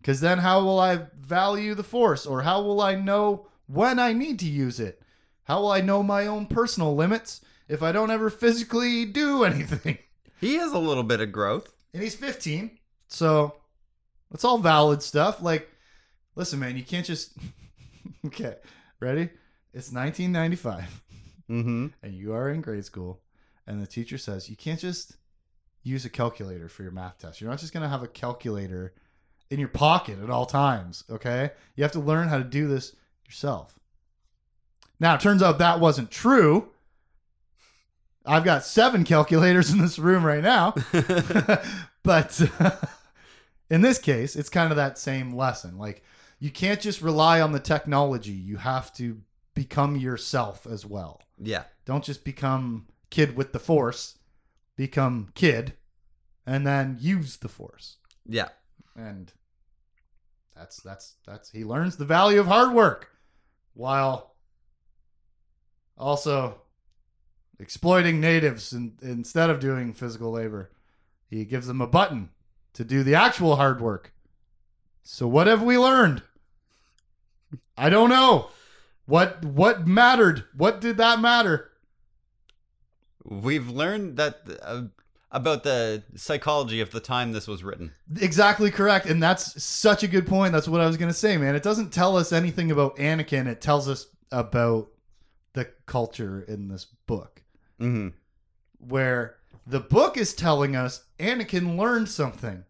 because 0.00 0.20
then 0.20 0.38
how 0.38 0.64
will 0.64 0.80
I 0.80 1.06
value 1.16 1.74
the 1.74 1.84
Force, 1.84 2.26
or 2.26 2.42
how 2.42 2.62
will 2.62 2.80
I 2.80 2.96
know 2.96 3.46
when 3.66 3.98
I 3.98 4.12
need 4.12 4.40
to 4.40 4.46
use 4.46 4.80
it? 4.80 5.00
How 5.44 5.60
will 5.60 5.72
I 5.72 5.80
know 5.80 6.02
my 6.02 6.26
own 6.26 6.46
personal 6.46 6.96
limits 6.96 7.40
if 7.68 7.82
I 7.82 7.92
don't 7.92 8.10
ever 8.10 8.30
physically 8.30 9.04
do 9.04 9.44
anything? 9.44 9.98
He 10.40 10.56
has 10.56 10.72
a 10.72 10.78
little 10.78 11.04
bit 11.04 11.20
of 11.20 11.30
growth. 11.30 11.73
And 11.94 12.02
he's 12.02 12.14
15 12.14 12.72
so 13.08 13.54
it's 14.32 14.44
all 14.44 14.58
valid 14.58 15.02
stuff. 15.02 15.40
Like 15.40 15.70
listen 16.34 16.58
man 16.60 16.76
you 16.76 16.82
can't 16.84 17.06
just 17.06 17.32
okay 18.26 18.56
ready? 19.00 19.30
It's 19.72 19.90
1995 19.92 21.02
Mm-hmm. 21.50 21.88
and 22.02 22.14
you 22.14 22.32
are 22.32 22.48
in 22.50 22.62
grade 22.62 22.86
school 22.86 23.20
and 23.66 23.80
the 23.80 23.86
teacher 23.86 24.16
says 24.16 24.48
you 24.48 24.56
can't 24.56 24.80
just 24.80 25.16
use 25.82 26.06
a 26.06 26.10
calculator 26.10 26.70
for 26.70 26.82
your 26.82 26.90
math 26.92 27.18
test. 27.18 27.40
You're 27.40 27.50
not 27.50 27.58
just 27.58 27.74
going 27.74 27.82
to 27.82 27.88
have 27.88 28.02
a 28.02 28.08
calculator 28.08 28.94
in 29.50 29.58
your 29.60 29.68
pocket 29.68 30.18
at 30.22 30.30
all 30.30 30.46
times 30.46 31.04
okay? 31.10 31.50
You 31.76 31.84
have 31.84 31.92
to 31.92 32.00
learn 32.00 32.28
how 32.28 32.38
to 32.38 32.44
do 32.44 32.66
this 32.66 32.96
yourself. 33.26 33.78
Now 34.98 35.14
it 35.14 35.20
turns 35.20 35.42
out 35.42 35.58
that 35.58 35.80
wasn't 35.80 36.10
true 36.10 36.70
i've 38.26 38.44
got 38.44 38.64
seven 38.64 39.04
calculators 39.04 39.70
in 39.72 39.78
this 39.78 39.98
room 39.98 40.24
right 40.24 40.42
now 40.42 40.74
but 42.02 42.40
uh, 42.60 42.70
in 43.70 43.80
this 43.80 43.98
case, 43.98 44.36
it's 44.36 44.48
kind 44.48 44.70
of 44.70 44.76
that 44.76 44.98
same 44.98 45.34
lesson. 45.34 45.78
Like 45.78 46.02
you 46.38 46.50
can't 46.50 46.80
just 46.80 47.02
rely 47.02 47.40
on 47.40 47.52
the 47.52 47.60
technology. 47.60 48.32
You 48.32 48.56
have 48.58 48.92
to 48.94 49.20
become 49.54 49.96
yourself 49.96 50.66
as 50.66 50.84
well. 50.84 51.20
yeah. 51.40 51.64
Don't 51.86 52.04
just 52.04 52.24
become 52.24 52.86
kid 53.10 53.36
with 53.36 53.52
the 53.52 53.58
force. 53.58 54.18
Become 54.76 55.30
kid 55.34 55.74
and 56.46 56.66
then 56.66 56.96
use 57.00 57.36
the 57.36 57.48
force. 57.48 57.96
Yeah. 58.26 58.48
And 58.96 59.32
that's 60.56 60.76
that's 60.78 61.14
that's 61.26 61.50
he 61.50 61.64
learns 61.64 61.96
the 61.96 62.04
value 62.04 62.40
of 62.40 62.46
hard 62.46 62.72
work 62.72 63.10
while 63.74 64.34
also 65.98 66.60
exploiting 67.58 68.20
natives 68.20 68.72
in, 68.72 68.94
instead 69.02 69.50
of 69.50 69.60
doing 69.60 69.92
physical 69.92 70.30
labor. 70.30 70.70
He 71.28 71.44
gives 71.44 71.66
them 71.66 71.80
a 71.80 71.86
button 71.86 72.30
to 72.74 72.84
do 72.84 73.02
the 73.02 73.14
actual 73.14 73.56
hard 73.56 73.80
work. 73.80 74.12
So 75.02 75.26
what 75.26 75.46
have 75.46 75.62
we 75.62 75.78
learned? 75.78 76.22
I 77.76 77.90
don't 77.90 78.10
know. 78.10 78.50
What 79.06 79.44
what 79.44 79.86
mattered? 79.86 80.44
What 80.56 80.80
did 80.80 80.96
that 80.96 81.20
matter? 81.20 81.70
We've 83.24 83.68
learned 83.68 84.16
that 84.16 84.40
uh, 84.62 84.82
about 85.30 85.64
the 85.64 86.04
psychology 86.14 86.80
of 86.80 86.90
the 86.90 87.00
time 87.00 87.32
this 87.32 87.48
was 87.48 87.64
written. 87.64 87.92
Exactly 88.20 88.70
correct. 88.70 89.06
And 89.06 89.22
that's 89.22 89.62
such 89.62 90.02
a 90.02 90.08
good 90.08 90.26
point. 90.26 90.52
That's 90.52 90.68
what 90.68 90.80
I 90.80 90.86
was 90.86 90.96
going 90.96 91.10
to 91.10 91.18
say, 91.18 91.36
man. 91.36 91.56
It 91.56 91.62
doesn't 91.62 91.92
tell 91.92 92.16
us 92.16 92.32
anything 92.32 92.70
about 92.70 92.96
Anakin. 92.96 93.46
It 93.46 93.60
tells 93.60 93.88
us 93.88 94.06
about 94.30 94.88
the 95.54 95.68
culture 95.86 96.42
in 96.42 96.68
this 96.68 96.84
book, 96.84 97.42
Mm-hmm. 97.80 98.08
where 98.78 99.36
the 99.66 99.80
book 99.80 100.16
is 100.16 100.32
telling 100.34 100.76
us 100.76 101.04
Anakin 101.18 101.76
learned 101.76 102.08
something, 102.08 102.64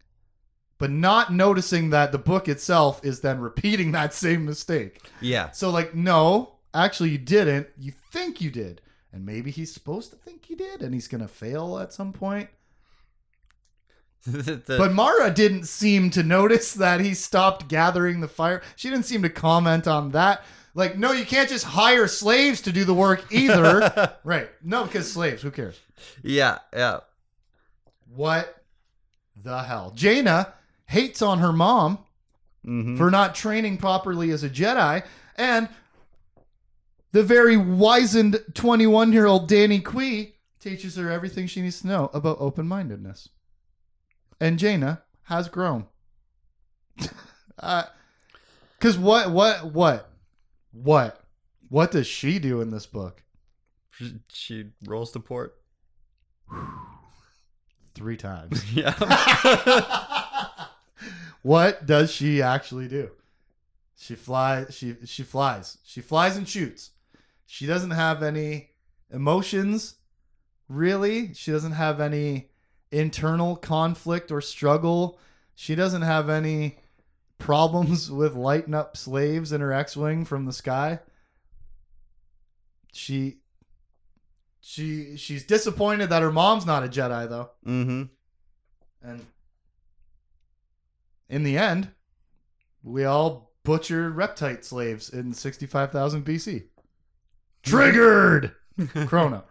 but 0.77 0.89
not 0.91 1.31
noticing 1.33 1.89
that 1.91 2.11
the 2.11 2.17
book 2.17 2.47
itself 2.47 3.03
is 3.05 3.19
then 3.21 3.39
repeating 3.39 3.91
that 3.91 4.13
same 4.13 4.45
mistake. 4.45 5.01
Yeah. 5.21 5.51
So, 5.51 5.69
like, 5.69 5.93
no, 5.93 6.55
actually, 6.73 7.09
you 7.11 7.17
didn't. 7.17 7.67
You 7.77 7.93
think 8.11 8.41
you 8.41 8.49
did. 8.49 8.81
And 9.13 9.25
maybe 9.25 9.51
he's 9.51 9.73
supposed 9.73 10.09
to 10.11 10.17
think 10.17 10.45
he 10.45 10.55
did, 10.55 10.81
and 10.81 10.93
he's 10.93 11.07
going 11.07 11.21
to 11.21 11.27
fail 11.27 11.77
at 11.79 11.93
some 11.93 12.11
point. 12.11 12.49
The- 14.27 14.55
the- 14.65 14.77
But 14.77 14.91
Mara 14.93 15.29
didn't 15.31 15.65
seem 15.65 16.09
to 16.11 16.23
notice 16.23 16.73
that 16.73 16.99
he 16.99 17.13
stopped 17.13 17.67
gathering 17.67 18.21
the 18.21 18.27
fire. 18.27 18.61
She 18.75 18.89
didn't 18.89 19.05
seem 19.05 19.21
to 19.21 19.29
comment 19.29 19.87
on 19.87 20.11
that. 20.11 20.43
Like, 20.75 20.97
no, 20.97 21.11
you 21.13 21.25
can't 21.25 21.49
just 21.49 21.63
hire 21.65 22.05
slaves 22.07 22.61
to 22.61 22.71
do 22.71 22.83
the 22.85 22.93
work 22.93 23.25
either. 23.31 24.13
right. 24.23 24.49
No, 24.63 24.83
because 24.83 25.11
slaves, 25.11 25.41
who 25.41 25.49
cares? 25.49 25.79
yeah. 26.21 26.59
Yeah. 26.73 26.99
What 28.13 28.61
the 29.41 29.63
hell? 29.63 29.91
Jaina 29.95 30.53
hates 30.85 31.21
on 31.21 31.39
her 31.39 31.51
mom 31.53 31.99
Mm-hmm. 32.65 32.97
for 32.97 33.11
not 33.11 33.35
training 33.35 33.77
properly 33.77 34.31
as 34.31 34.43
a 34.43 34.49
Jedi. 34.49 35.03
And 35.35 35.69
the 37.11 37.21
very 37.21 37.57
wizened 37.57 38.39
21 38.55 39.13
year 39.13 39.27
old 39.27 39.47
Danni 39.47 39.85
Quee 39.85 40.33
teaches 40.59 40.95
her 40.95 41.11
everything 41.11 41.45
she 41.45 41.61
needs 41.61 41.81
to 41.81 41.87
know 41.87 42.09
about 42.11 42.37
open 42.39 42.67
mindedness. 42.67 43.29
And 44.41 44.57
Jaina 44.57 45.03
has 45.25 45.47
grown. 45.47 45.85
Because 47.55 48.97
what, 48.97 49.29
what, 49.31 49.71
what, 49.71 50.09
what, 50.75 51.23
what 51.69 51.91
does 51.91 52.07
she 52.07 52.39
do 52.39 52.61
in 52.61 52.69
this 52.69 52.85
book? 52.85 53.23
she 54.29 54.65
rolls 54.85 55.11
to 55.11 55.19
port. 55.19 55.55
Three 57.95 58.17
times. 58.17 58.63
Yeah. 58.73 58.93
what 61.41 61.85
does 61.85 62.11
she 62.11 62.41
actually 62.41 62.87
do? 62.87 63.11
She 63.95 64.15
flies. 64.15 64.75
She 64.75 64.95
she 65.05 65.23
flies. 65.23 65.77
She 65.85 66.01
flies 66.01 66.35
and 66.35 66.47
shoots. 66.47 66.91
She 67.45 67.65
doesn't 67.65 67.91
have 67.91 68.21
any 68.21 68.71
emotions, 69.11 69.95
really. 70.67 71.33
She 71.33 71.51
doesn't 71.51 71.71
have 71.71 72.01
any 72.01 72.49
internal 72.91 73.55
conflict 73.55 74.31
or 74.31 74.41
struggle. 74.41 75.17
She 75.55 75.75
doesn't 75.75 76.01
have 76.01 76.29
any 76.29 76.79
problems 77.37 78.09
with 78.11 78.35
lighting 78.35 78.73
up 78.73 78.97
slaves 78.97 79.51
in 79.51 79.61
her 79.61 79.73
X-wing 79.73 80.25
from 80.25 80.45
the 80.45 80.53
sky. 80.53 80.99
She 82.93 83.39
she 84.61 85.17
she's 85.17 85.45
disappointed 85.45 86.09
that 86.09 86.21
her 86.21 86.31
mom's 86.31 86.65
not 86.65 86.83
a 86.83 86.87
Jedi 86.87 87.29
though. 87.29 87.51
mm-hmm. 87.65 88.03
And 89.03 89.25
in 91.29 91.43
the 91.43 91.57
end, 91.57 91.89
we 92.83 93.03
all 93.03 93.51
butchered 93.63 94.15
reptite 94.15 94.63
slaves 94.63 95.09
in 95.09 95.33
65,000 95.33 96.23
BC. 96.23 96.63
Triggered! 97.63 98.51
Chrono. 99.07 99.43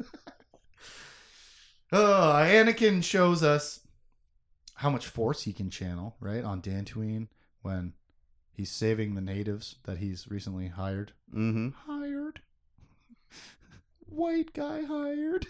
oh, 1.92 2.32
Anakin 2.44 3.02
shows 3.02 3.42
us 3.42 3.80
how 4.76 4.90
much 4.90 5.06
force 5.06 5.42
he 5.42 5.52
can 5.52 5.70
channel, 5.70 6.16
right? 6.20 6.44
On 6.44 6.60
Dantooine 6.62 7.28
when 7.62 7.94
he's 8.52 8.70
saving 8.70 9.14
the 9.14 9.20
natives 9.20 9.76
that 9.84 9.98
he's 9.98 10.28
recently 10.30 10.68
hired. 10.68 11.12
Mm-hmm. 11.34 11.70
Hired? 11.90 12.40
White 14.08 14.52
guy 14.54 14.84
hired? 14.84 15.46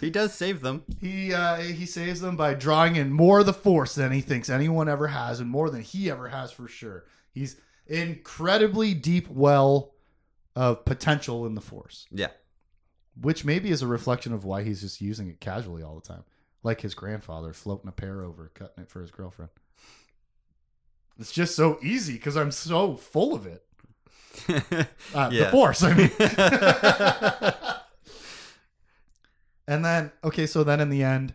He 0.00 0.10
does 0.10 0.32
save 0.32 0.60
them. 0.60 0.84
He 1.00 1.34
uh, 1.34 1.56
he 1.56 1.86
saves 1.86 2.20
them 2.20 2.36
by 2.36 2.54
drawing 2.54 2.96
in 2.96 3.10
more 3.12 3.40
of 3.40 3.46
the 3.46 3.52
force 3.52 3.94
than 3.94 4.12
he 4.12 4.20
thinks 4.20 4.48
anyone 4.48 4.88
ever 4.88 5.08
has, 5.08 5.40
and 5.40 5.50
more 5.50 5.70
than 5.70 5.82
he 5.82 6.10
ever 6.10 6.28
has 6.28 6.52
for 6.52 6.68
sure. 6.68 7.04
He's 7.32 7.56
incredibly 7.86 8.94
deep 8.94 9.28
well 9.28 9.94
of 10.54 10.84
potential 10.84 11.46
in 11.46 11.54
the 11.54 11.60
force. 11.60 12.06
Yeah. 12.10 12.28
which 13.20 13.44
maybe 13.44 13.70
is 13.70 13.82
a 13.82 13.86
reflection 13.86 14.32
of 14.32 14.44
why 14.44 14.62
he's 14.62 14.82
just 14.82 15.00
using 15.00 15.28
it 15.28 15.40
casually 15.40 15.82
all 15.82 15.94
the 15.96 16.06
time, 16.06 16.24
like 16.66 16.82
his 16.82 16.94
grandfather 16.94 17.54
floating 17.54 17.88
a 17.88 17.92
pear 17.92 18.22
over, 18.22 18.50
cutting 18.52 18.82
it 18.82 18.90
for 18.90 19.00
his 19.00 19.10
girlfriend. 19.12 19.50
It's 21.18 21.32
just 21.32 21.56
so 21.56 21.78
easy 21.82 22.12
because 22.14 22.36
I'm 22.36 22.50
so 22.50 22.96
full 22.96 23.34
of 23.34 23.46
it. 23.46 23.62
Uh, 25.14 25.30
The 25.30 25.48
force, 25.50 25.82
I 25.82 25.94
mean. 25.94 26.10
and 29.66 29.82
then, 29.84 30.12
okay, 30.22 30.46
so 30.46 30.62
then 30.62 30.80
in 30.80 30.90
the 30.90 31.02
end, 31.02 31.32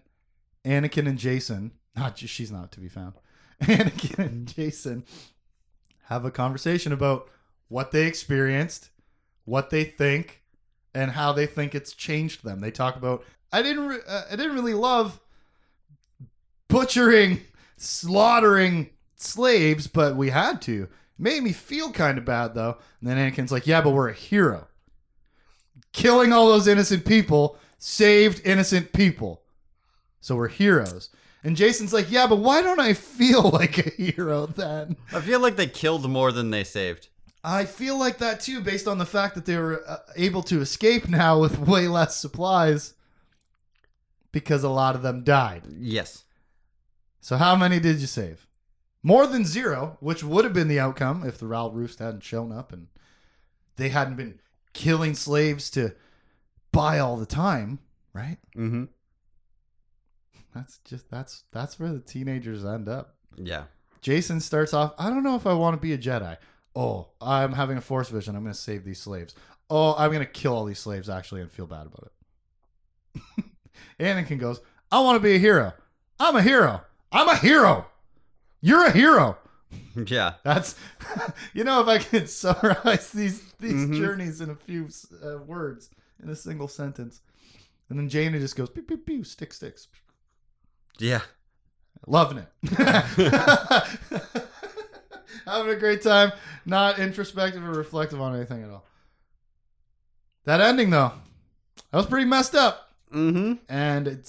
Anakin 0.64 1.08
and 1.08 1.18
Jacen, 1.18 1.72
not 1.96 2.16
just, 2.16 2.32
she's 2.34 2.52
not 2.52 2.72
to 2.74 2.80
be 2.80 2.90
found. 2.90 3.14
Anakin 3.64 4.20
and 4.20 4.48
Jacen 4.48 5.04
have 6.04 6.26
a 6.26 6.32
conversation 6.32 6.92
about 6.92 7.28
what 7.70 7.92
they 7.92 8.06
experienced, 8.06 8.90
what 9.46 9.72
they 9.72 9.84
think, 9.86 10.44
and 10.94 11.12
how 11.12 11.32
they 11.32 11.48
think 11.48 11.74
it's 11.74 11.94
changed 11.94 12.44
them. 12.44 12.60
They 12.60 12.72
talk 12.72 12.98
about 12.98 13.24
I 13.54 13.62
didn't 13.62 13.88
re- 13.88 14.00
uh, 14.08 14.24
I 14.32 14.36
didn't 14.36 14.56
really 14.56 14.74
love 14.74 15.21
butchering, 16.72 17.42
slaughtering 17.78 18.90
slaves, 19.16 19.88
but 19.88 20.16
we 20.16 20.30
had 20.30 20.62
to. 20.64 20.88
Made 21.18 21.44
me 21.44 21.54
feel 21.54 21.92
kind 21.92 22.18
of 22.18 22.26
bad 22.26 22.56
though. 22.56 22.78
And 23.00 23.10
then 23.10 23.18
Anakin's 23.18 23.52
like, 23.52 23.68
"Yeah, 23.68 23.82
but 23.82 23.92
we're 23.92 24.10
a 24.10 24.14
hero. 24.14 24.68
Killing 25.94 26.34
all 26.34 26.48
those 26.48 26.68
innocent 26.68 27.06
people 27.06 27.58
saved 27.78 28.42
innocent 28.46 28.94
people. 28.94 29.44
So 30.20 30.36
we're 30.36 30.48
heroes." 30.48 31.10
And 31.44 31.56
Jacen's 31.56 31.94
like, 31.94 32.10
"Yeah, 32.10 32.28
but 32.28 32.38
why 32.38 32.62
don't 32.62 32.80
I 32.80 32.94
feel 32.94 33.50
like 33.54 33.78
a 33.78 33.90
hero 33.90 34.48
then?" 34.48 34.96
I 35.14 35.22
feel 35.22 35.40
like 35.40 35.58
they 35.58 35.68
killed 35.68 36.10
more 36.10 36.32
than 36.32 36.50
they 36.50 36.64
saved. 36.64 37.10
I 37.44 37.66
feel 37.66 37.98
like 37.98 38.20
that 38.20 38.40
too, 38.40 38.62
based 38.62 38.88
on 38.88 38.98
the 39.00 39.06
fact 39.06 39.36
that 39.36 39.46
they 39.46 39.58
were 39.58 39.84
uh, 39.88 39.98
able 40.16 40.44
to 40.44 40.62
escape 40.62 41.08
now 41.10 41.40
with 41.40 41.58
way 41.58 41.88
less 41.88 42.16
supplies 42.16 42.94
because 44.32 44.64
a 44.64 44.70
lot 44.70 44.96
of 44.96 45.02
them 45.02 45.24
died. 45.24 45.64
Yes. 45.80 46.24
So, 47.22 47.38
how 47.38 47.56
many 47.56 47.80
did 47.80 48.00
you 48.00 48.08
save? 48.08 48.48
More 49.04 49.26
than 49.26 49.46
zero, 49.46 49.98
which 50.00 50.24
would 50.24 50.44
have 50.44 50.54
been 50.54 50.68
the 50.68 50.80
outcome 50.80 51.24
if 51.26 51.38
the 51.38 51.46
Ralroost 51.46 52.00
hadn't 52.00 52.24
shown 52.24 52.52
up 52.52 52.74
and 52.74 52.88
they 53.78 53.90
hadn't 53.90 54.16
been 54.16 54.40
killing 54.74 55.14
slaves 55.14 55.70
to 55.72 55.96
buy 56.72 57.00
all 57.00 57.18
the 57.18 57.26
time, 57.26 57.80
right? 58.14 58.38
Mm-hmm. 58.56 58.86
That's 60.54 60.80
just 60.80 61.10
that's 61.10 61.44
that's 61.52 61.80
where 61.80 61.94
the 61.94 62.00
teenagers 62.00 62.66
end 62.66 62.90
up. 62.90 63.16
Yeah. 63.38 63.64
Jacen 64.02 64.42
starts 64.42 64.74
off, 64.74 64.94
I 64.98 65.10
don't 65.10 65.24
know 65.24 65.36
if 65.36 65.46
I 65.46 65.54
want 65.54 65.76
to 65.76 65.82
be 65.82 65.94
a 65.94 65.98
Jedi. 65.98 66.38
Oh, 66.76 67.10
I'm 67.22 67.54
having 67.54 67.78
a 67.78 67.82
force 67.82 68.10
vision. 68.10 68.36
I'm 68.36 68.44
going 68.44 68.54
to 68.54 68.60
save 68.60 68.84
these 68.84 69.00
slaves. 69.00 69.36
Oh, 69.70 69.94
I'm 69.96 70.12
going 70.12 70.26
to 70.26 70.32
kill 70.32 70.56
all 70.56 70.66
these 70.66 70.80
slaves 70.80 71.10
actually 71.10 71.42
and 71.42 71.52
feel 71.52 71.68
bad 71.68 71.86
about 71.86 72.12
it. 73.38 73.46
Anakin 74.00 74.40
goes, 74.40 74.60
I 74.92 75.00
want 75.02 75.18
to 75.18 75.20
be 75.20 75.36
a 75.36 75.40
hero. 75.40 75.74
I'm 76.20 76.36
a 76.36 76.42
hero. 76.42 76.82
I'm 77.12 77.28
a 77.28 77.36
hero. 77.38 77.88
You're 78.62 78.86
a 78.86 78.92
hero. 78.92 79.38
Yeah. 80.06 80.34
That's, 80.44 80.76
you 81.54 81.64
know, 81.64 81.82
if 81.82 81.88
I 81.88 81.98
could 82.00 82.30
summarize 82.42 83.10
these 83.12 83.42
these 83.60 83.74
Mhm. 83.88 83.96
journeys 83.98 84.42
in 84.42 84.50
a 84.50 84.56
few 84.56 84.90
uh, 85.26 85.38
words 85.38 85.90
in 86.22 86.28
a 86.30 86.36
single 86.36 86.68
sentence, 86.68 87.22
and 87.90 87.98
then 88.00 88.10
Jaina 88.10 88.38
just 88.40 88.56
goes 88.58 88.70
pew 88.70 88.84
pew 88.84 88.98
pew 88.98 89.24
stick 89.24 89.54
sticks, 89.54 89.88
Yeah. 90.98 91.22
loving 92.08 92.40
it, 92.40 92.48
having 95.46 95.70
a 95.72 95.76
great 95.76 96.02
time, 96.02 96.32
not 96.66 97.00
introspective 97.00 97.64
or 97.64 97.72
reflective 97.72 98.20
on 98.22 98.36
anything 98.36 98.64
at 98.64 98.70
all. 98.70 98.86
That 100.46 100.62
ending 100.62 100.90
though, 100.90 101.14
that 101.92 101.98
was 101.98 102.06
pretty 102.08 102.26
messed 102.26 102.56
up, 102.56 102.90
Mm-hmm. 103.14 103.54
and 103.70 104.08
it 104.08 104.26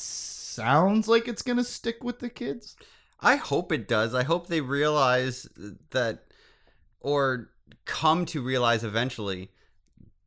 sounds 0.52 1.08
like 1.08 1.28
it's 1.28 1.42
gonna 1.42 1.64
stick 1.64 2.02
with 2.04 2.18
the 2.20 2.28
kids. 2.30 2.76
I 3.20 3.36
hope 3.36 3.72
it 3.72 3.86
does. 3.88 4.14
I 4.14 4.24
hope 4.24 4.46
they 4.48 4.60
realize 4.60 5.48
that, 5.90 6.24
or 7.00 7.50
come 7.84 8.26
to 8.26 8.42
realize 8.42 8.82
eventually 8.84 9.50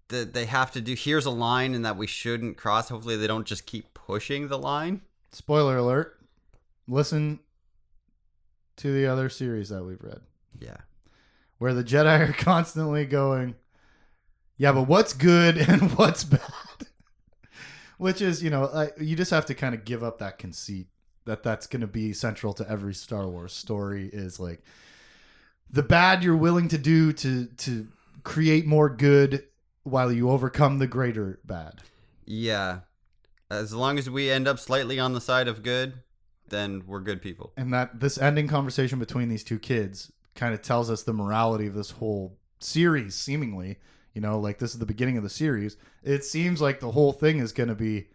that 0.10 0.34
they 0.34 0.46
have 0.46 0.72
to 0.72 0.82
do. 0.82 0.94
Here's 0.94 1.26
a 1.26 1.32
line, 1.32 1.74
and 1.74 1.84
that 1.86 1.98
we 1.98 2.08
shouldn't 2.08 2.58
cross. 2.58 2.90
Hopefully, 2.90 3.18
they 3.18 3.28
don't 3.28 3.48
just 3.48 3.66
keep 3.66 3.94
pushing 3.94 4.48
the 4.48 4.58
line. 4.58 5.02
Spoiler 5.32 5.78
alert. 5.78 6.20
Listen 6.88 7.40
to 8.78 8.94
the 8.94 9.08
other 9.08 9.30
series 9.30 9.70
that 9.70 9.84
we've 9.84 10.02
read. 10.04 10.22
Yeah. 10.60 10.78
where 11.58 11.74
the 11.74 11.84
Jedi 11.84 12.30
are 12.30 12.34
constantly 12.38 13.06
going, 13.06 13.56
yeah, 14.58 14.72
but 14.72 14.84
what's 14.88 15.14
good 15.14 15.58
and 15.58 15.92
what's 15.98 16.24
bad? 16.24 16.42
Which 17.98 18.22
is, 18.22 18.44
you 18.44 18.50
know, 18.50 18.70
like, 18.74 18.94
you 19.00 19.16
just 19.16 19.32
have 19.32 19.46
to 19.46 19.54
kind 19.54 19.74
of 19.74 19.86
give 19.86 20.04
up 20.04 20.20
that 20.20 20.38
conceit 20.38 20.88
that 21.26 21.44
that's 21.44 21.68
going 21.68 21.82
to 21.82 21.88
be 21.88 22.14
central 22.14 22.54
to 22.54 22.70
every 22.70 22.94
Star 22.94 23.28
Wars 23.28 23.54
story 23.54 24.10
is 24.12 24.40
like 24.40 24.62
the 25.70 25.84
bad 25.84 26.24
you're 26.24 26.38
willing 26.38 26.68
to 26.70 26.78
do 26.78 27.12
to 27.14 27.46
to 27.46 27.88
create 28.24 28.66
more 28.66 28.90
good 28.90 29.44
while 29.84 30.12
you 30.12 30.30
overcome 30.30 30.80
the 30.80 30.88
greater 30.88 31.40
bad. 31.46 31.82
Yeah. 32.26 32.80
As 33.50 33.74
long 33.74 34.00
as 34.00 34.10
we 34.10 34.32
end 34.32 34.48
up 34.48 34.60
slightly 34.60 35.00
on 35.00 35.14
the 35.14 35.22
side 35.22 35.48
of 35.48 35.62
good, 35.62 36.02
then 36.50 36.84
we're 36.88 37.00
good 37.00 37.22
people. 37.22 37.54
and 37.58 37.74
that 37.74 38.00
this 38.00 38.18
ending 38.18 38.48
conversation 38.48 39.00
between 39.00 39.30
these 39.30 39.44
two 39.44 39.60
kids 39.60 40.12
kind 40.36 40.54
of 40.54 40.62
tells 40.62 40.90
us 40.90 41.04
the 41.04 41.14
morality 41.14 41.68
of 41.68 41.74
this 41.74 41.92
whole 41.92 42.38
series 42.60 43.16
seemingly 43.16 43.78
you 44.16 44.22
know 44.22 44.40
like 44.40 44.58
this 44.58 44.74
is 44.74 44.80
the 44.80 44.86
beginning 44.88 45.18
of 45.18 45.24
the 45.24 45.30
series. 45.30 45.78
It 46.02 46.24
seems 46.24 46.60
like 46.62 46.80
the 46.80 46.92
whole 46.92 47.14
thing 47.14 47.38
is 47.38 47.52
going 47.52 47.70
to 47.70 47.76
be 47.76 48.08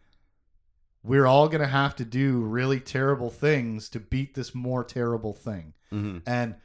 we're 1.05 1.27
all 1.27 1.49
going 1.49 1.61
to 1.61 1.69
have 1.69 1.95
to 1.97 2.05
do 2.05 2.41
really 2.41 2.81
terrible 2.81 3.31
things 3.31 3.89
to 3.91 4.01
beat 4.01 4.35
this 4.35 4.55
more 4.55 4.83
terrible 4.83 5.33
thing. 5.33 5.75
Hmm 5.91 6.19
and 6.27 6.57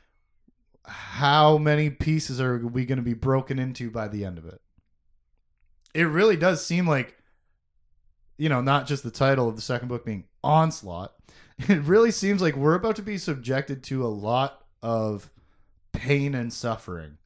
how 0.88 1.58
many 1.58 1.90
pieces 1.90 2.40
are 2.40 2.60
we 2.60 2.86
going 2.86 2.98
to 2.98 3.04
be 3.04 3.16
broken 3.16 3.58
into 3.58 3.90
by 3.90 4.08
the 4.08 4.24
end 4.24 4.38
of 4.38 4.46
it? 4.46 4.62
It 5.94 6.04
really 6.04 6.38
does 6.38 6.66
seem 6.66 6.88
like 6.88 7.18
you 8.38 8.50
know 8.50 8.62
not 8.62 8.88
just 8.88 9.04
the 9.04 9.12
title 9.12 9.48
of 9.48 9.56
the 9.56 9.62
second 9.62 9.88
book 9.88 10.06
being 10.06 10.26
onslaught 10.44 11.14
it 11.58 11.82
really 11.84 12.12
seems 12.12 12.42
like 12.42 12.56
we're 12.56 12.76
about 12.76 12.98
to 12.98 13.02
be 13.02 13.18
subjected 13.18 13.84
to 13.84 14.06
a 14.06 14.08
lot 14.08 14.64
of 14.82 15.30
pain 15.94 16.36
and 16.36 16.52
suffering 16.52 17.18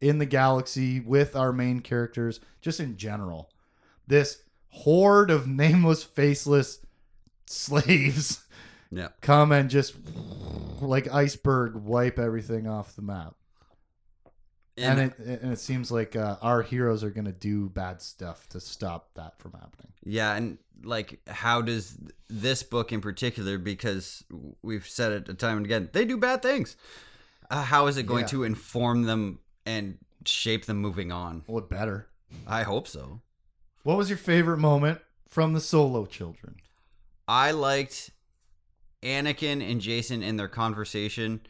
in 0.00 0.18
the 0.18 0.26
galaxy 0.26 1.00
with 1.00 1.34
our 1.36 1.52
main 1.52 1.80
characters 1.80 2.40
just 2.60 2.80
in 2.80 2.96
general 2.96 3.50
this 4.06 4.42
horde 4.68 5.30
of 5.30 5.46
nameless 5.46 6.02
faceless 6.02 6.80
slaves 7.46 8.44
Yeah. 8.90 9.08
come 9.20 9.52
and 9.52 9.70
just 9.70 9.94
like 10.80 11.12
iceberg 11.12 11.74
wipe 11.76 12.18
everything 12.18 12.66
off 12.66 12.96
the 12.96 13.02
map 13.02 13.34
and, 14.76 14.98
And, 14.98 15.12
it 15.28 15.40
and 15.42 15.52
it 15.52 15.58
seems 15.60 15.92
like 15.92 16.16
uh, 16.16 16.36
our 16.42 16.62
heroes 16.62 17.04
are 17.04 17.10
going 17.10 17.26
to 17.26 17.32
do 17.32 17.68
bad 17.68 18.02
stuff 18.02 18.48
to 18.48 18.60
stop 18.60 19.10
that 19.14 19.38
from 19.38 19.52
happening 19.52 19.92
yeah, 20.06 20.34
and 20.34 20.58
like, 20.82 21.20
how 21.26 21.62
does 21.62 21.96
this 22.28 22.62
book 22.62 22.92
in 22.92 23.00
particular, 23.00 23.56
because 23.56 24.22
we've 24.60 24.86
said 24.86 25.12
it 25.12 25.28
a 25.30 25.34
time 25.34 25.56
and 25.56 25.64
again, 25.64 25.88
they 25.94 26.04
do 26.04 26.18
bad 26.18 26.42
things. 26.42 26.76
Uh, 27.48 27.62
how 27.62 27.86
is 27.86 27.96
it 27.96 28.02
going 28.02 28.24
Yeah. 28.24 28.28
to 28.28 28.44
inform 28.44 29.04
them 29.04 29.38
and 29.66 29.98
shape 30.24 30.64
them 30.66 30.78
moving 30.78 31.10
on? 31.12 31.42
well 31.46 31.58
it 31.58 31.68
better 31.68 32.08
I 32.46 32.62
hope 32.62 32.88
so. 32.88 33.20
what 33.82 33.96
was 33.96 34.08
your 34.08 34.18
favorite 34.18 34.58
moment 34.58 35.00
from 35.28 35.52
the 35.52 35.60
solo 35.60 36.06
children 36.06 36.56
I 37.28 37.50
liked 37.52 38.10
Anakin 39.02 39.62
and 39.68 39.80
Jacen 39.80 40.22
in 40.22 40.36
their 40.36 40.48
conversation. 40.48 41.40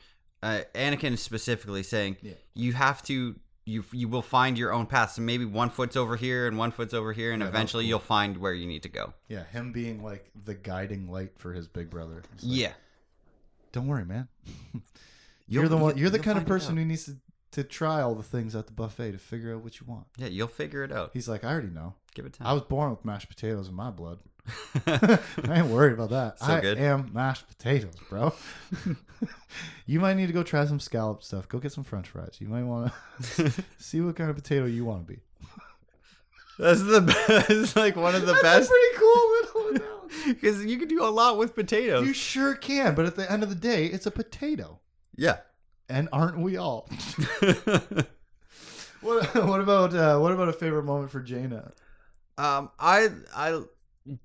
Uh, 0.43 0.61
Anakin 0.75 1.17
specifically 1.19 1.83
saying, 1.83 2.17
Yeah. 2.21 2.33
"You 2.55 2.73
have 2.75 3.03
to, 3.05 3.37
you 3.65 3.85
you 3.93 4.09
will 4.09 4.23
find 4.23 4.59
your 4.59 4.73
own 4.73 4.87
path. 4.87 5.13
So 5.13 5.23
maybe 5.23 5.45
one 5.45 5.71
foot's 5.71 5.97
over 5.97 6.17
here 6.17 6.47
and 6.47 6.59
one 6.59 6.71
foot's 6.71 6.95
over 6.95 7.13
here, 7.13 7.33
and 7.33 7.43
Yeah, 7.43 7.49
eventually 7.49 7.85
cool. 7.85 7.89
you'll 7.91 7.99
find 8.01 8.37
where 8.39 8.53
you 8.53 8.67
need 8.67 8.83
to 8.85 8.89
go." 8.89 9.15
yeah 9.29 9.45
him 9.45 9.73
being 9.73 10.03
like 10.03 10.31
the 10.45 10.55
guiding 10.55 11.09
light 11.11 11.33
for 11.39 11.53
his 11.55 11.67
big 11.67 11.91
brother 11.91 12.17
like, 12.17 12.41
Yeah, 12.41 12.73
don't 13.73 13.87
worry 13.87 14.05
man 14.05 14.29
you're 15.49 15.69
the 15.69 15.77
one 15.77 15.97
you- 15.97 16.03
you're 16.03 16.11
the 16.11 16.19
kind 16.19 16.39
of 16.39 16.47
person 16.47 16.77
who 16.77 16.85
needs 16.85 17.07
to, 17.07 17.17
to 17.55 17.65
try 17.65 18.01
all 18.01 18.15
the 18.15 18.23
things 18.23 18.55
at 18.55 18.67
the 18.67 18.73
buffet 18.73 19.13
to 19.13 19.19
figure 19.19 19.55
out 19.55 19.63
what 19.63 19.81
you 19.81 19.87
want 19.87 20.07
yeah, 20.17 20.27
you'll 20.29 20.47
figure 20.49 20.85
it 20.85 20.93
out. 20.93 21.11
he's 21.13 21.29
like 21.29 21.43
i 21.45 21.51
already 21.51 21.69
know 21.69 21.95
Give 22.15 22.27
it 22.27 22.35
time. 22.35 22.47
i 22.47 22.53
was 22.53 22.63
born 22.63 22.91
with 22.91 23.05
mashed 23.05 23.29
potatoes 23.29 23.69
in 23.69 23.75
my 23.75 23.91
blood 23.91 24.19
I 24.87 25.19
ain't 25.49 25.69
worried 25.69 25.95
about 25.95 26.11
that. 26.11 26.39
So 26.39 26.47
I 26.53 26.61
good. 26.61 26.77
am 26.77 27.11
mashed 27.15 27.49
potatoes, 27.49 27.95
bro. 28.11 28.35
you 29.87 30.01
might 30.01 30.19
need 30.19 30.27
to 30.27 30.35
go 30.35 30.43
try 30.43 30.67
some 30.67 30.79
scallop 30.81 31.23
stuff. 31.23 31.49
Go 31.49 31.59
get 31.59 31.73
some 31.73 31.83
French 31.83 32.09
fries. 32.09 32.37
You 32.41 32.49
might 32.49 32.65
want 32.65 32.93
to 33.37 33.53
see 33.79 34.03
what 34.03 34.17
kind 34.17 34.29
of 34.29 34.37
potato 34.37 34.67
you 34.67 34.85
want 34.85 35.07
to 35.07 35.15
be. 35.15 35.21
That's 36.59 36.83
the 36.83 37.01
best. 37.01 37.75
like 37.75 37.97
one 37.97 38.15
of 38.15 38.27
the 38.27 38.33
That's 38.33 38.43
best 38.43 38.69
a 38.69 38.73
pretty 38.73 38.99
cool 38.99 39.31
little 39.73 40.09
because 40.29 40.65
you 40.67 40.79
can 40.79 40.89
do 40.89 41.03
a 41.05 41.09
lot 41.09 41.39
with 41.39 41.55
potatoes. 41.55 42.07
You 42.07 42.13
sure 42.13 42.55
can, 42.55 42.95
but 42.95 43.07
at 43.07 43.17
the 43.17 43.31
end 43.31 43.43
of 43.43 43.49
the 43.49 43.55
day, 43.55 43.87
it's 43.87 44.07
a 44.07 44.11
potato, 44.11 44.79
yeah. 45.17 45.39
And 45.89 46.09
aren't 46.13 46.39
we 46.39 46.57
all? 46.57 46.89
What 49.05 49.35
What 49.35 49.61
about 49.61 49.95
uh, 49.95 50.19
what 50.19 50.33
about 50.33 50.49
a 50.49 50.53
favorite 50.53 50.85
moment 50.85 51.11
for 51.11 51.21
Jaina? 51.21 51.73
Um, 52.39 52.71
I, 52.81 53.11
I, 53.37 53.61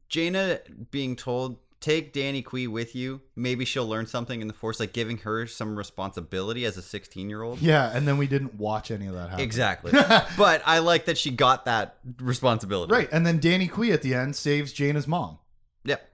Jaina 0.08 0.60
being 0.90 1.16
told 1.16 1.58
take 1.80 2.14
Danni 2.14 2.44
Quee 2.44 2.68
with 2.68 2.96
you. 2.96 3.22
Maybe 3.36 3.66
she'll 3.66 3.88
learn 3.88 4.08
something 4.08 4.42
in 4.42 4.48
the 4.48 4.54
Force, 4.54 4.80
like 4.80 4.94
giving 4.94 5.18
her 5.20 5.48
some 5.48 5.78
responsibility 5.78 6.66
as 6.66 6.78
a 6.78 6.82
16 6.82 7.30
year 7.30 7.42
old. 7.42 7.62
Yeah, 7.62 7.92
and 7.94 8.08
then 8.08 8.18
we 8.18 8.26
didn't 8.26 8.56
watch 8.56 8.90
any 8.90 9.08
of 9.08 9.14
that 9.14 9.30
happen. 9.30 9.44
Exactly. 9.44 9.92
but 10.38 10.62
I 10.66 10.80
like 10.80 11.06
that 11.06 11.18
she 11.18 11.32
got 11.32 11.66
that 11.66 11.98
responsibility. 12.20 12.94
Right, 12.94 13.10
and 13.12 13.28
then 13.28 13.40
Danni 13.40 13.70
Quee 13.70 13.92
at 13.92 14.02
the 14.02 14.14
end 14.14 14.36
saves 14.36 14.74
Jaina's 14.74 15.08
mom. 15.08 15.40
Yep. 15.84 16.10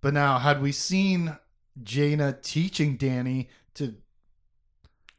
But 0.00 0.14
now, 0.14 0.38
had 0.38 0.62
we 0.62 0.70
seen 0.70 1.36
Jaina 1.82 2.38
teaching 2.40 2.96
Danni 2.96 3.48
to 3.74 3.96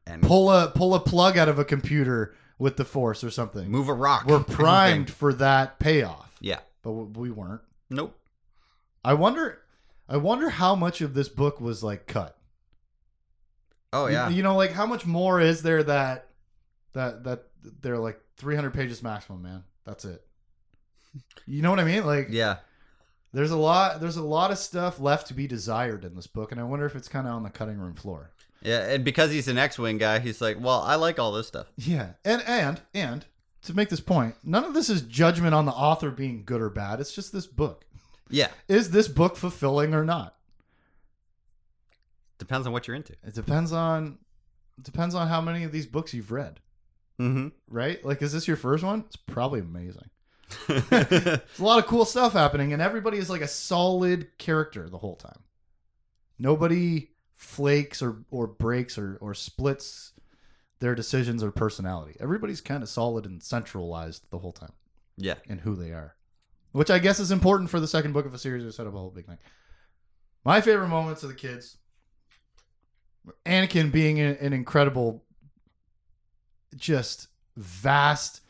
And 0.09 0.23
pull 0.23 0.49
a 0.51 0.71
pull 0.71 0.95
a 0.95 0.99
plug 0.99 1.37
out 1.37 1.47
of 1.49 1.59
a 1.59 1.65
computer 1.65 2.33
with 2.57 2.75
the 2.77 2.83
Force 2.85 3.23
or 3.23 3.29
something, 3.29 3.69
move 3.69 3.87
a 3.89 3.93
rock. 3.93 4.25
we're 4.25 4.43
primed 4.43 5.09
for 5.09 5.31
that 5.33 5.79
payoff. 5.79 6.35
Yeah. 6.41 6.59
But 6.81 6.91
we 6.91 7.29
weren't. 7.31 7.61
Nope. 7.89 8.17
I 9.05 9.13
wonder. 9.13 9.59
I 10.07 10.17
wonder 10.17 10.49
how 10.49 10.75
much 10.75 11.01
of 11.01 11.13
this 11.13 11.29
book 11.29 11.61
was 11.61 11.83
like 11.83 12.07
cut. 12.07 12.35
Oh 13.93 14.07
You- 14.07 14.13
yeah. 14.13 14.29
You, 14.29 14.43
know, 14.43 14.55
like 14.55 14.71
how 14.71 14.85
much 14.85 15.05
more 15.05 15.39
is 15.39 15.61
there 15.61 15.83
that 15.83 16.27
that 16.93 17.23
that 17.23 17.43
they're 17.81 17.97
like 17.97 18.19
300 18.37 18.73
pages 18.73 19.03
maximum, 19.03 19.41
man. 19.43 19.63
That's 19.85 20.05
it. 20.05 20.23
You 21.45 21.61
know 21.61 21.69
what 21.71 21.79
I 21.79 21.83
mean? 21.83 22.05
Like 22.05 22.27
yeah. 22.29 22.57
there's 23.33 23.51
a 23.51 23.57
lot 23.57 23.99
there's 24.01 24.17
a 24.17 24.23
lot 24.23 24.51
of 24.51 24.57
stuff 24.57 24.99
left 24.99 25.27
to 25.27 25.33
be 25.33 25.47
desired 25.47 26.03
in 26.05 26.15
this 26.15 26.27
book 26.27 26.51
and 26.51 26.59
I 26.61 26.63
wonder 26.63 26.85
if 26.85 26.95
it's 26.95 27.07
kind 27.07 27.27
of 27.27 27.33
on 27.33 27.43
the 27.43 27.49
cutting 27.49 27.77
room 27.79 27.95
floor. 27.95 28.31
Yeah. 28.61 28.89
And 28.89 29.03
because 29.05 29.31
he's 29.31 29.47
an 29.47 29.57
X-wing 29.57 29.97
guy, 29.97 30.19
he's 30.19 30.41
like, 30.41 30.57
well, 30.59 30.81
I 30.81 30.95
like 30.95 31.19
all 31.19 31.31
this 31.31 31.47
stuff. 31.47 31.67
Yeah. 31.77 32.11
And 32.25 32.41
and 32.47 32.81
and 32.93 33.25
to 33.63 33.73
make 33.73 33.89
this 33.89 33.99
point, 33.99 34.35
none 34.43 34.63
of 34.63 34.73
this 34.73 34.89
is 34.89 35.01
judgment 35.01 35.53
on 35.55 35.65
the 35.65 35.71
author 35.71 36.11
being 36.11 36.43
good 36.45 36.61
or 36.61 36.69
bad. 36.69 36.99
It's 36.99 37.13
just 37.13 37.31
this 37.33 37.45
book. 37.47 37.85
Yeah. 38.29 38.47
Is 38.67 38.91
this 38.91 39.07
book 39.07 39.35
fulfilling 39.37 39.93
or 39.93 40.03
not? 40.05 40.35
Depends 42.37 42.65
on 42.65 42.73
what 42.73 42.87
you're 42.87 42.95
into. 42.95 43.13
It 43.25 43.33
depends 43.33 43.71
on 43.73 44.17
it 44.77 44.83
depends 44.83 45.13
on 45.15 45.27
how 45.27 45.41
many 45.41 45.63
of 45.65 45.71
these 45.71 45.85
books 45.85 46.13
you've 46.13 46.31
read, 46.31 46.59
Mm-hmm. 47.19 47.47
right? 47.67 48.03
Like 48.05 48.21
is 48.21 48.31
this 48.31 48.47
your 48.47 48.55
first 48.57 48.83
one? 48.83 49.03
It's 49.07 49.17
probably 49.17 49.59
amazing. 49.59 50.09
There's 50.67 51.11
a 51.11 51.41
lot 51.59 51.79
of 51.79 51.85
cool 51.85 52.05
stuff 52.05 52.33
happening, 52.33 52.71
and 52.73 52.81
everybody 52.81 53.17
is 53.17 53.29
like 53.29 53.41
a 53.41 53.47
solid 53.47 54.35
character 54.37 54.89
the 54.89 54.97
whole 54.97 55.15
time. 55.15 55.41
Nobody 56.39 57.09
flakes 57.39 58.01
or 58.01 58.17
or 58.31 58.45
breaks 58.45 58.97
or 58.97 59.17
or 59.21 59.33
splits 59.33 60.11
their 60.79 60.93
decisions 60.93 61.41
or 61.41 61.51
personality. 61.51 62.17
Everybody's 62.19 62.59
kind 62.59 62.83
of 62.83 62.89
solid 62.89 63.25
and 63.25 63.41
centralized 63.41 64.29
the 64.29 64.39
whole 64.39 64.51
time 64.51 64.73
yeah. 65.17 65.35
And 65.49 65.59
who 65.61 65.75
they 65.75 65.91
are, 65.91 66.15
which 66.73 66.89
I 66.89 66.99
guess 66.99 67.19
is 67.19 67.31
important 67.31 67.69
for 67.69 67.79
the 67.79 67.87
second 67.87 68.11
book 68.13 68.25
of 68.25 68.33
a 68.33 68.37
series 68.37 68.63
to 68.63 68.71
set 68.71 68.87
up 68.87 68.93
a 68.93 68.97
whole 68.97 69.09
big 69.09 69.25
thing. 69.25 69.37
My 70.45 70.61
favorite 70.61 70.87
moments 70.89 71.23
of 71.23 71.29
the 71.29 71.35
kids, 71.35 71.77
Anakin 73.45 73.91
being 73.91 74.19
an 74.19 74.53
incredible, 74.53 75.23
just 76.75 77.27
vast 77.57 78.41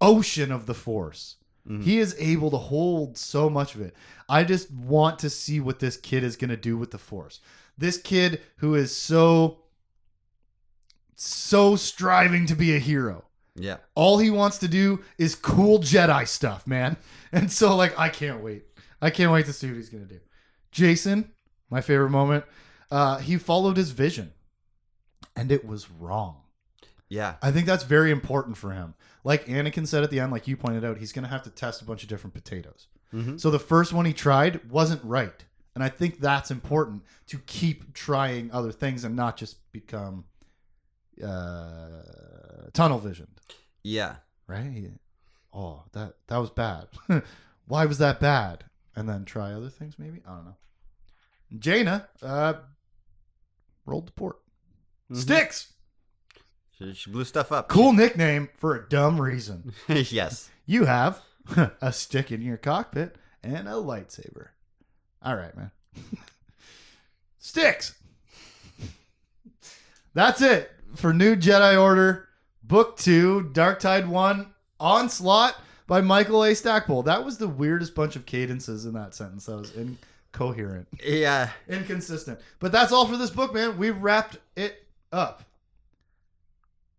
ocean 0.00 0.52
of 0.52 0.66
the 0.66 0.74
Force. 0.74 1.36
Mhm. 1.68 1.82
He 1.82 1.98
is 1.98 2.14
able 2.18 2.50
to 2.50 2.56
hold 2.56 3.18
so 3.18 3.50
much 3.50 3.74
of 3.74 3.80
it. 3.80 3.94
I 4.28 4.44
just 4.44 4.70
want 4.70 5.18
to 5.20 5.30
see 5.30 5.60
what 5.60 5.80
this 5.80 5.96
kid 5.96 6.22
is 6.22 6.36
going 6.36 6.50
to 6.50 6.56
do 6.56 6.76
with 6.78 6.92
the 6.92 6.98
Force. 6.98 7.40
This 7.78 7.96
kid 7.96 8.42
who 8.56 8.74
is 8.74 8.94
so, 8.94 9.60
so 11.14 11.76
striving 11.76 12.46
to 12.46 12.54
be 12.54 12.74
a 12.74 12.78
hero. 12.78 13.24
Yeah. 13.54 13.78
All 13.94 14.18
he 14.18 14.30
wants 14.30 14.58
to 14.58 14.68
do 14.68 15.02
is 15.16 15.34
cool 15.34 15.78
Jedi 15.78 16.26
stuff, 16.26 16.66
man. 16.66 16.96
And 17.30 17.52
so, 17.52 17.76
like, 17.76 17.98
I 17.98 18.08
can't 18.08 18.42
wait. 18.42 18.62
I 19.02 19.10
can't 19.10 19.30
wait 19.30 19.44
to 19.44 19.52
see 19.52 19.66
what 19.66 19.76
he's 19.76 19.90
going 19.90 20.08
to 20.08 20.14
do. 20.14 20.20
Jacen, 20.72 21.28
my 21.68 21.82
favorite 21.82 22.08
moment, 22.08 22.46
uh, 22.90 23.18
he 23.18 23.36
followed 23.36 23.76
his 23.76 23.90
vision 23.90 24.32
and 25.36 25.52
it 25.52 25.66
was 25.66 25.90
wrong. 25.90 26.36
Yeah. 27.08 27.34
I 27.42 27.50
think 27.50 27.66
that's 27.66 27.84
very 27.84 28.10
important 28.10 28.56
for 28.56 28.72
him. 28.72 28.94
Like 29.24 29.46
Anakin 29.46 29.86
said 29.86 30.02
at 30.04 30.10
the 30.10 30.20
end, 30.20 30.32
like 30.32 30.48
you 30.48 30.56
pointed 30.56 30.84
out, 30.84 30.98
he's 30.98 31.12
going 31.12 31.24
to 31.24 31.30
have 31.30 31.42
to 31.42 31.50
test 31.50 31.82
a 31.82 31.84
bunch 31.84 32.02
of 32.02 32.08
different 32.08 32.34
potatoes. 32.34 32.88
Mm-hmm. 33.14 33.36
So 33.36 33.50
the 33.50 33.58
first 33.58 33.92
one 33.92 34.04
he 34.04 34.12
tried 34.12 34.70
wasn't 34.70 35.02
right. 35.04 35.44
And 35.78 35.84
I 35.84 35.88
think 35.90 36.18
that's 36.18 36.50
important 36.50 37.04
to 37.28 37.38
keep 37.46 37.94
trying 37.94 38.50
other 38.50 38.72
things 38.72 39.04
and 39.04 39.14
not 39.14 39.36
just 39.36 39.70
become 39.70 40.24
uh, 41.24 42.02
tunnel 42.72 42.98
visioned, 42.98 43.40
Yeah. 43.84 44.16
right? 44.48 44.90
Oh, 45.52 45.84
that 45.92 46.14
that 46.26 46.38
was 46.38 46.50
bad. 46.50 46.88
Why 47.66 47.86
was 47.86 47.98
that 47.98 48.18
bad? 48.18 48.64
And 48.96 49.08
then 49.08 49.24
try 49.24 49.52
other 49.52 49.68
things, 49.70 49.98
maybe. 49.98 50.20
I 50.26 50.34
don't 50.34 50.44
know. 50.46 50.56
Jaina 51.58 52.08
uh, 52.22 52.54
rolled 53.86 54.08
the 54.08 54.12
port. 54.12 54.38
Mhm. 55.12 55.16
Sticks. 55.18 55.72
She, 56.76 56.92
she 56.94 57.10
blew 57.10 57.24
stuff 57.24 57.52
up. 57.52 57.68
Cool 57.68 57.92
nickname 57.92 58.48
for 58.56 58.74
a 58.74 58.88
dumb 58.88 59.20
reason. 59.20 59.72
yes. 59.88 60.50
You 60.66 60.86
have 60.86 61.22
a 61.80 61.92
stick 61.92 62.32
in 62.32 62.42
your 62.42 62.56
cockpit 62.56 63.16
and 63.44 63.68
a 63.68 63.72
lightsaber. 63.72 64.48
All 65.22 65.34
right, 65.36 65.56
man. 65.56 65.70
Sticks. 67.38 67.94
That's 70.14 70.40
it 70.42 70.70
for 70.96 71.12
New 71.12 71.36
Jedi 71.36 71.80
Order, 71.80 72.28
Book 72.62 72.96
Two, 72.96 73.50
Dark 73.52 73.80
Tide 73.80 74.08
One, 74.08 74.52
Onslaught 74.80 75.54
by 75.86 76.00
Michael 76.00 76.44
A. 76.44 76.54
Stackpole. 76.54 77.02
That 77.04 77.24
was 77.24 77.38
the 77.38 77.48
weirdest 77.48 77.94
bunch 77.94 78.16
of 78.16 78.26
cadences 78.26 78.84
in 78.84 78.92
that 78.94 79.14
sentence. 79.14 79.46
That 79.46 79.56
was 79.56 79.72
incoherent, 79.74 80.88
Yeah. 81.04 81.50
inconsistent. 81.68 82.40
But 82.58 82.72
that's 82.72 82.92
all 82.92 83.06
for 83.06 83.16
this 83.16 83.30
book, 83.30 83.54
man. 83.54 83.78
We 83.78 83.90
wrapped 83.90 84.38
it 84.56 84.84
up. 85.12 85.44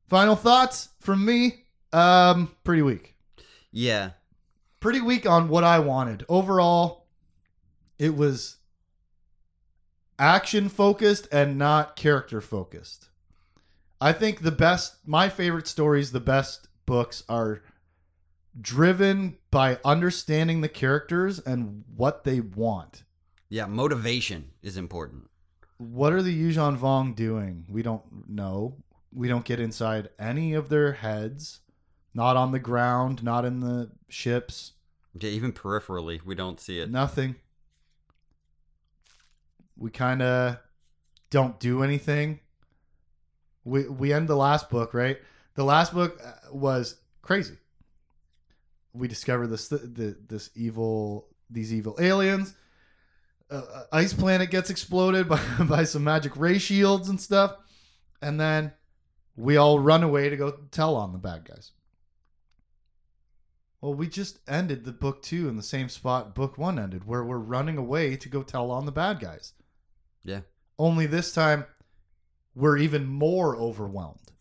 Final 0.07 0.35
thoughts 0.35 0.89
from 0.99 1.23
me. 1.23 1.65
Um, 1.93 2.55
pretty 2.63 2.81
weak 2.83 3.15
Yeah. 3.71 4.11
pretty 4.79 5.01
weak 5.01 5.27
on 5.27 5.49
what 5.49 5.63
I 5.63 5.79
wanted. 5.79 6.23
Overall, 6.29 6.98
it 7.99 8.15
was 8.15 8.57
action 10.17 10.69
focused 10.69 11.27
and 11.31 11.57
not 11.57 11.95
character 11.95 12.41
focused. 12.41 13.09
I 14.01 14.13
think 14.13 14.41
the 14.41 14.51
best, 14.51 14.95
my 15.05 15.29
favorite 15.29 15.67
stories, 15.67 16.11
the 16.11 16.19
best 16.21 16.67
books 16.85 17.23
are 17.29 17.61
driven 18.59 19.37
by 19.51 19.79
understanding 19.83 20.61
the 20.61 20.69
characters 20.69 21.39
and 21.39 21.83
what 21.95 22.23
they 22.23 22.39
want. 22.39 23.03
Yeah. 23.49 23.65
Motivation 23.65 24.51
is 24.61 24.77
important. 24.77 25.29
What 25.77 26.13
are 26.13 26.21
the 26.21 26.37
Yuuzhan 26.37 26.77
Vong 26.77 27.15
doing? 27.15 27.65
We 27.69 27.83
don't 27.83 28.29
know. 28.29 28.77
We 29.13 29.27
don't 29.27 29.45
get 29.45 29.59
inside 29.59 30.09
any 30.19 30.53
of 30.53 30.69
their 30.69 30.93
heads. 30.93 31.61
Not 32.13 32.37
on 32.37 32.51
the 32.51 32.59
ground, 32.59 33.23
not 33.23 33.45
in 33.45 33.59
the 33.59 33.91
ships. 34.09 34.73
Yeah, 35.17 35.29
even 35.29 35.53
peripherally, 35.53 36.23
we 36.23 36.35
don't 36.35 36.59
see 36.59 36.79
it. 36.79 36.89
Nothing. 36.89 37.35
We 39.79 39.89
kind 39.91 40.21
of 40.21 40.57
don't 41.29 41.59
do 41.59 41.83
anything. 41.83 42.41
We 43.63 43.87
we 43.87 44.13
end 44.13 44.27
the 44.27 44.35
last 44.35 44.69
book, 44.69 44.93
right? 44.93 45.17
The 45.55 45.63
last 45.63 45.93
book 45.93 46.19
uh, 46.23 46.53
was 46.53 46.97
crazy. 47.21 47.57
We 48.93 49.07
discover 49.07 49.47
this 49.47 49.69
the, 49.69 50.17
this 50.27 50.49
evil 50.55 51.27
these 51.49 51.73
evil 51.73 51.95
aliens. 51.99 52.53
Uh, 53.49 53.83
ice 53.91 54.13
planet 54.13 54.51
gets 54.51 54.69
exploded 54.69 55.29
by 55.29 55.41
by 55.67 55.85
some 55.85 56.03
magic 56.03 56.35
ray 56.35 56.57
shields 56.57 57.07
and 57.07 57.19
stuff, 57.19 57.55
and 58.21 58.39
then 58.39 58.73
we 59.37 59.55
all 59.55 59.79
run 59.79 60.03
away 60.03 60.29
to 60.29 60.35
go 60.35 60.51
tell 60.71 60.95
on 60.95 61.13
the 61.13 61.17
bad 61.17 61.45
guys. 61.45 61.71
Well, 63.79 63.93
we 63.93 64.09
just 64.09 64.39
ended 64.45 64.83
the 64.83 64.91
book 64.91 65.21
two 65.21 65.47
in 65.47 65.55
the 65.55 65.63
same 65.63 65.87
spot 65.87 66.35
book 66.35 66.57
one 66.57 66.77
ended, 66.77 67.07
where 67.07 67.23
we're 67.23 67.37
running 67.37 67.77
away 67.77 68.17
to 68.17 68.27
go 68.27 68.43
tell 68.43 68.71
on 68.71 68.85
the 68.85 68.91
bad 68.91 69.21
guys. 69.21 69.53
Yeah. 70.23 70.41
Only 70.77 71.05
this 71.05 71.33
time, 71.33 71.65
we're 72.55 72.77
even 72.77 73.05
more 73.05 73.55
overwhelmed. 73.55 74.31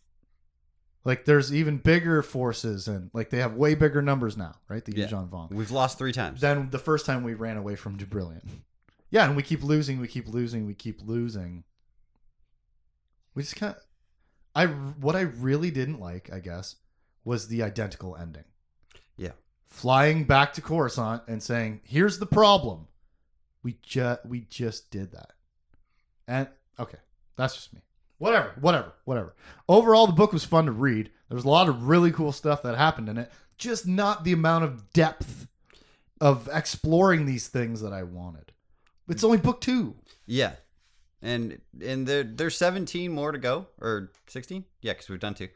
Like 1.04 1.24
there's 1.24 1.54
even 1.54 1.78
bigger 1.78 2.22
forces, 2.22 2.86
and 2.88 3.10
like 3.14 3.30
they 3.30 3.38
have 3.38 3.54
way 3.54 3.74
bigger 3.74 4.02
numbers 4.02 4.36
now, 4.36 4.56
right? 4.68 4.84
The 4.84 4.94
Yeah. 4.96 5.06
Yuuzhan 5.06 5.30
Vong 5.30 5.50
We've 5.50 5.70
lost 5.70 5.96
three 5.98 6.12
times. 6.12 6.40
than 6.40 6.70
the 6.70 6.78
first 6.78 7.06
time 7.06 7.22
we 7.22 7.34
ran 7.34 7.56
away 7.56 7.76
from 7.76 7.96
Jabrillion. 7.96 8.42
Yeah, 9.10 9.24
and 9.26 9.34
we 9.36 9.42
keep 9.42 9.62
losing, 9.62 10.00
we 10.00 10.08
keep 10.08 10.28
losing, 10.28 10.66
we 10.66 10.74
keep 10.74 11.00
losing. 11.02 11.64
We 13.34 13.42
just 13.42 13.56
kind 13.56 13.74
of, 13.74 13.82
I 14.54 14.66
what 14.66 15.16
I 15.16 15.20
really 15.22 15.70
didn't 15.70 16.00
like, 16.00 16.30
I 16.32 16.40
guess, 16.40 16.76
was 17.24 17.48
the 17.48 17.62
identical 17.62 18.16
ending. 18.16 18.44
Yeah. 19.16 19.32
Flying 19.66 20.24
back 20.24 20.52
to 20.54 20.60
Coruscant 20.60 21.22
and 21.28 21.42
saying, 21.42 21.80
"Here's 21.84 22.18
the 22.18 22.26
problem. 22.26 22.88
We 23.62 23.78
just 23.82 24.26
we 24.26 24.40
just 24.40 24.90
did 24.90 25.12
that." 25.12 25.32
And 26.28 26.46
okay, 26.78 26.98
that's 27.36 27.54
just 27.56 27.72
me. 27.72 27.80
Whatever, 28.18 28.52
whatever, 28.60 28.92
whatever. 29.04 29.34
Overall, 29.68 30.06
the 30.06 30.12
book 30.12 30.32
was 30.32 30.44
fun 30.44 30.66
to 30.66 30.72
read. 30.72 31.10
There 31.28 31.36
was 31.36 31.44
a 31.44 31.48
lot 31.48 31.68
of 31.68 31.88
really 31.88 32.12
cool 32.12 32.32
stuff 32.32 32.62
that 32.62 32.76
happened 32.76 33.08
in 33.08 33.16
it. 33.16 33.32
just 33.56 33.86
not 33.86 34.22
the 34.22 34.32
amount 34.32 34.64
of 34.64 34.92
depth 34.92 35.48
of 36.20 36.48
exploring 36.52 37.26
these 37.26 37.48
things 37.48 37.80
that 37.80 37.92
I 37.92 38.02
wanted. 38.02 38.52
It's 39.08 39.24
only 39.24 39.38
book 39.38 39.60
two. 39.60 39.96
Yeah, 40.26 40.52
and 41.22 41.60
and 41.82 42.06
there 42.06 42.22
there's 42.22 42.56
17 42.56 43.10
more 43.12 43.32
to 43.32 43.38
go 43.38 43.66
or 43.80 44.12
16. 44.26 44.64
Yeah, 44.82 44.92
because 44.92 45.08
we've 45.08 45.18
done 45.18 45.34
two. 45.34 45.48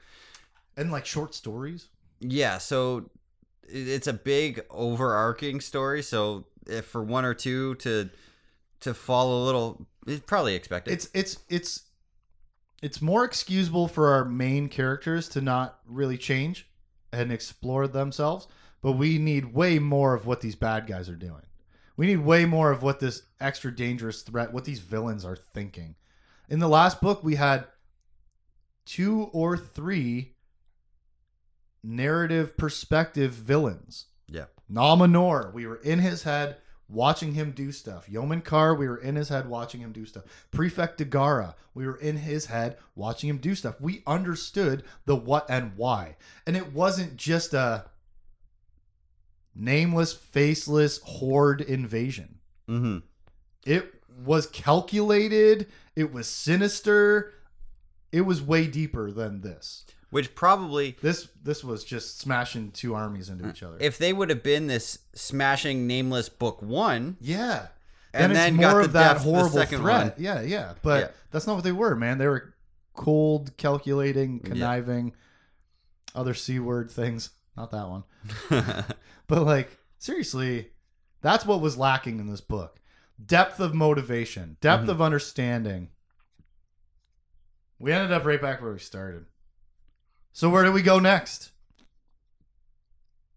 And 0.77 0.91
like 0.91 1.05
short 1.05 1.35
stories. 1.35 1.89
Yeah, 2.21 2.59
so 2.59 3.11
it's 3.69 4.07
a 4.07 4.13
big 4.13 4.65
overarching 4.71 5.61
story. 5.61 6.03
So 6.03 6.47
if 6.67 6.87
for 6.87 7.03
one 7.03 7.25
or 7.25 7.35
two 7.35 7.75
to 7.77 8.09
to 8.83 8.95
fall 8.95 9.43
a 9.43 9.45
little, 9.45 9.87
it's 10.07 10.25
probably 10.25 10.55
expected. 10.55 10.93
It's 10.93 11.09
it's 11.15 11.39
it's 11.49 11.83
it's 12.83 13.01
more 13.01 13.25
excusable 13.25 13.89
for 13.89 14.09
our 14.09 14.25
main 14.25 14.69
characters 14.69 15.29
to 15.31 15.41
not 15.41 15.79
really 15.87 16.19
change 16.19 16.69
and 17.13 17.33
explore 17.33 17.87
themselves, 17.87 18.49
but 18.83 18.93
we 18.93 19.19
need 19.19 19.55
way 19.55 19.79
more 19.79 20.15
of 20.15 20.27
what 20.27 20.41
these 20.41 20.57
bad 20.57 20.87
guys 20.87 21.09
are 21.09 21.17
doing. 21.17 21.43
We 21.97 22.07
need 22.07 22.19
way 22.19 22.45
more 22.45 22.71
of 22.71 22.83
what 22.83 23.01
this 23.01 23.23
extra 23.41 23.75
dangerous 23.75 24.23
threat, 24.23 24.53
what 24.53 24.65
these 24.65 24.81
villains 24.81 25.25
are 25.25 25.37
thinking. 25.37 25.95
In 26.49 26.59
the 26.59 26.69
last 26.69 27.01
book, 27.01 27.23
we 27.23 27.37
had 27.37 27.67
two 28.85 29.31
or 29.33 29.57
three 29.57 30.35
narrative 31.85 32.57
perspective 32.57 33.33
villains. 33.33 34.07
yeah, 34.27 34.47
Nom 34.69 35.01
Anor, 35.01 35.53
we 35.53 35.67
were 35.67 35.77
in 35.77 35.99
his 35.99 36.23
head 36.23 36.57
watching 36.93 37.33
him 37.33 37.53
do 37.53 37.73
stuff. 37.73 38.07
Yomin 38.09 38.45
Carr, 38.45 38.75
we 38.75 38.87
were 38.87 38.99
in 38.99 39.17
his 39.17 39.29
head 39.29 39.49
watching 39.49 39.81
him 39.81 39.93
do 39.93 40.05
stuff. 40.05 40.25
Prefect 40.51 40.99
Da'Gara, 41.01 41.55
we 41.75 41.87
were 41.87 41.97
in 41.97 42.19
his 42.19 42.47
head 42.47 42.77
watching 42.95 43.31
him 43.31 43.39
do 43.39 43.55
stuff. 43.55 43.81
We 43.81 44.03
understood 44.07 44.85
the 45.07 45.17
what 45.17 45.47
and 45.49 45.73
why. 45.77 46.17
And 46.47 46.57
it 46.57 46.73
wasn't 46.73 47.17
just 47.17 47.55
a 47.55 47.87
nameless, 49.55 50.13
faceless 50.13 51.01
horde 51.03 51.63
invasion. 51.63 52.39
mm-hmm. 52.69 52.99
It 53.65 53.95
was 54.25 54.47
calculated, 54.49 55.69
it 55.97 56.13
was 56.13 56.29
sinister, 56.29 57.33
it 58.11 58.23
was 58.23 58.43
way 58.43 58.67
deeper 58.67 59.11
than 59.11 59.41
this. 59.41 59.87
Which 60.13 60.35
probably 60.35 60.97
This 61.03 61.29
this 61.43 61.65
was 61.65 61.83
just 61.85 62.21
smashing 62.21 62.71
two 62.71 62.95
armies 62.95 63.29
into 63.31 63.49
each 63.49 63.63
other. 63.63 63.79
if 63.81 63.97
they 63.99 64.13
would 64.13 64.29
have 64.31 64.43
been 64.43 64.67
this 64.67 64.99
smashing 65.15 65.87
nameless 65.87 66.29
book 66.29 66.61
one, 66.63 67.17
Yeah. 67.21 67.69
And 68.15 68.37
then 68.37 68.57
more 68.57 68.75
the 68.75 68.81
of 68.81 68.93
that 68.93 69.15
depth 69.15 69.25
the 69.25 69.31
horrible 69.31 69.49
second 69.51 69.81
threat. 69.81 70.03
one. 70.05 70.13
Yeah, 70.19 70.43
yeah. 70.43 70.75
But 70.83 71.01
Yeah. 71.01 71.09
that's 71.31 71.47
not 71.47 71.55
what 71.55 71.65
they 71.65 71.73
were, 71.73 71.97
man. 71.97 72.19
They 72.19 72.27
were 72.29 72.55
cold, 72.95 73.57
calculating, 73.57 74.41
Yeah. 74.45 74.49
conniving, 74.51 75.15
other 76.15 76.35
C 76.35 76.59
word 76.59 76.91
things. 76.91 77.31
Not 77.57 77.71
that 77.71 77.89
one. 77.89 78.05
But 79.29 79.43
like, 79.45 79.79
seriously, 79.99 80.73
that's 81.23 81.47
what 81.47 81.63
was 81.63 81.79
lacking 81.79 82.21
in 82.21 82.27
this 82.27 82.43
book. 82.43 82.81
Depth 83.25 83.61
of 83.61 83.73
motivation, 83.75 84.59
depth 84.61 84.85
Mhm. 84.89 84.91
of 84.91 85.01
understanding. 85.01 85.89
We 87.79 87.93
ended 87.93 88.13
up 88.13 88.25
right 88.27 88.41
back 88.43 88.61
where 88.61 88.73
we 88.73 88.79
started. 88.79 89.25
So 90.33 90.49
where 90.51 90.65
do 90.65 90.73
we 90.73 90.83
go 90.83 90.99
next? 90.99 91.51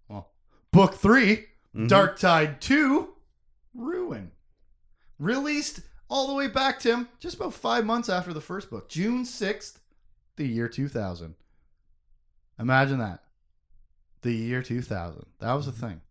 Well, 0.07 0.31
book 0.71 0.95
3 0.95 1.45
Mhm. 1.75 1.89
Dark 1.89 2.17
Tide 2.19 2.61
2, 2.61 3.13
Ruin. 3.73 4.31
Released 5.19 5.81
all 6.09 6.27
the 6.27 6.33
way 6.33 6.47
back, 6.47 6.79
Tim, 6.79 7.09
just 7.19 7.35
about 7.35 7.53
five 7.53 7.85
months 7.85 8.07
after 8.07 8.31
the 8.33 8.39
first 8.41 8.69
book, 8.69 8.87
June 8.87 9.25
6th, 9.25 9.79
the 10.37 10.47
year 10.47 10.69
2000. 10.69 11.35
Imagine 12.59 12.99
that. 12.99 13.23
The 14.21 14.33
year 14.33 14.61
2000. 14.63 15.25
That 15.39 15.53
was 15.53 15.67
a 15.67 15.71
thing. 15.73 16.01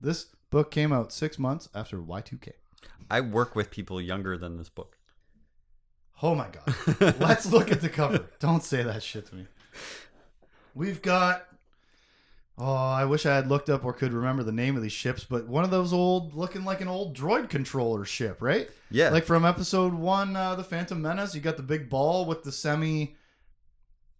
This 0.00 0.26
book 0.50 0.70
came 0.72 0.92
out 0.92 1.12
six 1.12 1.38
months 1.38 1.68
after 1.74 1.98
Y2K. 1.98 2.52
I 3.08 3.20
work 3.20 3.54
with 3.54 3.70
people 3.70 4.00
younger 4.00 4.36
than 4.36 4.56
this 4.56 4.68
book. 4.68 4.96
Oh 6.22 6.34
my 6.34 6.48
God. 6.48 7.20
Let's 7.20 7.46
look 7.46 7.70
at 7.70 7.80
the 7.80 7.88
cover. 7.88 8.26
Don't 8.40 8.62
say 8.64 8.82
that 8.82 9.02
shit 9.02 9.26
to 9.26 9.34
me. 9.36 9.46
We've 10.74 11.02
got. 11.02 11.46
Oh, 12.58 12.64
I 12.74 13.06
wish 13.06 13.24
I 13.26 13.34
had 13.34 13.48
looked 13.48 13.70
up 13.70 13.84
or 13.84 13.92
could 13.92 14.12
remember 14.12 14.42
the 14.42 14.52
name 14.52 14.76
of 14.76 14.82
these 14.82 14.92
ships, 14.92 15.24
but 15.24 15.48
one 15.48 15.64
of 15.64 15.70
those 15.70 15.92
old, 15.92 16.34
looking 16.34 16.64
like 16.64 16.80
an 16.82 16.86
old 16.88 17.16
droid 17.16 17.48
controller 17.48 18.04
ship, 18.04 18.36
right? 18.40 18.68
Yeah, 18.90 19.08
Like 19.08 19.24
from 19.24 19.44
episode 19.46 19.94
one, 19.94 20.36
uh, 20.36 20.54
The 20.54 20.62
Phantom 20.62 21.00
Menace, 21.00 21.34
you 21.34 21.40
got 21.40 21.56
the 21.56 21.62
big 21.62 21.88
ball 21.88 22.26
with 22.26 22.42
the 22.42 22.52
semi 22.52 23.16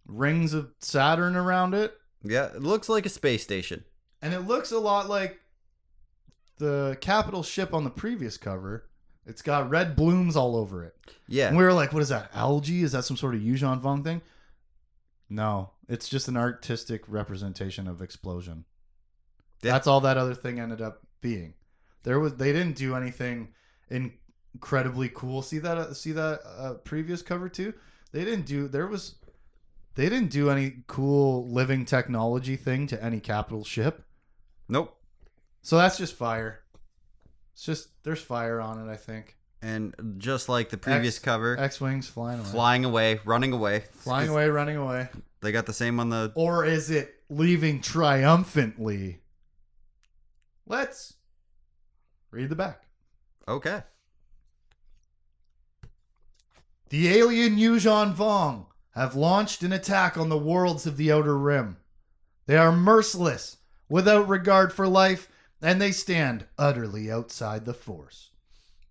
rings 0.07 0.55
of 0.55 0.71
Saturn 0.81 1.37
around 1.37 1.75
it. 1.75 1.95
yeah, 2.25 2.47
it 2.47 2.63
looks 2.63 2.89
like 2.89 3.05
a 3.07 3.11
space 3.11 3.43
station. 3.43 3.85
And 4.23 4.33
it 4.33 4.41
looks 4.41 4.73
a 4.73 4.79
lot 4.79 5.09
like 5.11 5.39
the 6.59 6.97
capital 7.01 7.43
ship 7.43 7.75
on 7.75 7.85
the 7.85 7.91
previous 7.91 8.39
cover. 8.39 8.87
It's 9.27 9.43
got 9.43 9.69
red 9.71 9.95
blooms 9.95 10.37
all 10.37 10.57
over 10.57 10.85
it. 10.85 10.97
Yeah, 11.29 11.49
And 11.49 11.57
we 11.57 11.63
were 11.65 11.73
like, 11.73 11.93
what 11.93 12.03
is 12.03 12.09
that? 12.09 12.31
Algae? 12.35 12.83
Is 12.83 12.93
that 12.93 13.05
some 13.05 13.17
sort 13.17 13.35
of 13.35 13.41
Yuuzhan 13.43 13.81
Vong 13.83 14.03
thing? 14.03 14.23
No, 15.33 15.71
it's 15.89 16.11
just 16.11 16.29
an 16.29 16.37
artistic 16.37 17.05
representation 17.09 17.89
of 17.89 18.03
explosion. 18.03 18.67
Yeah. 19.63 19.73
That's 19.73 19.87
all 19.87 20.03
that 20.03 20.19
other 20.19 20.35
thing 20.35 20.61
ended 20.61 20.83
up 20.83 21.01
being. 21.23 21.55
There 22.03 22.21
was 22.21 22.35
they 22.35 22.53
didn't 22.53 22.77
do 22.77 22.95
anything 22.95 23.55
incredibly 23.89 25.09
cool. 25.09 25.41
See 25.41 25.59
that 25.59 25.79
uh, 25.79 25.95
see 25.95 26.13
that 26.13 26.41
uh, 26.45 26.75
previous 26.85 27.23
cover 27.23 27.49
too? 27.49 27.73
They 28.13 28.27
didn't 28.27 28.45
do 28.45 28.69
there 28.69 28.87
was 28.87 29.15
they 29.95 30.11
didn't 30.11 30.31
do 30.31 30.51
any 30.51 30.83
cool 30.87 31.49
living 31.49 31.87
technology 31.87 32.57
thing 32.57 32.87
to 32.89 33.03
any 33.03 33.19
capital 33.19 33.65
ship. 33.65 34.05
nope. 34.69 34.99
So 35.63 35.79
that's 35.79 35.97
just 35.97 36.15
fire. 36.15 36.61
It's 37.55 37.65
just 37.65 37.89
there's 38.03 38.21
fire 38.21 38.61
on 38.61 38.87
it, 38.87 38.93
I 38.93 38.97
think. 38.97 39.39
And 39.63 39.95
just 40.19 40.49
like 40.49 40.71
the 40.71 40.77
previous 40.77 41.17
X- 41.17 41.25
cover, 41.25 41.57
X-wings 41.59 42.09
flying 42.09 42.41
away. 42.41 42.49
flying 42.51 42.85
away, 42.85 43.21
running 43.25 43.53
away, 43.53 43.85
Flying 43.93 44.29
away, 44.29 44.49
running 44.49 44.77
away. 44.77 45.09
They 45.41 45.53
got 45.53 45.67
the 45.67 45.73
same 45.73 46.01
on 46.01 46.11
the. 46.11 46.33
Or 46.35 46.65
is 46.65 46.91
it 46.91 47.15
leaving 47.31 47.81
triumphantly? 47.81 49.21
Let's 50.67 51.15
read 52.33 52.49
the 52.49 52.57
back. 52.57 52.83
Okay. 53.47 53.83
The 56.91 57.09
alien 57.17 57.57
Yuuzhan 57.57 58.15
Vong 58.15 58.67
have 58.95 59.15
launched 59.15 59.63
an 59.63 59.73
attack 59.73 60.19
on 60.19 60.29
the 60.29 60.37
worlds 60.37 60.87
of 60.87 60.97
the 60.97 61.11
Outer 61.11 61.39
Rim. 61.39 61.79
They 62.47 62.57
are 62.57 62.73
merciless, 62.73 63.59
without 63.89 64.29
regard 64.29 64.73
for 64.73 64.87
life, 64.87 65.29
and 65.63 65.81
they 65.81 65.93
stand 65.93 66.47
utterly 66.59 67.11
outside 67.11 67.65
the 67.65 67.75
Force. 67.75 68.31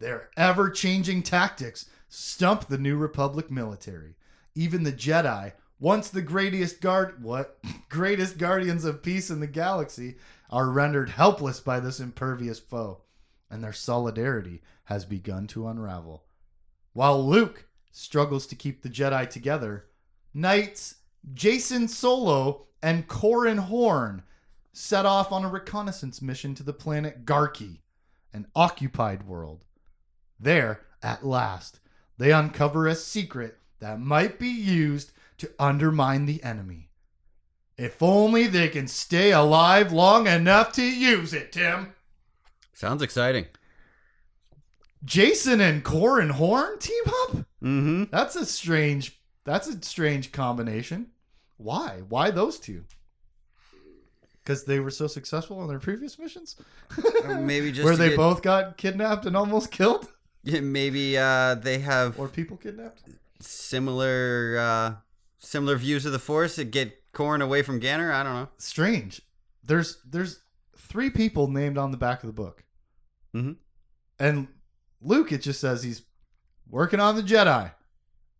Their 0.01 0.31
ever 0.35 0.71
changing 0.71 1.21
tactics 1.21 1.85
stump 2.09 2.65
the 2.67 2.79
New 2.79 2.97
Republic 2.97 3.51
military. 3.51 4.15
Even 4.55 4.81
the 4.81 4.91
Jedi, 4.91 5.53
once 5.79 6.09
the 6.09 6.23
greatest 6.23 6.81
guard 6.81 7.21
what 7.21 7.59
greatest 7.89 8.39
guardians 8.39 8.83
of 8.83 9.03
peace 9.03 9.29
in 9.29 9.39
the 9.39 9.45
galaxy, 9.45 10.17
are 10.49 10.71
rendered 10.71 11.11
helpless 11.11 11.59
by 11.59 11.79
this 11.79 11.99
impervious 11.99 12.57
foe, 12.57 13.03
and 13.51 13.63
their 13.63 13.73
solidarity 13.73 14.63
has 14.85 15.05
begun 15.05 15.45
to 15.45 15.67
unravel. 15.67 16.23
While 16.93 17.23
Luke 17.23 17.67
struggles 17.91 18.47
to 18.47 18.55
keep 18.55 18.81
the 18.81 18.89
Jedi 18.89 19.29
together, 19.29 19.85
Knights 20.33 20.95
Jacen 21.35 21.87
Solo 21.87 22.65
and 22.81 23.07
Corran 23.07 23.59
Horn 23.59 24.23
set 24.73 25.05
off 25.05 25.31
on 25.31 25.45
a 25.45 25.47
reconnaissance 25.47 26.23
mission 26.23 26.55
to 26.55 26.63
the 26.63 26.73
planet 26.73 27.23
Garqi, 27.23 27.81
an 28.33 28.47
occupied 28.55 29.27
world. 29.27 29.63
There, 30.41 30.81
at 31.03 31.25
last, 31.25 31.79
they 32.17 32.31
uncover 32.31 32.87
a 32.87 32.95
secret 32.95 33.57
that 33.79 33.99
might 33.99 34.39
be 34.39 34.49
used 34.49 35.11
to 35.37 35.51
undermine 35.59 36.25
the 36.25 36.43
enemy. 36.43 36.89
If 37.77 38.01
only 38.01 38.47
they 38.47 38.67
can 38.69 38.87
stay 38.87 39.31
alive 39.31 39.91
long 39.91 40.27
enough 40.27 40.71
to 40.73 40.83
use 40.83 41.33
it, 41.33 41.51
Tim. 41.51 41.93
Sounds 42.73 43.01
exciting. 43.01 43.45
Jacen 45.05 45.59
and 45.61 45.83
Corran 45.83 46.31
Horn 46.31 46.77
team 46.79 47.03
up? 47.07 47.31
Mm-hmm. 47.63 48.03
That's 48.11 48.35
a 48.35 48.45
strange 48.45 49.19
that's 49.43 49.67
a 49.67 49.81
strange 49.83 50.31
combination. 50.31 51.07
Why? 51.57 52.01
Why 52.07 52.29
those 52.29 52.59
two? 52.59 52.83
Because 54.43 54.65
they 54.65 54.79
were 54.79 54.91
so 54.91 55.07
successful 55.07 55.59
on 55.59 55.67
their 55.67 55.79
previous 55.79 56.19
missions? 56.19 56.55
Maybe 57.27 57.71
just 57.71 57.85
Where 57.85 57.95
they 57.95 58.09
get- 58.09 58.17
both 58.17 58.41
got 58.43 58.77
kidnapped 58.77 59.25
and 59.25 59.35
almost 59.35 59.71
killed? 59.71 60.10
Yeah, 60.43 60.59
maybe 60.61 61.17
uh, 61.17 61.55
they 61.55 61.79
have 61.79 62.19
Or 62.19 62.27
people 62.27 62.57
kidnapped? 62.57 63.03
similar 63.39 64.57
uh, 64.59 64.93
similar 65.39 65.75
views 65.75 66.05
of 66.05 66.11
the 66.11 66.19
Force 66.19 66.55
to 66.55 66.63
get 66.63 67.11
Corran 67.13 67.41
away 67.41 67.61
from 67.61 67.79
Ganner. 67.79 68.11
I 68.13 68.23
don't 68.23 68.33
know. 68.33 68.49
Strange. 68.57 69.21
There's 69.63 69.97
there's 70.05 70.39
three 70.77 71.09
people 71.09 71.47
named 71.47 71.77
on 71.77 71.91
the 71.91 71.97
back 71.97 72.23
of 72.23 72.27
the 72.27 72.33
book. 72.33 72.63
Mhm. 73.35 73.57
And 74.19 74.47
Luke, 75.01 75.31
it 75.31 75.41
just 75.41 75.59
says 75.59 75.83
he's 75.83 76.03
working 76.69 76.99
on 76.99 77.15
the 77.15 77.23
Jedi. 77.23 77.71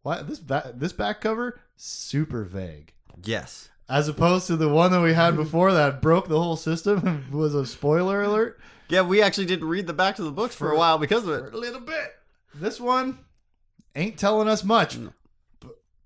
What 0.04 0.28
this 0.28 0.40
back 0.40 0.66
this 0.76 0.94
back 0.94 1.22
cover 1.22 1.60
super 1.76 2.44
vague. 2.44 2.94
Yes. 3.24 3.70
As 3.92 4.08
opposed 4.08 4.48
to 4.48 4.56
the 4.56 4.70
one 4.70 4.90
that 4.92 5.02
we 5.02 5.14
had 5.14 5.36
before 5.36 5.74
that 5.74 6.02
broke 6.02 6.30
the 6.30 6.42
whole 6.42 6.56
system 6.56 7.06
and 7.06 7.30
was 7.34 7.54
a 7.54 7.66
spoiler 7.66 8.22
alert 8.24 8.58
Yeah, 8.90 9.02
we 9.02 9.22
actually 9.22 9.46
didn't 9.48 9.68
read 9.68 9.86
the 9.86 9.94
back 9.94 10.18
of 10.18 10.26
the 10.26 10.32
books 10.32 10.56
for 10.56 10.72
a 10.72 10.78
while 10.78 10.98
because 10.98 11.28
of 11.28 11.46
it. 11.46 11.54
a 11.54 11.58
little 11.58 11.82
bit. 11.82 12.16
This 12.56 12.80
one 12.80 13.20
ain't 13.96 14.18
telling 14.18 14.48
us 14.48 14.64
much. 14.64 14.98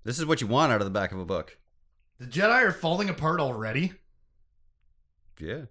This 0.04 0.18
is 0.18 0.26
what 0.26 0.40
you 0.40 0.48
want 0.48 0.72
out 0.72 0.80
of 0.80 0.84
the 0.84 0.90
back 0.90 1.12
of 1.12 1.18
a 1.18 1.24
book. 1.24 1.56
The 2.18 2.26
Jedi 2.26 2.62
are 2.62 2.72
falling 2.72 3.08
apart 3.08 3.40
already. 3.40 3.92
Yeah. 5.38 5.62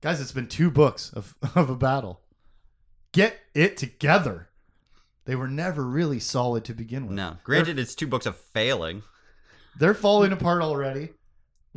Guys, 0.00 0.20
it's 0.20 0.32
been 0.32 0.48
two 0.48 0.70
books 0.70 1.12
of, 1.12 1.34
of 1.54 1.70
a 1.70 1.76
battle. 1.76 2.20
Get 3.12 3.38
it 3.54 3.76
together. 3.76 4.48
They 5.24 5.36
were 5.36 5.48
never 5.48 5.84
really 5.84 6.20
solid 6.20 6.64
to 6.64 6.74
begin 6.74 7.06
with. 7.06 7.16
No. 7.16 7.36
Granted, 7.44 7.78
it's 7.78 7.94
two 7.94 8.06
books 8.06 8.26
of 8.26 8.36
failing. 8.36 9.02
They're 9.78 9.94
falling 9.94 10.32
apart 10.32 10.62
already. 10.62 11.10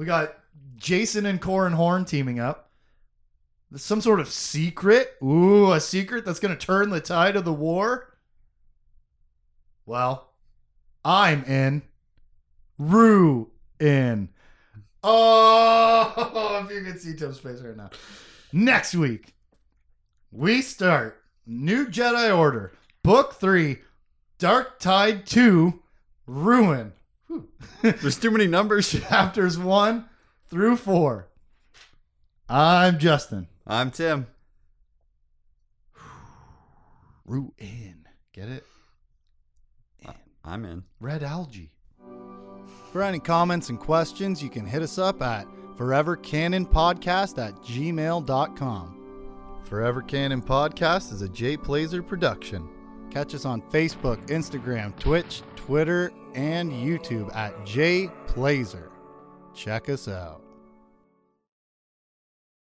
We 0.01 0.07
got 0.07 0.33
Jacen 0.79 1.27
and 1.27 1.39
Corran 1.39 1.75
Horn 1.75 2.05
teaming 2.05 2.39
up. 2.39 2.71
Some 3.75 4.01
sort 4.01 4.19
of 4.19 4.29
secret. 4.29 5.15
Ooh, 5.21 5.73
a 5.73 5.79
secret 5.79 6.25
that's 6.25 6.39
going 6.39 6.57
to 6.57 6.65
turn 6.65 6.89
the 6.89 6.99
tide 6.99 7.35
of 7.35 7.45
the 7.45 7.53
war. 7.53 8.11
Well, 9.85 10.31
I'm 11.05 11.43
in. 11.43 11.83
Rue 12.79 13.51
in. 13.79 14.29
Oh, 15.03 16.65
if 16.65 16.75
you 16.75 16.83
can 16.83 16.97
see 16.97 17.15
Tim's 17.15 17.37
face 17.37 17.61
right 17.61 17.77
now. 17.77 17.91
Next 18.51 18.95
week, 18.95 19.35
we 20.31 20.63
start 20.63 21.21
New 21.45 21.85
Jedi 21.85 22.35
Order, 22.35 22.71
Book 23.03 23.35
3, 23.35 23.77
Dark 24.39 24.79
Tide 24.79 25.27
2, 25.27 25.79
Ruin. 26.25 26.93
Whew. 27.31 27.47
There's 27.81 28.19
too 28.19 28.29
many 28.29 28.45
numbers. 28.45 28.91
chapters 29.09 29.57
1 29.57 30.05
through 30.49 30.75
4. 30.75 31.29
I'm 32.49 32.99
Justin. 32.99 33.47
I'm 33.65 33.89
Tim. 33.89 34.27
Root 37.25 37.53
in. 37.57 38.05
Get 38.33 38.49
it? 38.49 38.65
I'm 40.43 40.65
in. 40.65 40.83
Red 40.99 41.23
algae. 41.23 41.71
For 42.91 43.01
any 43.01 43.19
comments 43.19 43.69
and 43.69 43.79
questions, 43.79 44.43
you 44.43 44.49
can 44.49 44.65
hit 44.65 44.81
us 44.81 44.97
up 44.97 45.21
at 45.21 45.47
forevercanonpodcast 45.77 47.37
at 47.37 47.55
gmail.com. 47.63 48.97
Forever 49.63 50.01
Canon 50.01 50.41
Podcast 50.41 51.13
is 51.13 51.21
a 51.21 51.29
Jay 51.29 51.55
Plazer 51.55 52.03
production. 52.03 52.67
Catch 53.11 53.35
us 53.35 53.45
on 53.45 53.61
Facebook, 53.63 54.25
Instagram, 54.27 54.97
Twitch, 54.97 55.43
Twitter, 55.57 56.11
and 56.33 56.71
YouTube 56.71 57.33
at 57.35 57.65
Jay 57.65 58.09
Plazer. 58.25 58.89
Check 59.53 59.89
us 59.89 60.07
out. 60.07 60.40